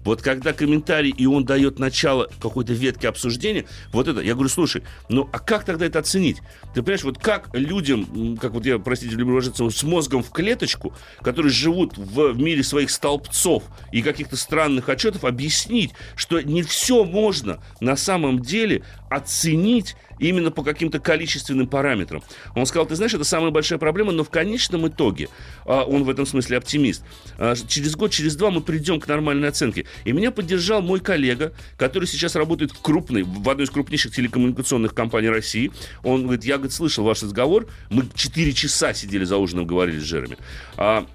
Вот 0.06 0.22
когда 0.22 0.52
комментарий, 0.52 1.10
и 1.10 1.26
он 1.26 1.44
дает 1.44 1.80
начало 1.80 2.30
какой-то 2.40 2.72
ветке 2.72 3.08
обсуждения, 3.08 3.64
вот 3.90 4.06
это, 4.06 4.20
я 4.20 4.34
говорю, 4.34 4.48
слушай, 4.48 4.84
ну 5.08 5.28
а 5.32 5.40
как 5.40 5.64
тогда 5.64 5.84
это 5.84 5.98
оценить? 5.98 6.36
Ты 6.74 6.82
понимаешь, 6.82 7.02
вот 7.02 7.18
как 7.18 7.52
людям, 7.52 8.36
как 8.36 8.52
вот 8.52 8.64
я, 8.66 8.78
простите, 8.78 9.16
люблю 9.16 9.34
выражаться, 9.34 9.68
с 9.68 9.82
мозгом 9.82 10.22
в 10.22 10.30
клеточку, 10.30 10.94
которые 11.22 11.50
живут 11.50 11.98
в 11.98 12.34
мире 12.36 12.62
своих 12.62 12.90
столбцов 12.90 13.64
и 13.90 14.00
каких-то 14.00 14.36
странных 14.36 14.88
отчетов, 14.88 15.24
объяснить, 15.24 15.90
что 16.14 16.40
не 16.40 16.62
все 16.62 17.04
можно 17.04 17.60
на 17.80 17.96
самом 17.96 18.38
деле 18.38 18.84
оценить 19.08 19.96
именно 20.18 20.50
по 20.50 20.62
каким-то 20.62 20.98
количественным 20.98 21.66
параметрам. 21.66 22.22
Он 22.54 22.66
сказал, 22.66 22.86
ты 22.86 22.94
знаешь, 22.96 23.14
это 23.14 23.24
самая 23.24 23.50
большая 23.50 23.78
проблема, 23.78 24.12
но 24.12 24.24
в 24.24 24.30
конечном 24.30 24.88
итоге, 24.88 25.28
а, 25.64 25.84
он 25.84 26.04
в 26.04 26.10
этом 26.10 26.26
смысле 26.26 26.58
оптимист, 26.58 27.04
а, 27.38 27.54
через 27.54 27.96
год, 27.96 28.10
через 28.12 28.36
два 28.36 28.50
мы 28.50 28.60
придем 28.60 29.00
к 29.00 29.06
нормальной 29.06 29.48
оценке. 29.48 29.86
И 30.04 30.12
меня 30.12 30.30
поддержал 30.30 30.82
мой 30.82 31.00
коллега, 31.00 31.52
который 31.76 32.06
сейчас 32.06 32.34
работает 32.34 32.72
в 32.72 32.80
крупной, 32.80 33.22
в 33.22 33.48
одной 33.48 33.66
из 33.66 33.70
крупнейших 33.70 34.14
телекоммуникационных 34.14 34.94
компаний 34.94 35.28
России. 35.28 35.70
Он 36.02 36.24
говорит, 36.24 36.44
я, 36.44 36.56
говорит, 36.56 36.72
слышал 36.72 37.04
ваш 37.04 37.22
разговор, 37.22 37.68
мы 37.90 38.04
4 38.14 38.52
часа 38.52 38.94
сидели 38.94 39.24
за 39.24 39.36
ужином, 39.36 39.66
говорили 39.66 40.00
с 40.00 40.04
Джереми. 40.04 40.38
А, 40.76 41.06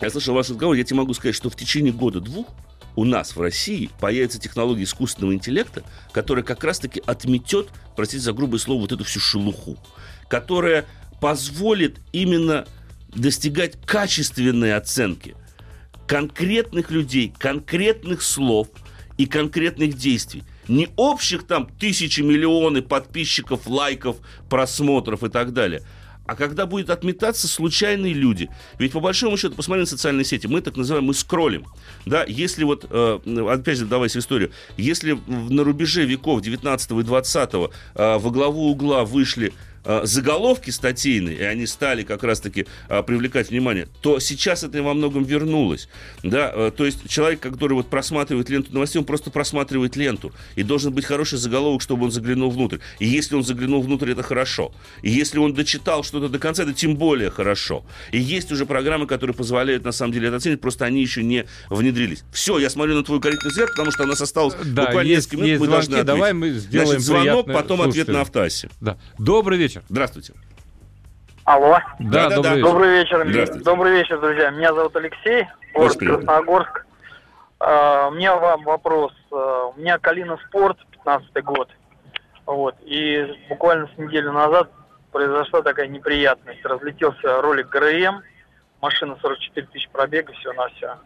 я 0.00 0.10
слышал 0.10 0.34
ваш 0.34 0.48
разговор, 0.50 0.74
я 0.76 0.84
тебе 0.84 0.96
могу 0.96 1.14
сказать, 1.14 1.34
что 1.34 1.50
в 1.50 1.56
течение 1.56 1.92
года-двух 1.92 2.46
у 2.96 3.04
нас 3.04 3.36
в 3.36 3.40
России 3.40 3.90
появится 4.00 4.38
технология 4.38 4.84
искусственного 4.84 5.34
интеллекта, 5.34 5.82
которая 6.12 6.44
как 6.44 6.64
раз-таки 6.64 7.02
отметет, 7.06 7.68
простите 7.96 8.22
за 8.22 8.32
грубое 8.32 8.58
слово, 8.58 8.82
вот 8.82 8.92
эту 8.92 9.04
всю 9.04 9.20
шелуху, 9.20 9.78
которая 10.28 10.86
позволит 11.20 11.98
именно 12.12 12.66
достигать 13.08 13.80
качественной 13.84 14.76
оценки 14.76 15.34
конкретных 16.06 16.90
людей, 16.90 17.32
конкретных 17.38 18.22
слов 18.22 18.68
и 19.16 19.26
конкретных 19.26 19.94
действий. 19.96 20.42
Не 20.66 20.88
общих 20.96 21.46
там 21.46 21.68
тысячи, 21.78 22.20
миллионы 22.20 22.82
подписчиков, 22.82 23.66
лайков, 23.66 24.16
просмотров 24.48 25.22
и 25.22 25.28
так 25.28 25.52
далее. 25.52 25.82
А 26.30 26.36
когда 26.36 26.64
будет 26.64 26.90
отметаться 26.90 27.48
случайные 27.48 28.12
люди. 28.12 28.48
Ведь 28.78 28.92
по 28.92 29.00
большому 29.00 29.36
счету, 29.36 29.56
посмотри 29.56 29.80
на 29.80 29.86
социальные 29.86 30.24
сети, 30.24 30.46
мы 30.46 30.60
так 30.60 30.76
называем, 30.76 31.06
мы 31.06 31.12
скроллим. 31.12 31.66
Да, 32.06 32.24
если 32.24 32.62
вот, 32.62 32.86
э, 32.88 33.18
опять 33.50 33.78
же, 33.78 33.86
давайте 33.86 34.20
историю, 34.20 34.52
если 34.76 35.18
на 35.26 35.64
рубеже 35.64 36.04
веков 36.04 36.40
19 36.40 36.92
и 36.92 37.02
20 37.02 37.50
э, 37.54 37.68
во 37.96 38.30
главу 38.30 38.70
угла 38.70 39.04
вышли 39.04 39.52
заголовки 40.04 40.70
статейные, 40.70 41.36
и 41.38 41.42
они 41.42 41.66
стали 41.66 42.02
как 42.02 42.22
раз-таки 42.22 42.66
э, 42.88 43.02
привлекать 43.02 43.50
внимание, 43.50 43.88
то 44.02 44.18
сейчас 44.20 44.62
это 44.62 44.82
во 44.82 44.94
многом 44.94 45.24
вернулось. 45.24 45.88
Да? 46.22 46.50
Э, 46.54 46.70
то 46.76 46.84
есть 46.84 47.08
человек, 47.08 47.40
который 47.40 47.74
вот 47.74 47.88
просматривает 47.88 48.48
ленту 48.50 48.72
новостей, 48.72 48.98
он 49.00 49.04
просто 49.06 49.30
просматривает 49.30 49.96
ленту. 49.96 50.32
И 50.56 50.62
должен 50.62 50.92
быть 50.92 51.04
хороший 51.04 51.38
заголовок, 51.38 51.82
чтобы 51.82 52.04
он 52.06 52.10
заглянул 52.12 52.50
внутрь. 52.50 52.78
И 52.98 53.06
если 53.06 53.34
он 53.36 53.42
заглянул 53.44 53.82
внутрь, 53.82 54.10
это 54.12 54.22
хорошо. 54.22 54.72
И 55.02 55.10
если 55.10 55.38
он 55.38 55.54
дочитал 55.54 56.04
что-то 56.04 56.28
до 56.28 56.38
конца, 56.38 56.62
это 56.64 56.72
тем 56.72 56.96
более 56.96 57.30
хорошо. 57.30 57.84
И 58.12 58.18
есть 58.18 58.52
уже 58.52 58.66
программы, 58.66 59.06
которые 59.06 59.34
позволяют 59.34 59.84
на 59.84 59.92
самом 59.92 60.12
деле 60.12 60.28
это 60.28 60.36
оценить, 60.36 60.60
просто 60.60 60.84
они 60.84 61.00
еще 61.00 61.22
не 61.22 61.46
внедрились. 61.70 62.22
Все, 62.32 62.58
я 62.58 62.68
смотрю 62.70 62.94
на 62.96 63.02
твой 63.04 63.20
корректный 63.20 63.50
взгляд, 63.50 63.70
потому 63.70 63.90
что 63.92 64.02
у 64.04 64.06
нас 64.06 64.20
осталось 64.20 64.54
Да, 64.64 64.86
буквально 64.86 65.08
есть- 65.08 65.18
несколько 65.32 65.36
минут, 65.36 65.48
есть 65.48 65.60
мы 65.60 65.66
звонки, 65.66 65.86
должны 65.88 65.94
ответить. 65.94 66.06
давай 66.06 66.32
мы 66.32 66.50
сделаем 66.50 66.88
Значит, 66.88 67.04
звонок, 67.04 67.24
приятное 67.46 67.54
потом 67.54 67.80
ответ 67.80 67.94
слушателю. 67.94 68.14
на 68.16 68.20
автоассе. 68.22 68.68
Да. 68.80 68.98
Добрый 69.18 69.58
вечер. 69.58 69.69
Здравствуйте. 69.88 70.34
Алло. 71.44 71.78
Да, 71.98 72.28
Да-да-да. 72.28 72.60
добрый 72.60 72.90
вечер. 73.00 73.18
Добрый 73.18 73.26
вечер. 73.28 73.30
Здравствуйте. 73.32 73.64
Добрый 73.64 73.92
вечер, 73.92 74.20
друзья. 74.20 74.50
Меня 74.50 74.74
зовут 74.74 74.94
Алексей, 74.96 75.46
город. 75.74 75.96
Красногорск. 75.98 76.86
А, 77.58 78.08
У 78.08 78.12
меня 78.12 78.36
вам 78.36 78.62
вопрос. 78.64 79.12
А, 79.32 79.66
У 79.66 79.74
меня 79.78 79.98
Калина 79.98 80.36
Спорт, 80.48 80.78
15 80.92 81.44
год. 81.44 81.68
Вот. 82.46 82.74
И 82.82 83.26
буквально 83.48 83.88
с 83.94 83.98
неделю 83.98 84.32
назад 84.32 84.70
произошла 85.12 85.62
такая 85.62 85.86
неприятность. 85.88 86.64
Разлетелся 86.64 87.40
ролик 87.42 87.68
ГРМ, 87.68 88.22
машина 88.80 89.16
44 89.20 89.66
тысячи 89.68 89.88
пробега, 89.90 90.32
все 90.34 90.52
на 90.52 90.68
все. 90.70 90.96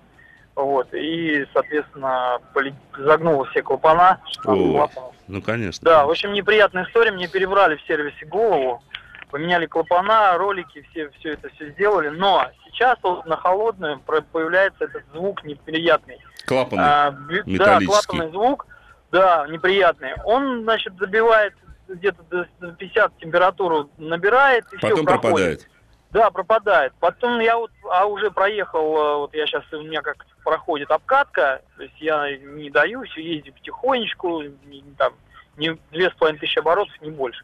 Вот. 0.57 0.93
И, 0.95 1.47
соответственно, 1.53 2.39
загнула 2.97 3.45
все 3.47 3.63
клапана. 3.63 4.21
16 4.37 4.47
О. 4.47 4.73
клапанов. 4.73 5.15
Ну, 5.27 5.43
конечно. 5.43 5.85
Да, 5.85 6.07
в 6.07 6.11
общем, 6.11 6.33
неприятная 6.33 6.85
история. 6.85 7.11
Мне 7.13 7.29
перебрали 7.29 7.77
в 7.77 7.83
сервисе 7.87 8.25
голову, 8.27 8.83
поменяли 9.31 9.67
клапана, 9.67 10.37
ролики, 10.39 10.87
все, 10.91 11.09
все 11.19 11.31
это 11.33 11.49
все 11.51 11.71
сделали. 11.71 12.09
Но 12.09 12.47
сейчас 12.67 12.99
вот 13.03 13.27
на 13.27 13.37
холодную 13.37 13.99
появляется 14.01 14.85
этот 14.85 15.03
звук 15.13 15.43
неприятный. 15.45 16.19
Клапаны. 16.47 16.81
А, 16.83 17.11
б- 17.11 17.43
да, 17.47 17.51
металлический. 17.51 17.87
клапанный 17.87 18.31
звук, 18.31 18.67
да, 19.11 19.47
неприятный. 19.49 20.13
Он, 20.25 20.63
значит, 20.63 20.93
забивает 20.99 21.55
где-то 21.89 22.23
до 22.31 22.47
до 22.61 22.73
50 22.73 23.19
температуру 23.19 23.91
набирает 23.99 24.65
и 24.73 24.77
все 24.77 24.89
Потом 24.91 25.05
проходит. 25.05 25.23
пропадает. 25.33 25.69
Да, 26.11 26.31
пропадает. 26.31 26.93
Потом 27.01 27.41
я 27.41 27.57
вот, 27.57 27.71
а 27.91 28.07
уже 28.07 28.31
проехал, 28.31 28.97
э, 28.97 29.17
вот 29.17 29.35
я 29.35 29.47
сейчас, 29.47 29.65
у 29.73 29.83
меня 29.83 30.01
как 30.01 30.25
проходит 30.45 30.91
обкатка, 30.91 31.63
то 31.77 31.83
есть 31.83 31.95
я 32.01 32.37
не 32.37 32.71
даю, 32.71 33.03
все 33.05 33.23
ездю 33.23 33.53
потихонечку, 33.55 34.43
не, 34.43 34.85
там, 34.97 35.15
не 35.57 35.77
две 35.91 36.11
с 36.11 36.15
половиной 36.15 36.39
тысячи 36.39 36.59
оборотов, 36.59 36.95
не 37.01 37.11
больше. 37.11 37.43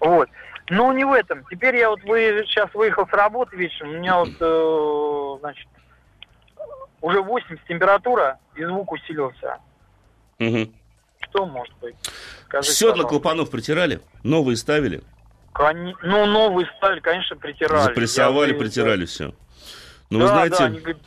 Вот. 0.00 0.28
Но 0.70 0.92
не 0.92 1.04
в 1.04 1.12
этом. 1.12 1.44
Теперь 1.50 1.76
я 1.76 1.90
вот 1.90 2.02
вы, 2.04 2.44
сейчас 2.46 2.72
выехал 2.74 3.06
с 3.08 3.12
работы 3.12 3.56
вечером, 3.56 3.90
у 3.90 3.94
меня 3.94 4.18
вот, 4.18 4.30
э, 4.38 5.38
значит, 5.40 5.66
уже 7.00 7.20
80 7.20 7.64
температура, 7.66 8.38
и 8.54 8.64
звук 8.64 8.92
усилился. 8.92 9.58
Мгм. 10.38 10.72
Что 11.20 11.46
может 11.46 11.74
быть? 11.80 11.96
Скажите, 12.46 12.74
Седла 12.74 13.04
клапанов 13.04 13.50
притирали? 13.50 14.00
Новые 14.22 14.56
ставили? 14.56 15.02
Кони- 15.52 15.96
Ну, 16.02 16.26
новые 16.26 16.68
стали, 16.78 17.00
конечно, 17.00 17.36
притирали. 17.36 17.82
Запрессовали, 17.82 18.52
Я- 18.52 18.58
притирали 18.58 19.04
все. 19.06 19.32
Ну, 20.10 20.18
да, 20.18 20.24
вы 20.24 20.28
знаете, 20.28 20.56
да, 20.58 20.64
они 20.66 20.78
говорят, 20.80 21.02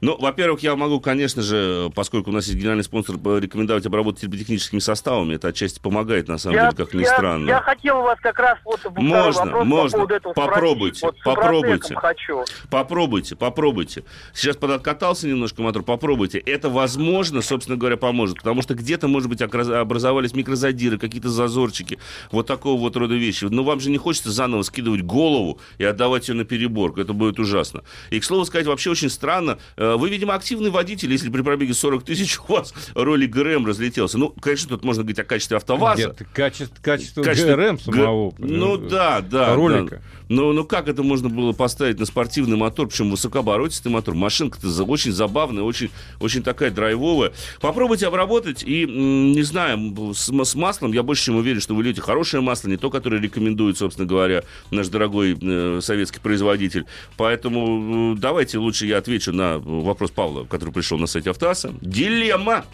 Ну, 0.00 0.16
во-первых, 0.18 0.60
я 0.62 0.76
могу, 0.76 1.00
конечно 1.00 1.42
же, 1.42 1.90
поскольку 1.94 2.30
у 2.30 2.32
нас 2.32 2.46
есть 2.46 2.58
генеральный 2.58 2.84
спонсор, 2.84 3.16
рекомендовать 3.16 3.86
обработать 3.86 4.22
термотехническими 4.22 4.78
составами. 4.80 5.34
Это 5.34 5.48
отчасти 5.48 5.80
помогает, 5.80 6.28
на 6.28 6.38
самом 6.38 6.56
я, 6.56 6.70
деле, 6.70 6.84
как 6.84 6.94
ни 6.94 7.02
я- 7.02 7.12
странно. 7.14 7.48
Я 7.48 7.60
хотел 7.60 7.98
у 7.98 8.02
вас 8.02 8.18
как 8.20 8.38
раз 8.38 8.58
вот 8.64 8.80
Можно, 8.96 9.44
вопрос 9.44 9.66
можно. 9.66 10.06
по 10.06 10.12
этого 10.12 10.32
Попробуйте, 10.32 10.98
спросить. 10.98 11.24
Вот 11.24 11.34
попробуйте. 11.34 11.94
Хочу. 11.94 12.44
Попробуйте, 12.70 13.36
попробуйте. 13.36 14.04
Сейчас 14.32 14.56
подоткатался 14.56 15.26
немножко 15.28 15.62
мотор, 15.62 15.82
попробуйте. 15.82 16.38
Это, 16.38 16.68
возможно, 16.68 17.40
собственно 17.42 17.76
говоря, 17.76 17.96
поможет. 17.96 18.36
Потому 18.38 18.62
что 18.62 18.74
где-то, 18.74 19.08
может 19.08 19.28
быть, 19.28 19.40
образовались 19.42 20.34
микрозадиры, 20.34 20.98
какие-то 20.98 21.28
зазорчики. 21.28 21.98
Вот 22.30 22.46
такого 22.46 22.78
вот 22.78 22.96
рода 22.96 23.14
вещи. 23.14 23.44
Но 23.44 23.64
вам 23.64 23.80
же 23.80 23.90
не 23.90 23.98
хочется 23.98 24.30
заново 24.30 24.62
скидывать 24.62 25.02
голову 25.02 25.60
и 25.78 25.84
отдавать 25.84 26.28
ее 26.28 26.34
на 26.34 26.44
переборку. 26.44 27.00
Это 27.00 27.12
будет 27.12 27.38
ужасно. 27.38 27.82
И, 28.10 28.20
к 28.20 28.24
слову 28.24 28.44
сказать, 28.44 28.66
вообще 28.66 28.90
очень 28.90 29.10
странно. 29.14 29.58
Э, 29.76 29.96
Вы, 29.96 30.10
видимо, 30.10 30.34
активный 30.34 30.70
водитель, 30.70 31.10
если 31.10 31.30
при 31.30 31.42
пробеге 31.42 31.72
40 31.74 32.04
тысяч 32.04 32.38
у 32.48 32.52
вас 32.52 32.74
ролик 32.94 33.30
ГРМ 33.30 33.66
разлетелся. 33.66 34.18
Ну, 34.18 34.30
конечно, 34.30 34.68
тут 34.68 34.84
можно 34.84 35.02
говорить 35.02 35.18
о 35.20 35.24
качестве 35.24 35.56
АвтоВАЗа. 35.56 36.08
Нет, 36.08 36.22
качество, 36.32 36.76
качество, 36.82 37.22
Качество 37.22 37.54
ГРМ 37.56 37.76
Г- 37.76 37.82
самого. 37.82 38.34
Ну 38.38 38.76
э, 38.76 38.88
да, 38.88 39.20
да. 39.20 39.54
ролика. 39.54 39.96
да. 39.96 40.02
Ну, 40.28 40.52
ну 40.52 40.64
как 40.64 40.88
это 40.88 41.02
можно 41.02 41.28
было 41.28 41.52
поставить 41.52 41.98
на 41.98 42.06
спортивный 42.06 42.56
мотор, 42.56 42.88
причем 42.88 43.10
высокооборотистый 43.10 43.92
мотор? 43.92 44.14
Машинка-то 44.14 44.68
очень 44.84 45.12
забавная, 45.12 45.62
очень, 45.62 45.90
очень 46.20 46.42
такая 46.42 46.70
драйвовая. 46.70 47.32
Попробуйте 47.60 48.06
обработать 48.06 48.62
и, 48.62 48.86
не 48.86 49.42
знаю, 49.42 50.14
с, 50.14 50.30
с 50.32 50.54
маслом, 50.54 50.92
я 50.92 51.02
больше 51.02 51.24
чем 51.26 51.36
уверен, 51.36 51.60
что 51.60 51.74
вы 51.74 51.82
льете 51.82 52.00
хорошее 52.00 52.42
масло, 52.42 52.68
не 52.68 52.76
то, 52.76 52.90
которое 52.90 53.20
рекомендует, 53.20 53.76
собственно 53.76 54.08
говоря, 54.08 54.44
наш 54.70 54.88
дорогой 54.88 55.36
э, 55.40 55.80
советский 55.82 56.20
производитель. 56.20 56.86
Поэтому 57.16 58.14
э, 58.14 58.18
давайте 58.18 58.58
лучше 58.58 58.86
я 58.86 58.98
отвечу 59.04 59.32
на 59.32 59.58
вопрос 59.58 60.10
Павла, 60.10 60.44
который 60.44 60.72
пришел 60.72 60.98
на 60.98 61.06
сайте 61.06 61.30
Автоаса. 61.30 61.74
Дилемма! 61.82 62.64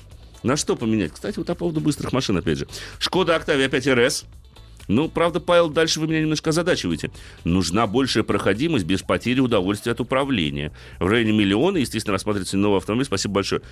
На 0.45 0.57
что 0.57 0.77
поменять? 0.77 1.13
Кстати, 1.13 1.37
вот 1.39 1.49
по 1.49 1.55
поводу 1.55 1.81
быстрых 1.81 2.13
машин, 2.13 2.37
опять 2.37 2.59
же. 2.59 2.69
Шкода 2.99 3.35
Октавия 3.35 3.69
5 3.69 3.89
РС. 3.89 4.25
Ну, 4.89 5.09
правда, 5.09 5.41
Павел, 5.41 5.69
дальше 5.69 6.01
вы 6.01 6.07
меня 6.07 6.21
немножко 6.21 6.51
озадачиваете. 6.51 7.11
Нужна 7.45 7.87
большая 7.87 8.25
проходимость 8.25 8.85
без 8.87 9.03
потери 9.03 9.41
удовольствия 9.41 9.93
от 9.93 10.01
управления. 10.01 10.73
В 10.99 11.07
районе 11.07 11.33
миллиона, 11.33 11.79
естественно, 11.79 12.13
рассматривается 12.13 12.57
новый 12.57 12.79
автомобиль. 12.79 13.05
Спасибо 13.05 13.35
большое. 13.35 13.63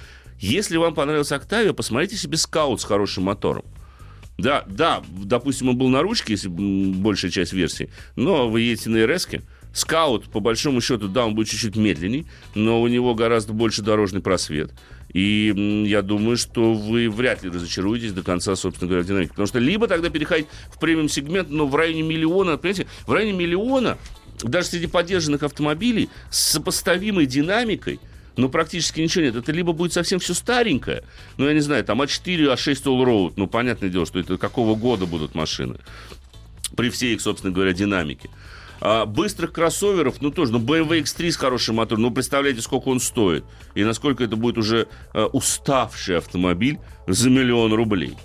Если 0.41 0.77
вам 0.77 0.95
понравился 0.95 1.37
Октавия, 1.37 1.73
посмотрите 1.73 2.17
себе 2.17 2.37
скаут 2.37 2.81
с 2.81 2.85
хорошим 2.85 3.25
мотором. 3.25 3.65
Да, 4.37 4.65
да, 4.69 5.03
допустим, 5.09 5.71
он 5.71 5.79
был 5.79 5.89
на 5.89 6.03
ручке, 6.03 6.35
если 6.35 6.49
большая 6.49 7.31
часть 7.31 7.53
версии, 7.53 7.91
но 8.15 8.49
вы 8.49 8.61
едете 8.61 8.91
на 8.91 9.05
РС 9.05 9.27
Скаут, 9.73 10.31
по 10.31 10.41
большому 10.41 10.81
счету, 10.81 11.09
да, 11.09 11.27
он 11.27 11.35
будет 11.35 11.49
чуть-чуть 11.49 11.77
медленней, 11.77 12.27
но 12.55 12.81
у 12.81 12.89
него 12.89 13.15
гораздо 13.15 13.53
больше 13.53 13.83
дорожный 13.83 14.21
просвет. 14.21 14.73
И 15.13 15.85
я 15.87 16.03
думаю, 16.03 16.37
что 16.37 16.75
вы 16.75 17.09
вряд 17.09 17.43
ли 17.43 17.51
разочаруетесь 17.51 18.13
до 18.13 18.23
конца, 18.23 18.57
собственно 18.57 18.89
говоря, 18.89 19.05
в 19.05 19.07
динамике. 19.07 19.31
Потому 19.31 19.47
что 19.47 19.59
либо 19.59 19.87
тогда 19.87 20.11
переходить 20.11 20.47
в 20.71 20.79
премиум-сегмент, 20.79 21.51
но 21.51 21.67
в 21.67 21.75
районе 21.75 22.03
миллиона, 22.03 22.59
понимаете, 22.59 22.87
в 23.07 23.13
районе 23.13 23.33
миллиона, 23.33 23.99
даже 24.43 24.69
среди 24.69 24.87
поддержанных 24.87 25.43
автомобилей, 25.43 26.09
с 26.31 26.53
сопоставимой 26.53 27.27
динамикой, 27.27 28.01
ну, 28.37 28.49
практически 28.49 29.01
ничего 29.01 29.25
нет. 29.25 29.37
Это 29.37 29.51
либо 29.51 29.73
будет 29.73 29.93
совсем 29.93 30.21
все 30.21 30.35
старенькое, 30.35 31.03
ну, 31.39 31.47
я 31.47 31.55
не 31.55 31.61
знаю, 31.61 31.85
там 31.85 32.03
А4, 32.03 32.55
А6 32.55 32.83
Allroad, 32.85 33.35
ну, 33.37 33.47
понятное 33.47 33.89
дело, 33.89 34.07
что 34.07 34.19
это 34.21 34.37
какого 34.39 34.75
года 34.77 35.07
будут 35.07 35.35
машины, 35.35 35.77
при 36.77 36.91
всей 36.91 37.15
их, 37.15 37.21
собственно 37.21 37.53
говоря, 37.53 37.73
динамике. 37.73 38.31
А 38.81 39.07
быстрых 39.07 39.53
кроссоверов, 39.53 40.21
ну 40.21 40.31
тоже, 40.31 40.53
ну 40.53 40.59
BMW 40.59 41.03
X3 41.03 41.31
с 41.31 41.37
хорошим 41.37 41.77
мотором, 41.77 42.03
ну 42.03 42.11
представляете, 42.11 42.61
сколько 42.61 42.89
он 42.89 43.01
стоит. 43.01 43.45
И 43.75 43.85
насколько 43.85 44.25
это 44.25 44.37
будет 44.37 44.59
уже 44.59 44.89
э, 45.15 45.25
уставший 45.25 46.19
автомобиль 46.19 46.79
за 47.07 47.31
миллион 47.31 47.73
рублей. 47.73 48.17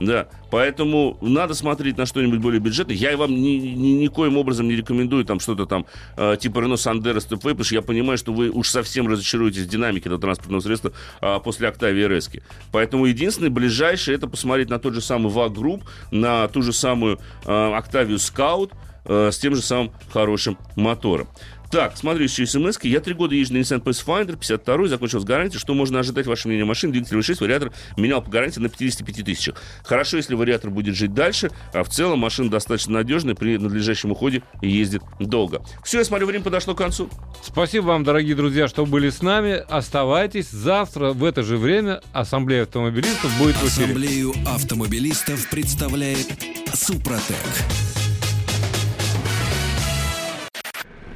Да, 0.00 0.28
поэтому 0.50 1.18
надо 1.20 1.52
смотреть 1.52 1.98
на 1.98 2.06
что-нибудь 2.06 2.40
более 2.40 2.58
бюджетное. 2.58 2.96
Я 2.96 3.16
вам 3.18 3.34
ни, 3.34 3.56
ни- 3.58 4.02
никоим 4.04 4.38
образом 4.38 4.66
не 4.66 4.74
рекомендую 4.74 5.26
там 5.26 5.40
что-то 5.40 5.66
там 5.66 5.84
э, 6.16 6.38
типа 6.40 6.60
Renault 6.60 6.76
Sandero 6.76 7.18
Stepway, 7.18 7.50
потому 7.50 7.64
что 7.64 7.74
я 7.74 7.82
понимаю, 7.82 8.16
что 8.16 8.32
вы 8.32 8.48
уж 8.48 8.70
совсем 8.70 9.08
разочаруетесь 9.08 9.64
в 9.64 9.68
динамике 9.68 10.08
этого 10.08 10.18
транспортного 10.18 10.60
средства 10.62 10.92
а, 11.20 11.38
после 11.38 11.68
Octavia 11.68 12.08
RS. 12.08 12.42
Поэтому 12.72 13.06
единственное 13.06 13.50
ближайшее 13.50 14.16
это 14.16 14.26
посмотреть 14.26 14.70
на 14.70 14.78
тот 14.78 14.94
же 14.94 15.02
самый 15.02 15.30
VAG 15.30 15.54
Group, 15.54 15.82
на 16.10 16.48
ту 16.48 16.62
же 16.62 16.72
самую 16.72 17.18
э, 17.44 17.50
Octavia 17.50 18.14
Scout, 18.14 18.72
э, 19.04 19.30
с 19.32 19.38
тем 19.38 19.54
же 19.54 19.62
самым 19.62 19.92
хорошим 20.12 20.58
мотором. 20.76 21.28
Так, 21.70 21.96
смотрю 21.96 22.24
еще 22.24 22.46
смс 22.46 22.76
-ки. 22.76 22.88
Я 22.88 22.98
три 22.98 23.14
года 23.14 23.34
езжу 23.34 23.54
на 23.54 23.58
Nissan 23.58 23.80
Pathfinder, 23.80 24.36
52-й, 24.36 24.88
закончил 24.88 25.20
с 25.20 25.24
гарантией. 25.24 25.60
Что 25.60 25.72
можно 25.74 26.00
ожидать, 26.00 26.26
ваше 26.26 26.48
мнение, 26.48 26.64
машин? 26.64 26.90
Двигатель 26.90 27.16
V6, 27.16 27.36
вариатор 27.40 27.72
менял 27.96 28.20
по 28.20 28.28
гарантии 28.28 28.58
на 28.58 28.68
55 28.68 29.24
тысячах. 29.24 29.54
Хорошо, 29.84 30.16
если 30.16 30.34
вариатор 30.34 30.70
будет 30.70 30.96
жить 30.96 31.14
дальше, 31.14 31.50
а 31.72 31.84
в 31.84 31.88
целом 31.88 32.18
машина 32.18 32.50
достаточно 32.50 32.94
надежная, 32.94 33.36
при 33.36 33.56
надлежащем 33.56 34.10
уходе 34.10 34.42
и 34.62 34.68
ездит 34.68 35.02
долго. 35.20 35.62
Все, 35.84 35.98
я 35.98 36.04
смотрю, 36.04 36.26
время 36.26 36.42
подошло 36.42 36.74
к 36.74 36.78
концу. 36.78 37.08
Спасибо 37.44 37.86
вам, 37.86 38.02
дорогие 38.02 38.34
друзья, 38.34 38.66
что 38.66 38.84
были 38.84 39.08
с 39.08 39.22
нами. 39.22 39.62
Оставайтесь. 39.68 40.50
Завтра 40.50 41.12
в 41.12 41.24
это 41.24 41.44
же 41.44 41.56
время 41.56 42.00
Ассамблея 42.12 42.62
автомобилистов 42.62 43.32
будет 43.38 43.54
в 43.54 43.68
эфире. 43.68 43.84
Ассамблею 43.92 44.34
автомобилистов 44.44 45.48
представляет 45.48 46.26
Супротек. 46.74 47.36